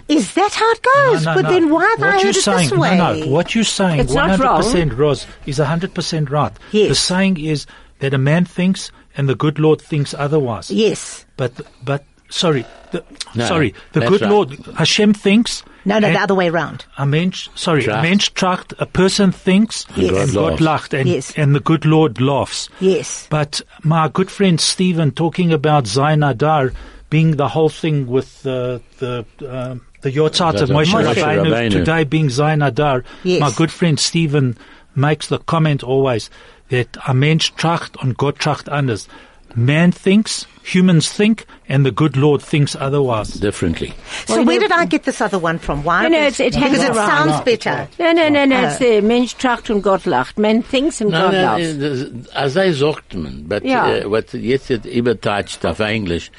Is 0.10 0.34
that 0.36 0.54
how 0.54 0.72
it 0.72 0.82
goes? 0.84 1.26
No, 1.26 1.32
no, 1.34 1.42
but 1.42 1.44
no. 1.44 1.50
then 1.50 1.70
why 1.70 1.86
have 1.92 2.00
what 2.00 2.10
I 2.10 2.12
you're 2.18 2.26
heard 2.26 2.36
it 2.36 2.46
this 2.46 2.72
way? 2.72 2.98
No, 2.98 3.13
no. 3.16 3.28
What 3.28 3.56
you're 3.56 3.63
saying, 3.63 4.02
It's 4.02 4.13
not 4.13 4.38
100% 4.38 4.98
Roz, 4.98 5.26
is 5.46 5.60
100% 5.60 6.30
right. 6.30 6.52
Yes. 6.72 6.89
The 6.89 6.96
saying 6.96 7.39
is 7.39 7.66
that 8.00 8.13
a 8.13 8.18
man 8.18 8.44
thinks 8.46 8.92
and 9.16 9.30
the 9.30 9.36
good 9.36 9.60
Lord 9.60 9.82
thinks 9.82 10.13
otherwise. 10.13 10.70
Yes. 10.70 11.26
But, 11.38 11.54
but, 11.84 12.04
sorry, 12.30 12.66
the, 12.92 13.04
No, 13.34 13.46
sorry, 13.46 13.74
the 13.94 14.02
good 14.02 14.22
right. 14.22 14.30
Lord, 14.30 14.52
Hashem 14.76 15.13
thinks. 15.13 15.63
No, 15.86 16.00
no, 16.00 16.08
and 16.08 16.15
the 16.15 16.19
other 16.22 16.36
way 16.36 16.50
round. 16.50 16.86
A 16.98 17.06
mensch, 17.06 17.50
sorry, 17.56 17.84
Tracht. 17.84 18.00
a 18.00 18.02
mensch 18.02 18.30
tracht, 18.34 18.74
a 18.80 18.86
person 18.86 19.32
thinks 19.32 19.86
Yes. 19.96 20.12
And 20.30 20.34
God 20.34 20.62
laughs. 20.62 20.91
lacht 20.91 21.00
and, 21.00 21.10
Yes. 21.10 21.34
and 21.36 21.54
the 21.54 21.60
good 21.60 21.86
Lord 21.86 22.22
laughs. 22.22 22.69
Yes. 22.80 23.28
But 23.30 23.62
my 23.84 24.08
good 24.08 24.32
friend 24.32 24.60
Stephen 24.62 25.12
talking 25.12 25.52
about 25.52 25.84
Zainadar 25.86 26.74
being 27.10 27.36
the 27.38 27.50
whole 27.50 27.69
thing 27.69 28.08
with 28.08 28.41
the 28.43 28.82
the 29.00 29.26
um, 29.48 29.82
the 30.02 30.12
yahrzeit 30.12 30.62
of 30.62 30.69
Moshe 30.69 30.91
Moshe 30.93 31.13
Rabbeinu, 31.15 31.46
Rabbeinu. 31.52 31.69
today 31.72 32.04
being 32.06 32.28
Zainadar. 32.30 33.04
Yes. 33.24 33.39
My 33.41 33.52
good 33.52 33.72
friend 33.72 34.00
Stephen 34.00 34.58
makes 34.96 35.28
the 35.28 35.38
comment 35.39 35.84
always 35.84 36.30
that 36.69 36.98
a 37.08 37.13
mensch 37.13 37.52
tracht 37.56 37.98
und 38.02 38.17
Gott 38.17 38.39
tracht 38.39 38.67
anders. 38.69 39.08
Man 39.56 39.92
thinks, 39.92 40.48
humans 40.63 41.12
think, 41.12 41.46
and 41.70 41.86
the 41.86 41.92
good 41.92 42.16
Lord 42.18 42.42
thinks 42.42 42.76
otherwise. 42.76 43.34
Differently. 43.34 43.94
So 44.26 44.42
where 44.44 44.60
did 44.60 44.72
I 44.72 44.86
get 44.86 45.04
this 45.04 45.22
other 45.22 45.38
one 45.38 45.60
from? 45.60 45.84
Why? 45.84 46.04
No, 46.04 46.10
no, 46.10 46.18
it's- 46.28 46.39
it 46.39 46.54
because 46.54 46.84
it 46.84 46.89
around. 46.89 47.30
sounds 47.30 47.42
better. 47.46 47.88
No, 48.00 48.12
no, 48.13 48.30
no, 48.30 48.46
no. 48.46 48.56
Uh, 48.56 48.66
It's 48.68 48.78
the 48.80 49.02
Mensch 49.02 49.36
tracht 49.36 49.70
und 49.70 49.82
Gott 49.84 50.06
lacht. 50.06 50.39
Man 50.39 50.63
thinks 50.63 51.02
and 51.02 51.12
No, 51.12 51.22
God 51.26 51.34
no, 51.34 51.42
laughs. 51.42 51.78
das- 51.80 52.36
als 52.36 52.56
er 52.56 52.74
sagt 52.74 53.13
man, 53.16 53.44
but 53.48 53.64
Ja. 53.64 54.06
uh, 54.06 54.10
what 54.10 54.34
jetzt 54.34 54.70
wird 54.70 54.86
übertatscht 54.86 55.64
auf 55.66 55.80
Englisch, 55.80 56.32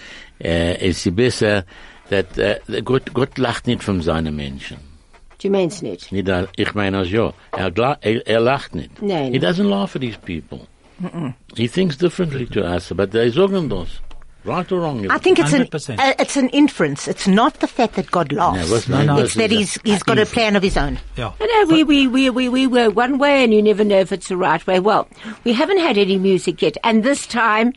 uh, 0.42 0.74
ist 0.80 1.02
sie 1.04 1.10
besser, 1.12 1.64
that 2.10 2.26
uh, 2.38 2.82
Gott, 2.82 3.12
Gott 3.14 3.38
lacht 3.38 3.66
nicht 3.68 3.82
von 3.84 4.00
seinen 4.02 4.34
Menschen. 4.34 4.78
Du 5.42 5.50
meinst 5.50 5.82
nicht? 5.82 6.10
Nicht, 6.10 6.28
ich 6.56 6.74
meine 6.74 6.98
als 6.98 7.10
ja, 7.10 7.32
er, 7.52 7.70
gla- 7.70 7.98
er, 8.00 8.26
er 8.26 8.40
lacht 8.40 8.74
nicht. 8.74 9.02
Nein. 9.02 9.32
He 9.32 9.38
doesn't 9.38 9.68
laugh 9.68 9.94
at 9.94 10.00
these 10.00 10.18
people. 10.18 10.66
He 11.56 11.66
thinks 11.66 11.96
differently 11.96 12.46
to 12.46 12.64
us, 12.64 12.90
but 12.92 13.10
they 13.10 13.30
sagen 13.30 13.68
das. 13.68 14.00
Right 14.44 14.70
or 14.70 14.80
wrong? 14.80 15.10
I 15.10 15.16
think 15.16 15.38
it's 15.38 15.54
an 15.54 15.62
100%. 15.62 15.98
uh, 15.98 16.12
it's 16.18 16.36
an 16.36 16.50
inference. 16.50 17.08
It's 17.08 17.26
not 17.26 17.60
the 17.60 17.66
fact 17.66 17.94
that 17.94 18.10
God 18.10 18.30
laughs. 18.30 18.70
what's 18.70 18.88
No, 18.90 19.02
no, 19.02 19.14
my- 19.14 19.22
it's 19.22 19.34
that 19.34 19.50
he's 19.50 19.78
he's 19.84 20.02
got 20.02 20.18
a 20.18 20.26
plan 20.26 20.54
of 20.54 20.62
his 20.62 20.76
own. 20.76 20.98
Yeah. 21.16 21.32
You 21.40 21.46
know, 21.46 21.74
we, 21.74 21.82
we, 21.82 22.06
we, 22.06 22.28
we, 22.28 22.48
we 22.50 22.66
were 22.66 22.90
one 22.90 23.16
way 23.16 23.42
and 23.42 23.54
you 23.54 23.62
never 23.62 23.84
know 23.84 23.98
if 24.00 24.12
it's 24.12 24.28
the 24.28 24.36
right 24.36 24.64
way. 24.66 24.80
Well, 24.80 25.08
we 25.44 25.54
haven't 25.54 25.78
had 25.78 25.96
any 25.96 26.18
music 26.18 26.60
yet. 26.60 26.76
And 26.84 27.02
this 27.02 27.26
time, 27.26 27.72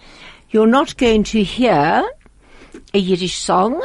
you're 0.49 0.67
not 0.67 0.97
going 0.97 1.23
to 1.25 1.41
hear 1.41 2.03
a 2.93 2.99
Yiddish 2.99 3.35
song. 3.37 3.81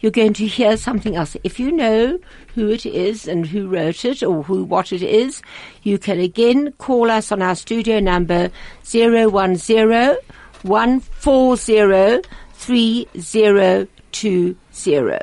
You're 0.00 0.12
going 0.12 0.34
to 0.34 0.46
hear 0.46 0.76
something 0.76 1.16
else. 1.16 1.38
If 1.42 1.58
you 1.58 1.72
know 1.72 2.18
who 2.56 2.68
it 2.70 2.84
is 2.86 3.28
and 3.28 3.46
who 3.46 3.68
wrote 3.68 4.04
it 4.04 4.22
or 4.22 4.42
who, 4.42 4.64
what 4.64 4.92
it 4.92 5.02
is, 5.02 5.42
you 5.82 5.98
can 5.98 6.18
again 6.18 6.72
call 6.78 7.10
us 7.10 7.30
on 7.30 7.42
our 7.42 7.54
studio 7.54 8.00
number 8.00 8.50
010 8.82 10.16
140 10.62 12.22
3020. 12.54 15.18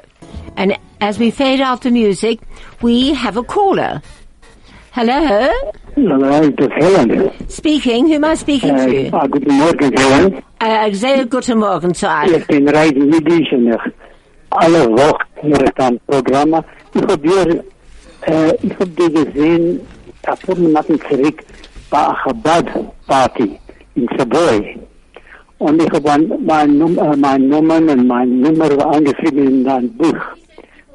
And 0.56 0.78
as 1.02 1.20
we 1.20 1.32
fade 1.32 1.60
out 1.60 1.82
the 1.82 1.92
music, 1.92 2.40
we 2.82 3.14
have 3.14 3.36
a 3.36 3.44
caller. 3.44 4.02
Hello? 4.92 5.50
Hello, 5.96 6.44
it 6.44 6.60
is 6.60 6.70
Helen. 6.80 7.50
Speaking. 7.50 8.08
Who 8.08 8.14
am 8.14 8.26
I 8.26 8.36
speaking 8.36 8.76
Uh, 8.80 8.86
to? 8.86 9.10
ah, 9.14 9.28
guten 9.28 9.58
Morgen, 9.58 9.92
Helen. 9.98 10.44
Uh, 10.62 10.92
sehr 10.94 11.26
guten 11.26 11.58
Morgen 11.60 11.94
zu 11.96 12.06
euch. 12.08 12.32
Ik 12.32 12.46
ben 12.48 12.68
Radio 12.70 13.04
Jiddisch 13.06 13.52
en 13.52 13.68
ik 13.68 13.92
alle 14.50 14.88
Woche 14.90 15.26
hier 15.44 15.64
het 15.64 15.80
aan 15.80 16.00
programma. 16.06 16.64
Ik 16.91 17.10
heb 17.10 17.22
hier, 17.24 17.64
uh, 18.30 18.48
ik 18.48 18.76
heb 18.78 18.88
die 18.96 19.10
gezien, 19.12 19.62
een 20.22 20.38
paar 20.46 20.60
maanden 20.60 21.00
terug, 21.00 21.36
bij 21.89 22.06
een 22.08 22.16
Chabad 22.16 22.66
party 23.06 23.50
in 23.94 24.10
Savoy. 24.18 24.78
En 25.58 25.80
ik 25.80 25.91
heb 25.91 26.04
mijn, 26.04 26.34
mijn, 26.46 26.78
num- 26.78 26.98
uh, 26.98 27.12
mijn 27.14 27.48
nummer 27.48 27.88
en 27.88 28.06
mijn 28.06 28.39
nummer 28.39 28.84
aangeschreven 28.84 29.44
in 29.44 29.64
dat 29.64 29.98
boek. 29.98 30.38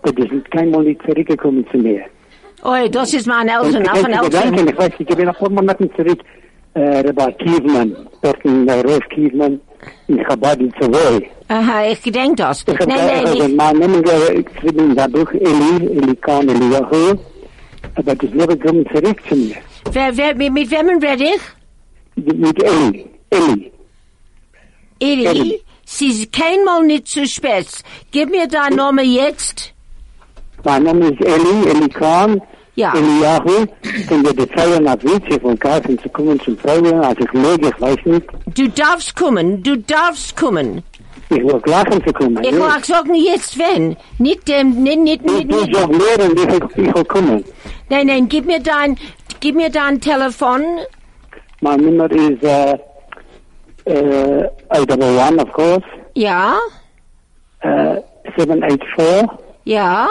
Dat 0.03 0.18
is 0.18 0.30
keinmal 0.49 0.80
niet 0.80 0.99
teruggekomen 0.99 1.66
zu 1.70 1.78
mir. 1.78 2.07
Oi, 2.62 2.88
das 2.90 3.14
ist 3.14 3.26
mein 3.26 3.49
Eltern, 3.49 3.86
auch 3.88 4.05
ein 4.05 4.12
Eltern. 4.12 4.68
ich 4.68 4.76
weiß, 4.76 4.90
ich 4.99 5.07
bin 5.07 5.30
Monaten 5.55 5.90
zurück, 5.96 6.20
äh, 6.74 7.01
Rabbi 7.07 7.32
Kievman, 7.44 7.96
dort 8.20 8.44
in 8.44 8.68
Rolf 8.68 9.09
Kievman, 9.11 9.61
in 10.09 10.18
Chabad 10.24 10.61
in 10.61 10.72
Savoy. 10.81 11.29
Aha, 11.49 11.87
ich 11.91 12.03
gedenk 12.03 12.37
das. 12.37 12.62
Ich 12.62 12.74
habe 12.74 12.87
Nein, 12.87 13.07
nein, 13.07 13.26
also 13.26 13.43
nicht. 13.45 13.57
mein 13.57 13.79
Name 13.79 14.03
geschrieben 14.03 14.91
in 14.91 14.97
das 14.97 15.11
Buch 15.11 15.31
Eli, 15.33 15.87
Elikan, 15.99 16.49
Eliyahu, 16.49 17.18
aber 17.95 18.14
das 18.14 18.31
Leben 18.31 18.61
kommt 18.61 18.89
zurück 18.89 19.20
zu 19.29 19.35
mir. 19.37 19.57
Wer, 19.93 20.16
wer, 20.16 20.35
mit, 20.35 20.53
mit 20.53 20.70
wem 20.70 20.89
rede 20.99 21.24
ich? 21.24 22.24
Mit 22.35 22.62
Eli, 22.62 23.07
Eli. 23.31 23.72
Eli, 25.01 25.26
Eli. 25.26 25.61
sie 25.85 26.09
ist 26.09 26.33
keinmal 26.33 26.85
nicht 26.85 27.07
zu 27.07 27.26
spät. 27.26 27.68
Gib 28.11 28.31
mir 28.31 28.47
dein 28.49 28.74
Name 28.74 29.03
jetzt. 29.03 29.72
Mein 30.64 30.83
Name 30.83 31.07
ist 31.07 31.20
Eli, 31.24 31.70
Elikan, 31.70 32.43
Ja. 32.79 32.93
Von 34.09 34.22
der 34.22 34.33
Bezeichnung 34.35 34.85
nach 34.85 35.03
Witze 35.03 35.41
von 35.41 35.59
Kassen 35.59 35.99
zu 35.99 36.09
kommen 36.11 36.39
zum 36.41 36.57
Frauen, 36.59 36.95
als 37.03 37.18
ich 37.18 37.33
lege, 37.33 37.68
ich 37.72 37.81
weiß 37.81 37.97
nicht, 38.05 38.26
Du 38.55 38.68
darfst 38.68 39.16
kommen, 39.16 39.62
du 39.62 39.76
darfst 39.79 40.37
kommen. 40.37 40.83
ich 41.31 41.43
will 41.43 41.61
lachen 41.66 42.01
zu 42.07 42.12
kommen. 42.12 42.39
Ich 42.45 42.57
mag 42.57 42.85
sagen 42.85 43.14
jetzt 43.16 43.59
wenn. 43.59 43.97
Nicht 44.18 44.47
dem, 44.49 44.83
nicht, 44.83 44.99
nicht, 45.01 45.22
Ich 45.24 45.33
nicht, 45.33 45.51
will 45.51 45.62
nicht. 45.66 45.74
so 45.76 45.87
lehren, 46.03 46.33
ich 46.37 46.47
will, 46.53 46.68
ich 46.87 46.95
will 46.95 47.05
kommen. 47.05 47.45
Nein, 47.91 48.07
nein, 48.07 48.29
gib 48.29 48.47
mir 48.47 48.61
dein, 48.61 48.97
gib 49.41 49.55
mir 49.57 49.70
dein 49.70 50.01
Telefon. 50.01 50.62
My 51.61 51.74
number 51.76 52.09
is 52.12 52.39
uh, 52.45 52.76
uh, 53.91 54.45
I 54.72 54.85
double 54.87 55.16
one, 55.16 55.41
of 55.41 55.51
course, 55.53 55.85
Ja, 56.14 56.57
seven 58.37 58.62
eight 58.70 58.83
four 58.95 59.39
ja, 59.64 60.07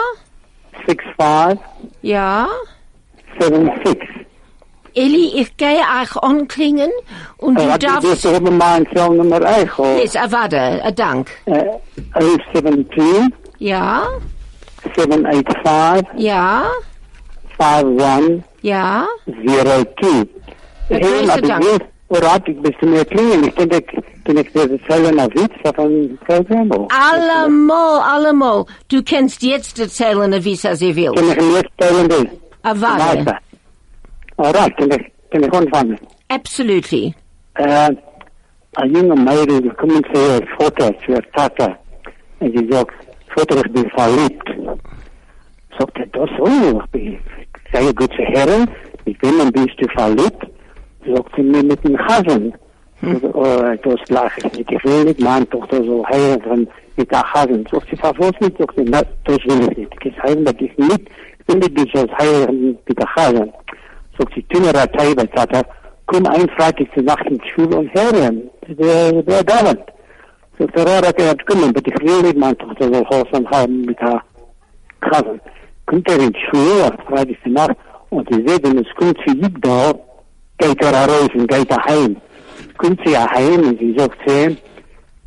six 0.86 1.04
five 1.16 1.58
ja. 2.00 2.46
seven 3.38 3.70
six. 3.84 4.06
Eli, 4.94 5.32
ich 5.40 5.56
gehe 5.56 5.80
euch 6.00 6.16
anklingen 6.22 6.90
und 7.36 7.58
du 7.58 7.68
Wat 7.68 7.82
is 7.82 7.88
darfst... 7.88 8.22
dit 8.22 8.36
op 8.36 8.50
mijn 8.50 8.88
celnummer 8.92 9.42
eigen? 9.42 9.84
Yes, 9.96 10.14
uh, 10.14 10.30
warte, 10.30 10.80
uh, 10.84 10.90
dank. 10.94 11.28
Uh, 11.46 11.74
072 12.52 13.28
Ja, 13.58 14.08
785 14.94 16.10
ja, 16.16 16.62
5102. 17.58 18.42
ja. 18.60 19.06
Hey, 20.88 21.00
grootste 21.00 21.26
maar 21.26 21.38
ik 21.38 21.46
dank. 21.46 21.62
weet, 21.62 21.84
vooruit, 22.08 22.46
ik 22.46 22.60
ben 22.60 22.76
te 22.78 22.86
meer 22.86 23.04
klingen. 23.04 23.44
Ik 23.44 23.70
denk, 23.70 23.90
ik, 24.36 24.48
toen 24.50 24.64
ik 24.64 24.68
deze 24.70 24.78
cellen 24.86 25.14
naar 25.14 25.28
wit, 25.28 25.50
van 25.62 25.84
een 25.84 26.18
programma. 26.26 26.84
Allemal, 26.86 28.02
allemal. 28.02 28.68
Du 28.86 29.02
kannst 29.02 29.42
jetzt 29.42 29.78
erzählen, 29.78 30.42
wie 30.42 30.52
es 30.52 30.78
sie 30.78 30.94
will. 30.94 31.12
Kan 31.12 31.30
ik 31.30 31.40
meer 31.40 31.70
stellen 31.74 32.08
dus? 32.08 32.24
Uh, 32.62 32.72
warte. 32.80 33.40
Alright, 34.36 34.74
kan 34.74 34.90
ik, 34.90 35.10
kan 35.28 35.42
ik 35.42 35.54
ontvangen. 35.54 35.98
Absolutely. 36.26 37.14
Uh, 37.54 37.86
een 38.72 38.90
jonge 38.90 39.22
meid 39.22 39.50
is 39.50 39.60
gekomen 39.62 40.04
zu 40.12 40.20
haar 40.20 40.54
Vater, 40.58 40.94
zu 41.00 41.12
haar 41.12 41.26
Tata. 41.30 41.78
En 42.38 42.50
die 42.50 42.66
sagt, 42.70 42.94
Vater, 43.26 43.56
ich 43.56 43.72
bin 43.72 43.90
verliebt. 43.90 44.50
Sagt 45.78 45.98
er, 45.98 46.06
das 46.06 46.30
so? 46.36 46.80
Ich 46.84 46.90
bin 46.90 47.18
sehr 47.72 47.94
gut 47.94 48.12
zu 48.12 48.22
hören. 48.22 48.70
Mit 49.04 49.22
wem 49.22 49.50
bist 49.52 49.80
du 49.80 49.88
verliebt? 49.88 50.46
Sagt 51.14 51.34
sie 51.36 51.42
mir 51.42 51.64
mit 51.64 51.84
dem 51.84 51.98
Hasen. 51.98 52.54
Oh, 53.02 53.44
das 53.82 54.08
lache 54.08 54.40
ich 54.44 54.52
nicht. 54.54 54.72
Ich 54.72 54.84
will 54.84 55.04
nicht 55.04 55.20
meine 55.20 55.48
Tochter 55.48 55.82
so 55.84 56.04
heiraten 56.08 56.68
mit 56.96 57.10
der 57.10 57.22
Hasen. 57.32 57.64
Sagt 57.70 57.88
sie, 57.90 57.96
verwusst 57.96 58.40
nicht? 58.40 58.58
Sagt 58.58 58.74
sie, 58.76 58.84
nein, 58.84 59.04
das 59.24 59.38
will 59.44 59.68
ich 59.70 59.78
nicht. 59.78 59.92
Ich 60.04 60.22
heirate 60.22 60.54
dich 60.54 60.76
nicht. 60.76 61.02
Ich 61.46 61.54
will 61.54 61.58
nicht 61.58 61.96
so 61.96 62.06
heiraten 62.18 62.76
mit 62.86 62.98
der 62.98 63.14
Hasen. 63.14 63.52
Sagt 64.18 64.34
sie, 64.34 64.42
Tünerer 64.44 64.90
Teiber, 64.92 65.30
Tata, 65.30 65.62
komm 66.06 66.26
ein 66.26 66.48
Freitag 66.50 66.88
zur 66.94 67.04
Nacht 67.04 67.24
in 67.26 67.38
die 67.38 67.48
Schule 67.50 67.76
und 67.76 67.94
hören. 67.94 68.50
Der, 68.66 69.22
der 69.22 69.44
dauert. 69.44 69.92
Sagt 70.58 70.76
er, 70.76 70.88
ja, 70.88 71.00
dat 71.00 71.20
er 71.20 71.36
kommen, 71.44 71.68
aber 71.70 71.80
ich 71.84 72.02
will 72.02 72.22
nicht 72.22 72.36
meine 72.36 72.58
Tochter 72.58 72.92
so 72.92 73.08
Hosen 73.08 73.48
haben 73.48 73.82
mit 73.82 74.00
der 74.00 74.20
Hasen. 75.02 75.40
Kommt 75.86 76.10
er 76.10 76.18
in 76.18 76.32
die 76.32 76.40
Schule, 76.50 76.84
auf 76.84 77.06
Freitag 77.06 77.36
zur 77.44 77.52
Nacht, 77.52 77.76
und 78.10 78.28
sie 78.28 78.44
sehen, 78.44 78.60
wenn 78.62 78.78
es 78.78 78.94
kommt 78.96 79.16
zu 79.18 79.34
ihm 79.34 79.60
da, 79.60 79.92
geht 80.58 80.82
er 80.82 80.92
raus 80.92 81.28
und 81.34 81.48
geht 81.48 81.70
er 81.70 81.84
heim. 81.84 82.16
Kommt 82.78 83.00
sie 83.04 83.12
ja 83.12 83.28
heim 83.30 83.60
und 83.68 83.78
sie 83.78 83.94
sagt 83.98 84.16
zu 84.26 84.34
ihm, 84.44 84.56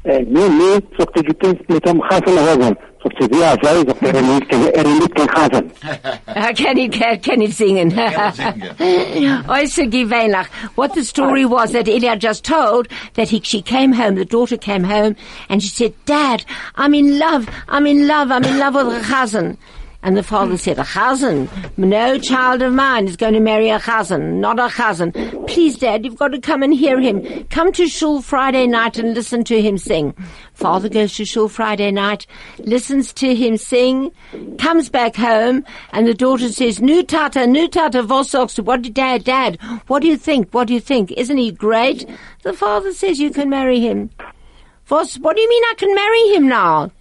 nee, 0.04 0.24
nee, 0.50 0.80
sagt 0.98 1.16
du 1.18 1.34
kannst 1.36 1.70
mit 1.70 1.86
dem 1.86 2.02
Hasen 2.04 2.40
haben. 2.40 2.76
Sagt 3.04 3.16
sie, 3.20 3.40
ja, 3.40 3.56
sei, 3.62 3.76
sagt 3.86 4.02
liebt 4.02 4.52
den- 4.52 4.68
er 4.74 4.84
liebt 4.84 5.18
den 5.18 5.30
Hasen. 5.30 5.72
Uh, 6.28 6.54
can 6.56 6.78
he 6.78 6.88
can, 6.88 7.20
can 7.22 7.42
he 7.42 7.48
sing? 7.52 7.78
Also, 9.48 9.82
Givenach. 9.94 10.48
What 10.76 10.94
the 10.94 11.04
story 11.04 11.46
was 11.46 11.72
that 11.74 11.88
Ilya 11.88 12.16
just 12.18 12.44
told 12.46 12.88
that 13.16 13.30
he, 13.30 13.42
she 13.44 13.62
came 13.62 13.92
home, 13.92 14.16
the 14.16 14.26
daughter 14.26 14.58
came 14.58 14.84
home, 14.84 15.16
and 15.50 15.62
she 15.62 15.70
said, 15.70 15.94
"Dad, 16.06 16.46
I'm 16.76 16.94
in 16.94 17.20
love. 17.20 17.50
I'm 17.68 17.86
in 17.86 18.08
love. 18.08 18.32
I'm 18.32 18.44
in 18.44 18.58
love 18.60 18.76
with 18.76 18.88
a 18.96 19.02
cousin." 19.06 19.58
And 20.04 20.18
the 20.18 20.24
father 20.24 20.58
said, 20.58 20.80
"A 20.80 20.84
cousin? 20.84 21.48
No 21.78 22.18
child 22.18 22.64
of 22.64 22.74
mine 22.74 23.08
is 23.08 23.16
going 23.16 23.34
to 23.34 23.40
marry 23.40 23.70
a 23.70 23.80
cousin. 23.80 24.42
Not 24.42 24.60
a 24.60 24.68
cousin. 24.70 25.12
Please, 25.48 25.78
Dad, 25.78 26.04
you've 26.04 26.18
got 26.18 26.30
to 26.30 26.42
come 26.42 26.64
and 26.64 26.74
hear 26.74 27.00
him. 27.00 27.46
Come 27.52 27.72
to 27.74 27.88
shul 27.88 28.22
Friday 28.22 28.66
night 28.66 28.98
and 28.98 29.14
listen 29.14 29.44
to 29.44 29.62
him 29.62 29.78
sing." 29.78 30.16
Father 30.54 30.90
goes 30.90 31.14
to 31.16 31.26
shul 31.26 31.48
Friday 31.50 31.92
night, 31.92 32.26
listens 32.60 33.14
to 33.14 33.36
him 33.36 33.58
sing, 33.58 34.12
comes 34.58 34.90
back 34.90 35.16
home, 35.16 35.64
and 35.94 36.08
the 36.08 36.14
daughter 36.16 36.50
says, 36.50 36.82
"Nu 36.82 37.04
tata, 37.04 37.46
nu 37.46 37.68
tata, 37.68 38.02
sagst? 38.02 38.60
What 38.64 38.82
did 38.82 38.96
dad, 38.96 39.24
dad? 39.24 39.60
What 39.88 40.02
do 40.02 40.08
you 40.08 40.18
think? 40.18 40.50
What 40.52 40.68
do 40.68 40.74
you 40.74 40.80
think? 40.80 41.12
Isn't 41.12 41.38
he 41.38 41.52
great?" 41.52 42.08
The 42.44 42.54
father 42.54 42.92
says, 42.92 43.20
"You 43.20 43.30
can 43.30 43.50
marry 43.50 43.80
him." 43.80 44.10
Vos, 44.86 45.16
What 45.18 45.36
do 45.36 45.42
you 45.42 45.50
mean 45.50 45.64
I 45.72 45.76
can 45.78 45.94
marry 45.96 46.24
him 46.36 46.48
now? 46.50 46.92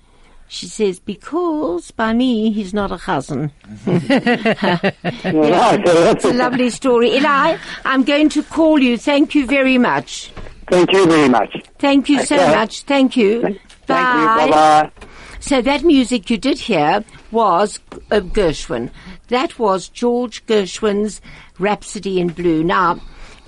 She 0.53 0.67
says, 0.67 0.99
because 0.99 1.93
by 1.93 2.13
me 2.13 2.51
he's 2.51 2.75
not 2.75 2.91
a 2.91 2.99
cousin. 2.99 3.53
It's 3.87 6.25
a 6.25 6.33
lovely 6.33 6.71
story. 6.71 7.15
Eli, 7.17 7.57
I'm 7.85 8.03
going 8.03 8.29
to 8.31 8.43
call 8.43 8.81
you. 8.81 8.99
Thank 8.99 9.37
you 9.37 9.47
very 9.47 9.79
much. 9.79 10.33
Thank 10.69 10.93
you 10.93 11.07
very 11.07 11.29
much. 11.29 11.57
Thank 11.79 12.09
you 12.09 12.25
so 12.25 12.35
Okay. 12.35 12.53
much. 12.55 12.83
Thank 12.83 13.17
you. 13.17 13.43
Thank 13.87 14.49
you, 14.49 14.51
bye-bye. 14.51 14.91
So 15.39 15.63
that 15.63 15.85
music 15.85 16.29
you 16.31 16.37
did 16.37 16.59
hear 16.59 17.05
was 17.31 17.79
uh, 18.11 18.19
Gershwin. 18.19 18.91
That 19.29 19.57
was 19.59 19.89
George 19.89 20.45
Gershwin's 20.47 21.21
Rhapsody 21.61 22.21
in 22.21 22.29
Blue. 22.29 22.65
Now, 22.65 22.99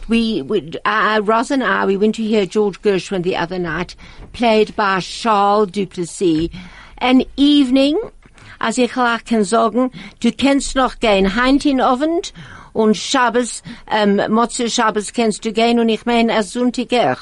we, 0.09 0.41
we 0.43 0.73
uh, 0.85 1.21
Roz 1.25 1.51
and 1.51 1.65
I, 1.65 1.85
we 1.85 1.97
went 1.97 2.15
to 2.15 2.23
hear 2.23 2.47
George 2.47 2.81
Gershwin 2.81 3.25
the 3.25 3.37
other 3.37 3.59
night, 3.59 3.97
played 4.33 4.75
by 4.77 5.01
Charles 5.01 5.73
Duplessis. 5.73 6.49
An 7.03 7.25
evening, 7.37 7.97
als 8.61 8.79
ich 8.79 8.97
auch 8.97 9.25
kann 9.29 9.43
sagen, 9.43 9.91
du 10.21 10.31
kennst 10.31 10.77
noch 10.77 11.01
gehen 11.01 11.35
Heint 11.35 11.67
in 11.67 11.81
Ovent 11.81 12.33
und 12.73 12.97
Schabes, 12.97 13.65
ähm, 13.91 14.21
um, 14.25 14.35
Motze 14.35 14.71
Schabes 14.71 15.13
kennst 15.13 15.45
du 15.45 15.53
gehen 15.53 15.81
und 15.81 15.89
ich 15.89 16.07
meine 16.07 16.33
als 16.33 16.53
Sonntag 16.53 16.93
auch. 16.93 16.97
Er. 16.97 17.19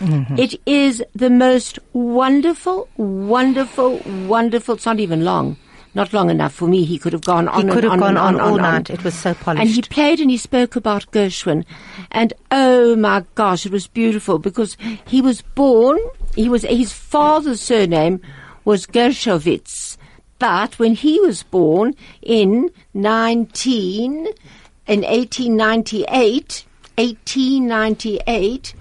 Mhm. 0.00 0.26
It 0.36 0.58
is 0.64 1.02
the 1.14 1.28
most 1.28 1.80
wonderful, 1.92 2.88
wonderful, 2.96 4.00
wonderful. 4.26 4.74
It's 4.76 4.86
not 4.86 4.98
even 4.98 5.22
long. 5.22 5.56
Not 5.94 6.12
long 6.12 6.30
enough 6.30 6.52
for 6.54 6.66
me. 6.66 6.84
He 6.84 6.98
could 6.98 7.12
have 7.12 7.24
gone 7.24 7.46
on 7.46 7.54
He 7.54 7.60
and 7.62 7.70
could 7.70 7.84
have 7.84 7.92
on 7.92 7.98
gone 8.00 8.16
and 8.16 8.18
on 8.18 8.34
on, 8.34 8.40
all 8.40 8.54
on. 8.54 8.62
night. 8.62 8.90
It 8.90 9.04
was 9.04 9.14
so 9.14 9.34
polished. 9.34 9.60
And 9.60 9.70
he 9.70 9.82
played 9.82 10.18
and 10.18 10.30
he 10.30 10.38
spoke 10.38 10.74
about 10.76 11.10
Gershwin. 11.12 11.64
And 12.10 12.32
oh 12.50 12.96
my 12.96 13.22
gosh, 13.36 13.64
it 13.64 13.70
was 13.70 13.86
beautiful 13.86 14.38
because 14.40 14.76
he 15.06 15.20
was 15.20 15.42
born, 15.42 15.98
he 16.34 16.48
was, 16.48 16.62
his 16.62 16.92
father's 16.92 17.60
surname 17.60 18.20
was 18.64 18.86
Gershowitz. 18.86 19.96
But 20.38 20.78
when 20.78 20.94
he 20.94 21.20
was 21.20 21.42
born 21.42 21.94
in 22.22 22.70
19, 22.92 24.26
in 24.86 25.00
1898, 25.02 26.64
1898, 26.96 28.74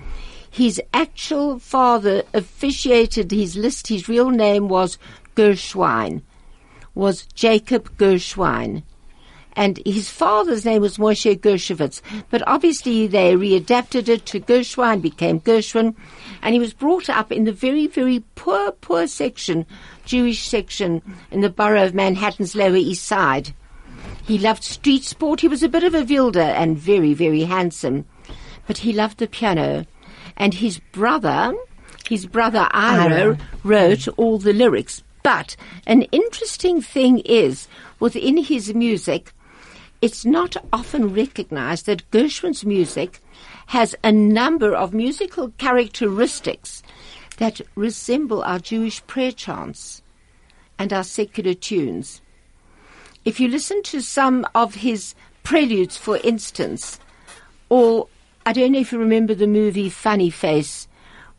his 0.49 0.81
actual 0.93 1.59
father 1.59 2.23
officiated 2.33 3.31
his 3.31 3.55
list. 3.55 3.87
His 3.87 4.07
real 4.07 4.29
name 4.29 4.67
was 4.67 4.97
Gershwin, 5.35 6.21
was 6.93 7.25
Jacob 7.33 7.97
Gershwin. 7.97 8.83
And 9.55 9.79
his 9.85 10.09
father's 10.09 10.65
name 10.65 10.81
was 10.81 10.97
Moshe 10.97 11.39
Gershowitz. 11.39 12.01
But 12.29 12.41
obviously 12.47 13.07
they 13.07 13.35
readapted 13.35 14.09
it 14.09 14.25
to 14.27 14.39
Gershwin, 14.39 14.93
and 14.93 15.01
became 15.01 15.39
Gershwin. 15.39 15.95
And 16.41 16.53
he 16.53 16.59
was 16.59 16.73
brought 16.73 17.09
up 17.09 17.31
in 17.31 17.43
the 17.43 17.51
very, 17.51 17.87
very 17.87 18.23
poor, 18.35 18.71
poor 18.71 19.07
section, 19.07 19.65
Jewish 20.05 20.47
section 20.47 21.01
in 21.31 21.41
the 21.41 21.49
borough 21.49 21.85
of 21.85 21.93
Manhattan's 21.93 22.55
Lower 22.55 22.75
East 22.75 23.05
Side. 23.05 23.53
He 24.25 24.37
loved 24.37 24.63
street 24.63 25.03
sport. 25.03 25.41
He 25.41 25.47
was 25.47 25.63
a 25.63 25.69
bit 25.69 25.83
of 25.83 25.93
a 25.93 26.03
wilder 26.03 26.39
and 26.39 26.77
very, 26.77 27.13
very 27.13 27.43
handsome. 27.43 28.05
But 28.67 28.79
he 28.79 28.93
loved 28.93 29.19
the 29.19 29.27
piano. 29.27 29.85
And 30.37 30.53
his 30.53 30.79
brother, 30.91 31.53
his 32.09 32.25
brother 32.25 32.67
Ira, 32.71 33.13
Ira. 33.13 33.37
wrote 33.63 34.07
all 34.17 34.39
the 34.39 34.53
lyrics. 34.53 35.03
But 35.23 35.55
an 35.87 36.03
interesting 36.03 36.81
thing 36.81 37.19
is, 37.19 37.67
within 37.99 38.37
his 38.37 38.73
music, 38.73 39.33
it's 40.03 40.25
not 40.25 40.57
often 40.73 41.13
recognized 41.13 41.85
that 41.85 42.11
Gershwin's 42.11 42.65
music 42.65 43.21
has 43.67 43.95
a 44.03 44.11
number 44.11 44.75
of 44.75 44.93
musical 44.93 45.51
characteristics 45.57 46.83
that 47.37 47.61
resemble 47.75 48.43
our 48.43 48.59
Jewish 48.59 49.01
prayer 49.07 49.31
chants 49.31 50.01
and 50.77 50.91
our 50.91 51.05
secular 51.05 51.53
tunes. 51.53 52.21
If 53.23 53.39
you 53.39 53.47
listen 53.47 53.81
to 53.83 54.01
some 54.01 54.45
of 54.53 54.75
his 54.75 55.15
preludes, 55.43 55.95
for 55.95 56.17
instance, 56.17 56.99
or 57.69 58.09
I 58.45 58.51
don't 58.51 58.73
know 58.73 58.79
if 58.79 58.91
you 58.91 58.99
remember 58.99 59.33
the 59.33 59.47
movie 59.47 59.89
Funny 59.89 60.29
Face, 60.29 60.85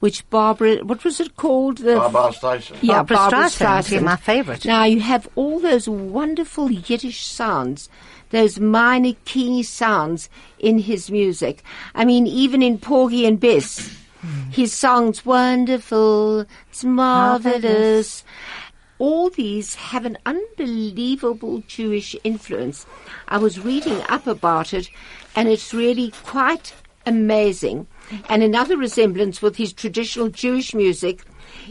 which 0.01 0.29
Barbara, 0.31 0.77
what 0.85 1.05
was 1.05 1.21
it 1.21 1.37
called? 1.37 1.79
The 1.79 1.97
Barbara 1.97 2.33
Streisand. 2.33 2.79
Yeah, 2.81 3.03
Barbra 3.03 3.17
Barbara 3.17 3.39
Streisand, 3.51 3.61
yeah, 3.61 3.81
Streisand. 3.99 4.03
my 4.05 4.17
favorite. 4.17 4.65
Now 4.65 4.85
you 4.85 5.01
have 5.01 5.29
all 5.35 5.61
those 5.61 5.87
wonderful 5.87 6.71
Yiddish 6.71 7.27
sounds, 7.27 7.91
those 8.31 8.59
minor 8.59 9.13
key 9.25 9.63
sounds 9.63 10.29
in 10.59 10.79
his 10.79 11.11
music. 11.11 11.63
I 11.95 12.05
mean, 12.05 12.27
even 12.27 12.63
in 12.63 12.79
Porgy 12.79 13.27
and 13.27 13.39
Bess, 13.39 13.97
his 14.51 14.73
songs 14.73 15.27
wonderful, 15.27 16.47
it's 16.71 16.85
marvelous. 16.85 18.25
All 18.99 19.29
these 19.29 19.75
have 19.75 20.07
an 20.07 20.17
unbelievable 20.25 21.63
Jewish 21.67 22.17
influence. 22.25 22.87
I 23.29 23.39
was 23.39 23.61
reading 23.61 24.01
up 24.09 24.27
about 24.27 24.73
it, 24.73 24.89
and 25.35 25.49
it's 25.49 25.75
really 25.75 26.13
quite 26.23 26.73
amazing. 27.05 27.87
And 28.29 28.43
another 28.43 28.77
resemblance 28.77 29.43
with 29.43 29.57
his 29.57 29.73
traditional 29.73 30.29
Jewish 30.29 30.75
music 30.75 31.25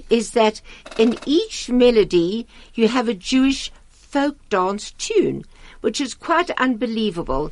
is 0.10 0.32
that 0.32 0.62
in 0.98 1.18
each 1.26 1.70
melody 1.70 2.48
you 2.74 2.88
have 2.88 3.08
a 3.08 3.14
Jewish 3.14 3.72
folk 3.90 4.38
dance 4.50 4.92
tune, 4.92 5.44
which 5.84 6.00
is 6.00 6.14
quite 6.14 6.50
unbelievable. 6.52 7.52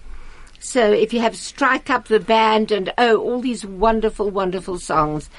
So 0.59 0.89
if 0.91 1.11
you 1.13 1.19
have 1.19 1.35
Strike 1.35 1.89
Up 1.89 2.07
the 2.07 2.19
Band 2.19 2.71
and 2.71 2.93
oh, 2.97 3.17
all 3.17 3.41
these 3.41 3.65
wonderful, 3.65 4.29
wonderful 4.29 4.79
songs. 4.79 5.29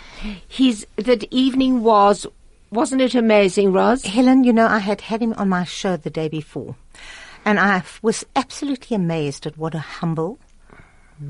His, 0.46 0.86
that 0.96 1.24
evening 1.32 1.82
was, 1.82 2.26
wasn't 2.70 3.00
it 3.00 3.14
amazing, 3.14 3.72
Roz? 3.72 4.04
Helen, 4.04 4.44
you 4.44 4.52
know, 4.52 4.66
I 4.66 4.78
had 4.80 5.00
had 5.00 5.22
him 5.22 5.32
on 5.34 5.48
my 5.48 5.64
show 5.64 5.96
the 5.96 6.10
day 6.10 6.28
before, 6.28 6.76
and 7.46 7.58
I 7.58 7.82
was 8.02 8.26
absolutely 8.36 8.94
amazed 8.94 9.46
at 9.46 9.56
what 9.56 9.74
a 9.74 9.78
humble, 9.78 10.38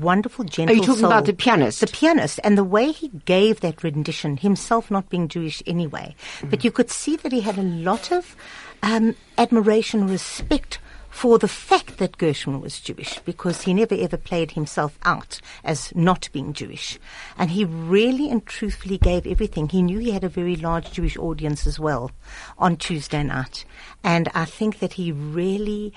wonderful, 0.01 0.43
gentle 0.43 0.73
Are 0.73 0.75
you 0.75 0.81
talking 0.81 1.01
soul. 1.01 1.11
about 1.11 1.25
the 1.25 1.33
pianist? 1.33 1.79
The 1.79 1.87
pianist, 1.87 2.39
and 2.43 2.57
the 2.57 2.63
way 2.63 2.91
he 2.91 3.07
gave 3.25 3.61
that 3.61 3.83
rendition, 3.83 4.37
himself 4.37 4.91
not 4.91 5.09
being 5.09 5.27
Jewish 5.29 5.63
anyway, 5.65 6.15
Mm. 6.41 6.49
but 6.49 6.63
you 6.65 6.71
could 6.71 6.89
see 6.89 7.15
that 7.17 7.31
he 7.31 7.39
had 7.41 7.57
a 7.57 7.63
lot 7.63 8.11
of 8.11 8.35
um, 8.81 9.15
admiration, 9.37 10.07
respect 10.07 10.79
for 11.13 11.37
the 11.37 11.47
fact 11.47 11.99
that 11.99 12.17
Gershwin 12.17 12.59
was 12.59 12.81
Jewish, 12.81 13.19
because 13.19 13.61
he 13.61 13.73
never 13.73 13.93
ever 13.93 14.17
played 14.17 14.51
himself 14.51 14.97
out 15.03 15.39
as 15.63 15.95
not 15.95 16.27
being 16.33 16.53
Jewish. 16.53 16.99
And 17.37 17.51
he 17.51 17.65
really 17.65 18.31
and 18.31 18.43
truthfully 18.45 18.97
gave 18.97 19.27
everything. 19.27 19.69
He 19.69 19.83
knew 19.83 19.99
he 19.99 20.09
had 20.09 20.23
a 20.23 20.29
very 20.29 20.55
large 20.55 20.91
Jewish 20.91 21.15
audience 21.15 21.67
as 21.67 21.79
well 21.79 22.11
on 22.57 22.77
Tuesday 22.77 23.23
night. 23.23 23.63
And 24.03 24.27
I 24.33 24.45
think 24.45 24.79
that 24.79 24.93
he 24.93 25.11
really, 25.11 25.93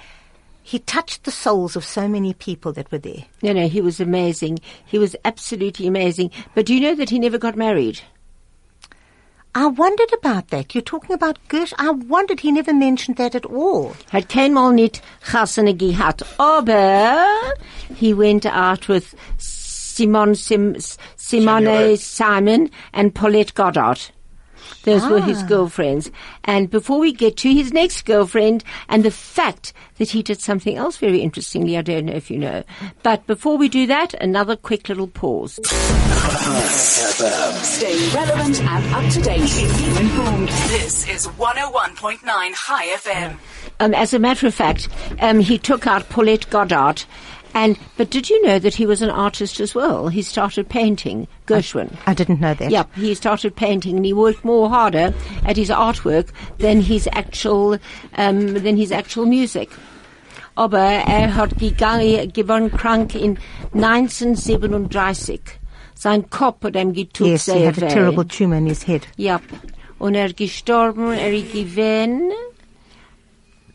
he 0.63 0.81
touched 0.81 1.25
the 1.25 1.33
souls 1.33 1.77
of 1.77 1.85
so 1.85 2.07
many 2.07 2.35
people 2.35 2.73
that 2.75 2.93
were 2.93 2.99
there. 2.99 3.25
No, 3.43 3.55
no, 3.55 3.69
he 3.69 3.81
was 3.81 4.01
amazing. 4.01 4.59
He 4.85 4.99
was 4.99 5.17
absolutely 5.25 5.87
amazing. 5.87 6.31
But 6.55 6.67
do 6.67 6.75
you 6.75 6.81
know 6.81 6.95
that 6.95 7.11
he 7.11 7.19
never 7.19 7.39
got 7.39 7.57
married? 7.57 8.03
I 9.59 9.69
wondered 9.69 10.13
about 10.13 10.49
that. 10.49 10.75
You're 10.75 10.83
talking 10.83 11.15
about 11.15 11.39
Gersh. 11.49 11.73
I 11.79 11.89
wondered 11.89 12.41
he 12.41 12.53
never 12.53 12.75
mentioned 12.75 13.17
that 13.17 13.35
at 13.35 13.47
all. 13.47 13.97
Hat 14.11 14.29
keinmal 14.29 14.75
nicht 14.75 15.01
Chassene 15.25 15.73
gehabt. 15.75 16.23
Aber 16.39 17.27
he 17.95 18.13
went 18.13 18.45
out 18.45 18.87
with 18.87 19.15
Simon 19.39 20.35
Sim, 20.35 20.77
Simone 21.17 21.97
Simon 21.97 22.71
and 22.93 23.15
Paulette 23.15 23.55
Goddard. 23.55 24.11
Those 24.85 25.07
were 25.09 25.21
his 25.21 25.43
girlfriends. 25.43 26.11
And 26.45 26.71
before 26.71 26.99
we 26.99 27.13
get 27.13 27.37
to 27.39 27.53
his 27.53 27.73
next 27.73 28.05
girlfriend 28.05 28.63
and 28.89 29.05
the 29.05 29.11
fact 29.11 29.73
that 29.99 30.11
he 30.11 30.23
did 30.23 30.41
something 30.41 30.77
else 30.77 30.97
very 30.97 31.21
interestingly, 31.21 31.77
I 31.77 31.83
don't 31.83 32.07
know 32.07 32.13
if 32.15 32.31
you 32.31 32.39
know. 32.39 32.63
But 33.03 33.27
before 33.27 33.57
we 33.59 33.69
do 33.69 33.87
that, 33.89 34.15
another 34.15 34.57
quick 34.57 34.89
little 34.89 35.09
pause. 35.09 35.59
Stay 37.63 38.15
relevant 38.15 38.61
and 38.63 38.95
up 38.95 39.13
to 39.13 39.21
date. 39.23 39.49
Keep 39.49 40.01
informed. 40.01 40.49
This 40.49 41.09
is 41.09 41.27
101.9 41.29 42.21
Chai 42.55 42.87
FM. 42.97 43.39
Um, 43.79 43.93
as 43.95 44.15
a 44.15 44.19
matter 44.19 44.47
of 44.47 44.55
fact, 44.55 44.89
um, 45.21 45.41
he 45.41 45.59
took 45.59 45.87
out 45.87 46.09
Paulette 46.09 46.49
Goddard. 46.51 47.05
And, 47.57 47.79
but 47.97 48.11
did 48.11 48.29
you 48.29 48.41
know 48.43 48.59
that 48.59 48.75
he 48.75 48.85
was 48.85 49.01
an 49.01 49.09
artist 49.09 49.61
as 49.61 49.75
well? 49.75 50.09
He 50.09 50.21
started 50.21 50.69
painting 50.69 51.27
Gershwin. 51.47 51.91
I 52.07 52.13
didn't 52.13 52.39
know 52.39 52.53
that. 52.53 52.71
Yep, 52.71 52.95
he 52.97 53.15
started 53.15 53.57
painting 53.57 53.97
and 53.97 54.05
he 54.05 54.13
worked 54.13 54.45
more 54.45 54.69
harder 54.69 55.15
at 55.43 55.57
his 55.57 55.71
artwork 55.71 56.29
than 56.59 56.83
his 56.83 57.09
actual, 57.13 57.79
um, 58.19 58.53
than 58.53 58.77
his 58.77 58.93
actual 58.93 59.25
music. 59.25 59.71
Aber 60.59 60.79
er 60.79 61.29
hat 61.29 61.57
gegangen, 61.57 62.31
geworden 62.35 62.71
krank 62.71 63.15
in 63.15 63.39
1937. 63.73 65.41
Sein 65.95 66.29
Kopf 66.29 66.63
hat 66.63 66.77
ihm 66.77 66.93
getut 66.93 67.27
Yes, 67.27 67.47
he 67.47 67.63
had 67.63 67.83
a 67.83 67.89
terrible 67.89 68.25
tumor 68.25 68.57
in 68.57 68.67
his 68.67 68.83
head. 68.83 69.07
Yep. 69.17 69.41
Und 69.99 70.15
er 70.15 70.35
gestorben, 70.35 71.11
er 71.13 71.31
gewesen 71.31 72.33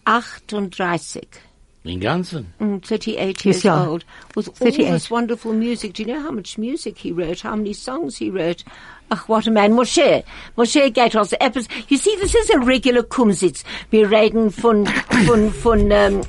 38. 0.05 1.50
Den 1.84 1.99
ganzen. 1.99 2.53
Mm, 2.59 2.79
38 2.84 3.43
Yes, 3.43 3.45
years 3.45 3.63
yeah. 3.63 3.88
old 3.88 4.05
with 4.36 4.47
all 4.49 4.53
38. 4.53 4.91
this 4.91 5.09
wonderful 5.09 5.51
music. 5.51 5.93
Do 5.93 6.03
you 6.03 6.13
know 6.13 6.21
how 6.21 6.32
much 6.32 6.57
music 6.59 6.99
he 6.99 7.11
wrote? 7.11 7.41
How 7.41 7.55
many 7.55 7.73
songs 7.73 8.17
he 8.17 8.29
wrote? 8.29 8.63
Ach, 9.09 9.27
what 9.27 9.47
a 9.47 9.51
man. 9.51 9.71
Moshe. 9.73 10.23
Moshe 10.55 10.93
geht 10.93 11.15
aus 11.15 11.34
etwas. 11.34 11.67
You 11.89 11.97
see, 11.97 12.15
this 12.17 12.36
is 12.36 12.51
a 12.51 12.59
regular 12.59 13.01
Kumzits. 13.01 13.63
Wir 13.89 14.09
reden 14.11 14.51
von, 14.51 14.86
von, 15.25 15.51
von, 15.51 15.91
um, 15.91 16.21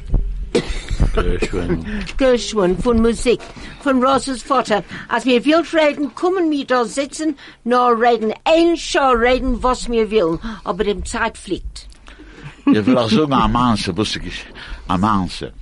Gershwin. 1.15 1.85
Gershwin, 2.17 2.79
von 2.79 3.03
Musik, 3.03 3.41
von 3.83 4.03
Roses 4.03 4.43
Vater. 4.43 4.83
Als 5.09 5.27
wir 5.27 5.45
wild 5.45 5.73
reden, 5.75 6.15
kommen 6.15 6.51
wir 6.51 6.65
da 6.65 6.85
sitzen, 6.87 7.37
nur 7.65 8.01
reden, 8.01 8.33
ein 8.45 8.77
Show 8.79 9.11
reden, 9.11 9.63
was 9.63 9.91
wir 9.91 10.11
will. 10.11 10.39
Aber 10.65 10.85
die 10.85 11.03
Zeit 11.05 11.37
fliegt. 11.37 11.89
Ich 12.67 12.87
will 12.87 12.99
auch 12.99 13.09
sagen, 13.11 13.33
Amanse, 13.33 13.97
wusste 13.97 14.21
ich. 14.21 14.45
Amanse. 14.89 15.53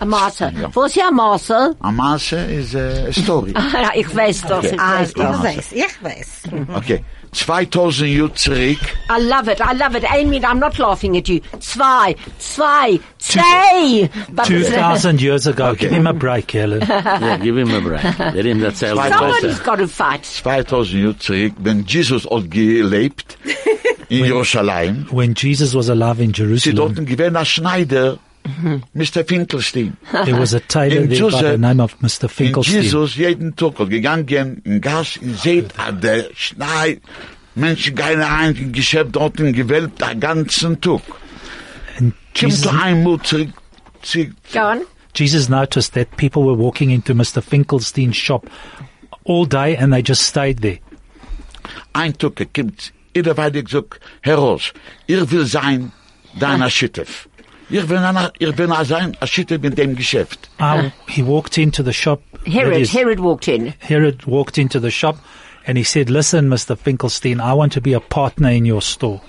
A 0.00 0.04
Maße. 0.04 0.52
Ja. 0.60 0.70
Was 0.74 0.90
ist 0.90 0.96
ja 0.96 1.10
Maße? 1.10 1.74
Amanse 1.80 2.36
is 2.36 2.76
a 2.76 3.12
story. 3.12 3.52
Ja, 3.52 3.90
ich 3.94 4.14
weiß 4.14 4.42
das, 4.42 4.66
ich 4.72 4.80
Ah, 4.80 5.02
ich 5.02 5.16
weiß, 5.16 5.72
ich 5.72 6.02
weiß. 6.02 6.42
Okay. 6.76 7.04
2000 7.32 8.08
Jahre 8.08 8.32
zurück, 8.34 8.78
I 9.10 9.20
love 9.20 9.50
it. 9.52 9.60
I 9.60 9.74
love 9.76 9.96
it. 9.98 10.04
I 10.10 10.24
mean, 10.24 10.44
I'm 10.44 10.58
not 10.60 10.78
laughing 10.78 11.16
at 11.16 11.28
you. 11.28 11.40
Zwei, 11.60 12.14
zwei, 12.38 12.98
zwei. 13.18 14.08
But- 14.30 14.46
2,000 14.46 15.20
years 15.20 15.46
ago. 15.46 15.74
Give 15.74 15.90
him 15.90 16.06
a 16.06 16.14
break, 16.14 16.50
Helen. 16.52 16.80
Yeah, 16.88 17.36
give 17.36 17.56
him 17.58 17.70
a 17.74 17.80
break. 17.80 18.18
Let 18.18 18.46
him 18.46 18.60
that 18.60 18.76
say 18.76 18.94
Somebody's 18.94 19.58
got 19.60 19.76
to 19.76 19.88
fight. 19.88 20.22
2000 20.22 21.00
Jahre 21.02 21.18
zurück, 21.18 21.52
wenn 21.58 21.84
Jesus 21.86 22.24
hat 22.24 22.50
gelebt 22.50 23.36
in 24.08 24.24
Jerusalem, 24.24 25.06
When 25.10 25.34
Jesus 25.34 25.74
was 25.74 25.88
alive 25.88 26.20
in 26.20 26.28
sie 26.32 26.42
Jerusalem, 26.42 26.76
dort 26.76 27.06
gewesen 27.06 27.44
Schneider, 27.44 28.18
Mr. 28.94 29.24
Finkelstein. 29.26 29.96
there 30.24 30.38
was 30.38 30.54
a 30.54 30.60
tailor 30.60 31.02
In 31.02 31.08
there 31.10 31.30
by 31.30 31.42
the 31.42 31.58
name 31.58 31.80
of 31.80 31.98
Mr. 32.00 32.22
In 32.24 32.28
Finkelstein. 32.28 32.82
Jesus 32.82 33.16
jeden 33.16 33.54
Tag 33.56 33.78
hat 33.78 33.90
gegangen 33.90 34.62
in 34.64 34.80
Gas, 34.80 35.16
in 35.16 35.34
seht, 35.34 35.76
hat 35.76 36.02
der 36.02 36.26
Schnei, 36.34 37.00
Menschen 37.54 37.94
gehen 37.94 38.20
rein 38.20 38.56
in 38.56 38.72
Geschäft 38.72 39.16
dort 39.16 39.38
in 39.40 39.52
Gewölb, 39.52 39.98
den 39.98 40.20
ganzen 40.20 40.80
Tag. 40.80 41.02
And 41.98 42.14
Kommt 42.38 42.52
Jesus, 42.52 42.62
zu 42.62 42.70
einmal 42.70 43.20
zurück, 43.22 43.48
zurück, 44.02 44.30
Go 44.52 44.60
on. 44.60 44.80
Jesus 45.14 45.48
noticed 45.48 45.94
that 45.94 46.16
people 46.16 46.44
were 46.44 46.54
walking 46.56 46.90
into 46.90 47.12
Mr. 47.12 47.42
Finkelstein's 47.42 48.16
shop 48.16 48.46
all 49.24 49.44
day 49.44 49.76
and 49.76 49.92
they 49.92 50.00
just 50.02 50.22
stayed 50.22 50.60
there. 50.62 50.78
ein 51.92 52.16
Tag, 52.16 52.48
kommt, 52.54 52.92
jeder 53.18 53.36
weiter 53.36 53.62
gesagt, 53.62 54.00
heraus, 54.22 54.72
ihr 55.06 55.30
will 55.30 55.46
sein, 55.46 55.92
dein 56.38 56.62
Aschittef. 56.62 57.28
Ich 57.70 57.86
will, 57.88 57.98
ein- 57.98 58.30
ich 58.38 58.56
will 58.56 58.84
sein, 58.84 59.16
Aschittef 59.20 59.62
in 59.62 59.74
dem 59.74 59.94
Geschäft. 59.94 60.48
Uh, 60.58 60.90
he 61.06 61.22
walked 61.22 61.58
into 61.58 61.82
the 61.82 61.92
shop. 61.92 62.20
that 62.32 62.52
Herod, 62.52 62.80
is- 62.80 62.92
Herod 62.94 63.20
walked 63.20 63.48
in. 63.48 63.74
Herod 63.78 64.24
walked 64.26 64.56
into 64.58 64.80
the 64.80 64.90
shop 64.90 65.18
and 65.66 65.76
he 65.76 65.84
said, 65.84 66.08
listen, 66.08 66.48
Mr. 66.48 66.76
Finkelstein, 66.78 67.40
I 67.40 67.52
want 67.52 67.72
to 67.74 67.80
be 67.80 67.92
a 67.92 68.00
partner 68.00 68.50
in 68.50 68.64
your 68.64 68.80
store. 68.80 69.20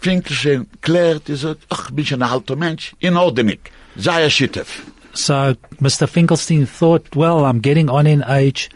Finkelstein 0.00 0.66
klärt, 0.82 1.28
er 1.30 1.36
sagt, 1.36 1.62
ach, 1.70 1.90
bin 1.90 2.04
ich 2.04 2.12
ein 2.12 2.22
alter 2.22 2.56
Mensch, 2.56 2.92
in 3.00 3.16
Ordnung, 3.16 3.58
sei 3.96 4.24
Aschittef. 4.26 4.82
So 5.14 5.54
Mr. 5.80 6.06
Finkelstein 6.08 6.66
thought, 6.66 7.14
well, 7.14 7.44
I'm 7.44 7.60
getting 7.62 7.88
on 7.88 8.06
in 8.06 8.22
age. 8.26 8.68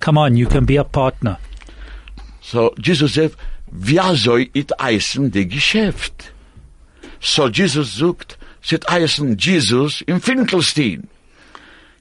Come 0.00 0.18
on, 0.18 0.36
you 0.36 0.46
can 0.46 0.64
be 0.66 0.76
a 0.76 0.84
partner. 0.84 1.38
So, 2.40 2.74
Jesus 2.78 3.14
sagt, 3.14 3.36
wer 3.72 4.16
soll 4.16 4.46
it 4.52 4.78
eisen 4.80 5.30
de 5.30 5.44
Geschäft? 5.46 6.32
So, 7.20 7.48
Jesus 7.48 7.96
sagt, 7.96 8.38
sit 8.60 8.88
eisen 8.88 9.36
Jesus 9.36 10.02
in 10.02 10.20
Finkelstein. 10.20 11.08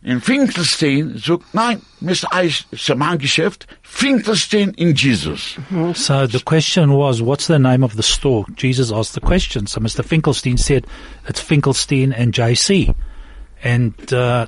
In 0.03 0.19
Finkelstein 0.19 1.15
sagt, 1.17 1.53
nein, 1.53 1.80
Mr. 1.99 2.34
Eis, 2.34 2.65
ist 2.72 2.95
mein 2.95 3.19
Geschäft, 3.19 3.67
Finkelstein 3.84 4.72
in 4.72 4.95
Jesus. 4.95 5.59
So 5.93 6.26
the 6.26 6.39
question 6.39 6.91
was, 6.93 7.22
what's 7.22 7.45
the 7.45 7.59
name 7.59 7.84
of 7.84 7.95
the 7.95 8.03
store? 8.03 8.45
Jesus 8.55 8.91
asked 8.91 9.13
the 9.13 9.22
question. 9.22 9.67
So 9.67 9.80
Mr. 9.80 10.03
Finkelstein 10.03 10.57
said, 10.57 10.88
it's 11.28 11.39
Finkelstein 11.39 12.13
and 12.13 12.34
JC. 12.34 12.95
And 13.63 13.93
uh, 14.11 14.47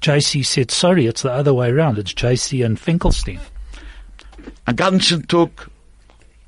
JC 0.00 0.44
said, 0.44 0.72
sorry, 0.72 1.06
it's 1.06 1.22
the 1.22 1.30
other 1.30 1.54
way 1.54 1.70
around. 1.70 1.98
It's 1.98 2.12
JC 2.12 2.64
and 2.66 2.76
Finkelstein. 2.76 3.38
Ein 4.66 4.74
ganzen 4.74 5.28
Tag, 5.28 5.70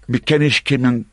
wir 0.06 0.20
können 0.20 0.44
nicht 0.44 0.66
kommen, 0.66 1.06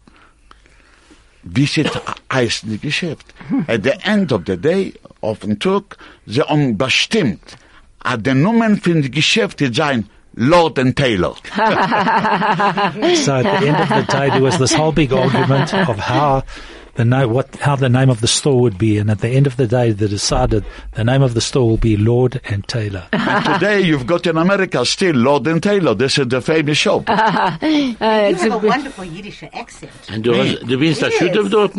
wie 1.44 1.66
sit 1.66 1.90
eisen 2.30 2.70
de 2.70 2.78
Geschäft. 2.78 3.34
At 3.68 3.84
the 3.84 3.94
end 4.04 4.32
of 4.32 4.44
the 4.46 4.58
day, 4.58 4.94
auf 5.22 5.40
den 5.40 5.60
Tag, 5.60 5.98
sie 6.26 6.42
haben 6.42 6.78
bestimmt, 6.78 7.58
at 8.04 8.22
the 8.26 8.34
Nummern 8.34 8.80
von 8.80 9.02
de 9.02 9.10
Geschäft 9.10 9.62
sein, 9.74 10.08
Lord 10.34 10.80
and 10.80 10.96
Taylor. 10.96 11.36
So 13.16 13.34
at 13.34 13.60
the 13.60 13.68
end 13.68 13.78
of 13.78 13.90
the 13.90 14.06
day, 14.10 14.30
there 14.30 14.42
was 14.42 14.58
this 14.58 14.74
whole 14.74 14.92
big 14.92 15.12
argument 15.12 15.74
of 15.74 16.00
how 16.00 16.44
the 16.96 17.06
na- 17.06 17.26
what 17.28 17.56
how 17.58 17.76
the 17.76 17.90
name 17.90 18.10
of 18.10 18.22
the 18.22 18.28
store 18.28 18.60
would 18.62 18.78
be, 18.78 18.98
and 18.98 19.10
at 19.10 19.20
the 19.20 19.30
end 19.30 19.48
of 19.48 19.56
the 19.58 19.68
day, 19.68 19.92
they 19.92 20.08
decided 20.08 20.66
the 20.94 21.04
name 21.04 21.22
of 21.22 21.34
the 21.34 21.42
store 21.42 21.68
will 21.70 21.78
be 21.78 21.96
Lord 21.98 22.42
and 22.46 22.68
Taylor. 22.68 23.08
And 23.14 23.46
today 23.46 23.82
you've 23.82 24.06
got 24.08 24.28
in 24.28 24.38
America 24.38 24.86
still 24.86 25.16
Lord 25.16 25.48
and 25.48 25.64
Taylor. 25.64 25.94
This 25.96 26.18
is 26.18 26.28
the 26.28 26.42
famous 26.42 26.78
shop. 26.78 27.06
Uh, 27.10 27.58
You 27.62 27.96
it's 28.00 28.42
have 28.44 28.52
a 28.52 28.56
a, 28.56 28.70
wonderful 28.70 29.06
Yiddish 29.06 29.44
accent. 29.54 29.92
And 30.10 30.24
du, 30.24 30.34
hast, 30.34 30.66
du 30.68 30.78
bist 30.78 31.04
ein 31.04 31.12
Schütter 31.12 31.50
dort, 31.50 31.76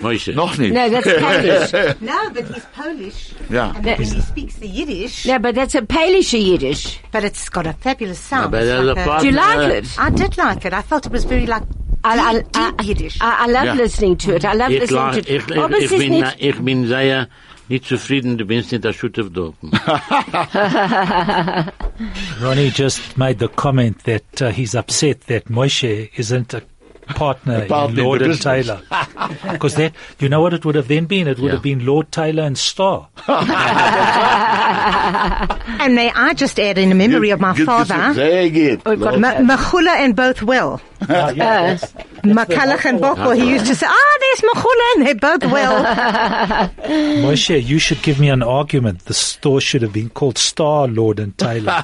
Moshe. 0.00 0.32
Noch 0.34 0.56
nicht. 0.58 0.72
no, 0.74 0.88
that's 0.88 1.06
Polish. 1.06 1.96
No, 2.00 2.30
but 2.30 2.44
he's 2.48 2.64
Polish. 2.74 3.34
Yeah. 3.50 3.72
And 3.76 3.84
when 3.86 3.98
he 3.98 4.20
speaks 4.20 4.54
the 4.56 4.68
Yiddish, 4.68 5.26
no, 5.26 5.38
but 5.38 5.54
that's 5.54 5.74
a 5.74 5.82
Polish 5.82 6.32
Yiddish. 6.34 6.98
but 7.12 7.24
it's 7.24 7.48
got 7.48 7.66
a 7.66 7.72
fabulous 7.74 8.18
sound. 8.18 8.50
but 8.50 8.64
like 8.66 8.96
a 9.06 9.10
a- 9.16 9.20
Do 9.20 9.26
you 9.26 9.32
like 9.32 9.58
Uh, 9.58 9.74
it? 9.74 9.98
I 9.98 10.10
did 10.10 10.36
like 10.36 10.64
it. 10.64 10.72
I 10.72 10.82
felt 10.82 11.06
it 11.06 11.12
was 11.12 11.24
very 11.24 11.46
like 11.46 11.62
I, 12.06 12.18
I, 12.18 12.32
deep, 12.34 12.52
deep 12.52 12.80
I, 12.80 12.84
Yiddish. 12.84 13.18
I, 13.20 13.46
I 13.46 13.50
love 13.50 13.64
Ja. 13.66 13.72
listening 13.74 14.16
to 14.18 14.34
it. 14.36 14.44
I 14.44 14.52
love 14.54 14.70
Ich, 14.72 14.80
listening 14.80 15.12
to 15.12 15.18
ich, 15.20 15.30
it. 15.30 15.50
ich, 15.50 15.58
Aber 15.58 15.76
es 15.76 15.84
ich, 15.84 15.92
ist 15.92 15.98
bin, 15.98 16.10
nicht- 16.12 16.36
ich 16.38 16.58
bin 16.60 16.86
sehr 16.86 17.28
nicht 17.68 17.84
zufrieden, 17.84 18.38
du 18.38 18.44
bist 18.44 18.70
nicht 18.70 18.84
der 18.84 18.92
Schütter 18.92 19.24
dort. 19.24 19.56
Ronnie 22.40 22.70
just 22.70 23.16
made 23.18 23.38
the 23.40 23.48
comment 23.48 23.98
that 24.04 24.22
uh, 24.40 24.50
he's 24.50 24.74
upset 24.74 25.22
that 25.22 25.46
Moshe 25.46 26.10
isn't 26.16 26.54
a 26.54 26.62
partner, 27.06 27.66
partner 27.66 27.92
in 27.94 27.98
in 27.98 28.04
Lord 28.04 28.20
the 28.20 28.24
and. 28.30 28.40
Taylor. 28.40 28.80
Because 29.52 29.74
that, 29.76 29.92
you 30.18 30.28
know 30.28 30.40
what 30.40 30.52
it 30.54 30.64
would 30.64 30.74
have 30.74 30.88
then 30.88 31.04
been? 31.06 31.28
It 31.28 31.38
would 31.38 31.46
Yeah. 31.46 31.52
have 31.54 31.62
been 31.62 31.84
Lord 31.86 32.10
Taylor 32.12 32.42
and 32.44 32.56
Star. 32.58 33.08
and 33.28 33.46
may 35.94 36.10
I 36.14 36.34
just 36.34 36.58
add, 36.60 36.78
in 36.78 36.88
the 36.90 36.94
memory 36.94 37.30
of 37.30 37.40
my 37.40 37.52
Good- 37.56 37.66
good- 37.66 37.86
father, 37.88 38.14
Sehr 38.14 38.50
gut. 38.50 38.84
We've 38.86 39.00
got 39.00 39.18
Ma- 39.20 39.34
Machula 39.56 39.96
and 39.96 40.14
both 40.16 40.42
Will. 40.42 40.80
Uh, 40.98 41.30
yeah, 41.36 41.74
that's- 41.76 41.92
Makalach 42.24 42.86
and 42.86 42.98
Bochel, 43.00 43.36
he 43.36 43.50
used 43.50 43.66
to 43.66 43.74
say, 43.74 43.84
ah, 43.86 44.16
there's 44.18 44.40
Machula 44.50 44.92
and 44.96 45.06
they're 45.06 45.14
both 45.14 45.44
Will. 45.52 45.84
Moshe, 47.22 47.62
you 47.62 47.78
should 47.78 48.00
give 48.02 48.18
me 48.18 48.30
an 48.30 48.42
argument. 48.42 49.04
The 49.04 49.12
store 49.12 49.60
should 49.60 49.82
have 49.82 49.92
been 49.92 50.08
called 50.08 50.38
Star, 50.38 50.88
Lord 50.88 51.20
and 51.20 51.36
Taylor. 51.36 51.82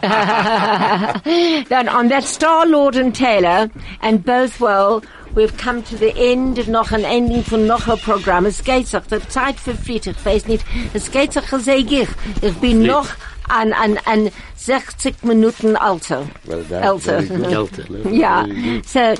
Then 1.68 1.88
on 1.90 2.08
that 2.08 2.24
Star 2.24 2.64
Lord 2.66 2.96
and 2.96 3.14
Taylor 3.14 3.68
and 4.00 4.24
Bothwell, 4.24 5.04
we've 5.34 5.56
come 5.56 5.82
to 5.82 5.96
the 5.96 6.14
end 6.16 6.58
of 6.58 6.68
noch 6.68 6.92
ein 6.92 7.04
Ending 7.04 7.42
von 7.42 7.66
noch 7.66 7.88
ein 7.88 7.98
Programm. 7.98 8.46
Es 8.46 8.62
geht 8.62 8.86
sich, 8.86 9.00
die 9.10 9.28
Zeit 9.28 9.58
verfliegt, 9.58 10.06
ich 10.06 10.24
weiß 10.24 10.46
nicht, 10.46 10.64
es 10.92 11.10
geht 11.10 11.32
sich, 11.32 11.44
sehr 11.44 11.76
ich. 11.76 12.08
Ich 12.40 12.54
bin 12.56 12.82
noch 12.82 13.08
an, 13.48 13.72
an, 13.72 13.98
an 14.04 14.30
60 14.56 15.22
Minuten 15.24 15.76
alter. 15.76 16.26
Älter. 16.48 17.18
Älter. 17.18 18.10
Yeah. 18.10 18.46
So 18.86 19.14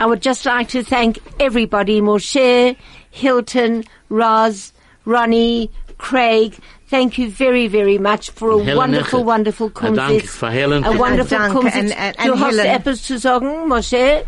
I 0.00 0.06
would 0.06 0.24
just 0.24 0.44
like 0.44 0.68
to 0.70 0.82
thank 0.82 1.20
everybody, 1.38 2.00
Moshe, 2.00 2.76
Hilton, 3.10 3.84
Roz, 4.10 4.72
Ronnie, 5.04 5.70
Craig. 5.98 6.58
Thank 6.92 7.16
you 7.16 7.30
very, 7.30 7.68
very 7.68 7.96
much 7.98 8.30
for 8.36 8.50
a 8.50 8.58
Helen 8.62 8.76
wonderful, 8.76 9.20
Eckert. 9.20 9.26
wonderful 9.34 9.66
Ein 9.80 9.94
Dank 9.94 10.08
Kumzits. 10.10 10.36
für 10.36 10.50
Helen. 10.50 10.84
A 10.84 10.98
wonderful 10.98 11.38
Dank 11.38 11.52
Kumzits. 11.54 11.76
and- 11.78 11.96
and- 11.98 12.16
Du 12.26 12.32
and 12.34 12.40
hast 12.44 12.58
Helen. 12.58 12.66
etwas 12.76 13.02
zu 13.02 13.18
sagen, 13.18 13.66
Moshe? 13.66 14.24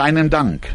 Einen 0.00 0.30
Dank. 0.30 0.68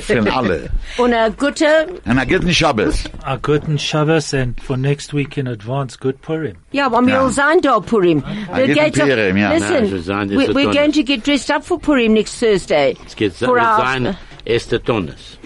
Für 0.00 0.32
alle. 0.34 0.70
Und 0.96 1.12
a 1.12 1.28
gute, 1.28 1.66
Und 2.06 2.16
er 2.16 2.24
geht 2.26 2.44
nicht 2.44 2.56
Shabbos. 2.56 3.04
A 3.24 3.36
good 3.36 3.64
and 3.68 3.78
Shabbos, 3.78 4.32
and 4.32 4.58
for 4.58 4.78
next 4.78 5.12
week 5.12 5.36
in 5.36 5.48
advance, 5.48 5.98
good 6.00 6.20
Purim. 6.22 6.56
ja, 6.72 6.86
aber 6.86 7.02
wir 7.02 7.12
Ja. 7.12 7.22
all 7.24 7.30
sein 7.30 7.60
da 7.60 7.78
Purim. 7.80 8.24
Wir 8.54 8.66
geht 8.66 8.76
geht 8.76 8.96
in 8.96 9.00
doch- 9.00 9.06
Purim, 9.16 9.36
ja. 9.36 9.48
Nein, 9.50 9.58
Listen, 9.60 9.90
wir 9.92 10.02
sein 10.02 10.30
we, 10.30 10.34
jetzt 10.44 10.50
we're 10.56 10.62
Donner. 10.64 10.74
going 10.80 10.92
to 10.92 11.02
get 11.04 11.26
dressed 11.26 11.50
up 11.50 11.62
for 11.62 11.78
Purim 11.78 12.14
next 12.14 12.40
Thursday. 12.40 12.96
Es 13.06 13.14
geht 13.14 13.34
For 13.34 13.48
wird 13.54 13.58
our- 13.66 13.76
sein 13.84 14.16
erste 14.46 14.82
Tonnes. 14.82 15.38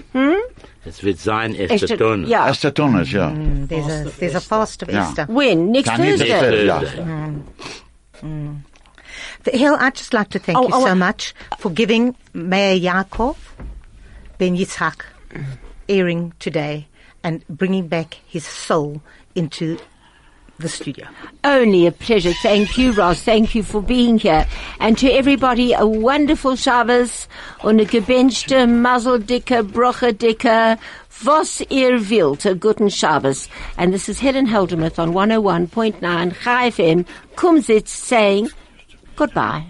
Es 0.89 1.03
wird 1.03 1.19
sein 1.19 1.55
erste 1.55 1.87
Echte- 1.87 1.97
Tonnes. 1.99 2.29
Ja. 2.31 2.47
Erster 2.47 2.73
Tonnes, 2.73 3.13
ja. 3.13 3.31
there's, 3.69 3.87
a, 3.87 4.11
there's 4.19 4.35
a 4.35 4.41
fast 4.41 4.83
of 4.83 4.89
Yeah. 4.89 5.09
Esther. 5.09 5.27
When? 5.29 5.71
Next 5.73 5.89
Kann 5.91 6.01
nicht 6.01 6.19
Thursday? 6.19 6.67
ja. 6.67 6.81
Mm. 6.81 7.43
Mm. 8.23 8.57
Hill, 9.53 9.77
I'd 9.81 9.95
just 9.97 10.13
like 10.13 10.29
to 10.31 10.39
thank 10.39 10.59
Oh, 10.59 10.63
you 10.69 10.75
oh, 10.75 10.81
so 10.85 10.93
uh, 10.93 10.95
much 10.95 11.35
for 11.59 11.71
giving 11.71 12.15
Meir 12.35 12.75
Yaakov 12.79 13.37
Ben 14.39 14.57
Yitzhak 14.57 15.05
airing 15.89 16.33
today 16.39 16.87
and 17.25 17.45
bringing 17.49 17.89
back 17.89 18.19
his 18.27 18.45
soul 18.45 19.01
into 19.35 19.79
the 20.59 20.69
studio. 20.69 21.07
Only 21.45 21.87
a 21.87 21.93
pleasure. 21.93 22.33
Thank 22.43 22.77
you, 22.79 22.93
Roz. 22.93 23.23
Thank 23.23 23.55
you 23.55 23.63
for 23.63 23.81
being 23.81 24.19
here. 24.19 24.47
And 24.81 24.99
to 24.99 25.11
everybody, 25.11 25.73
a 25.73 25.87
wonderful 25.87 26.57
Shabbos 26.57 27.29
und 27.63 27.81
a 27.81 27.85
gebenchte, 27.85 28.67
mazeldicke, 28.67 29.63
brochedicke, 29.63 30.79
was 31.25 31.61
ihr 31.71 31.99
wilt, 31.99 32.45
a 32.47 32.55
guten 32.55 32.89
Shabbos. 32.89 33.49
And 33.77 33.93
this 33.93 34.09
is 34.09 34.21
Helen 34.21 34.47
Heldemuth 34.47 34.99
on 34.99 35.13
101.9 35.13 36.01
Chai 36.43 36.71
FM, 36.71 37.07
Kumzits 37.37 37.89
saying 37.89 38.51
goodbye. 39.17 39.67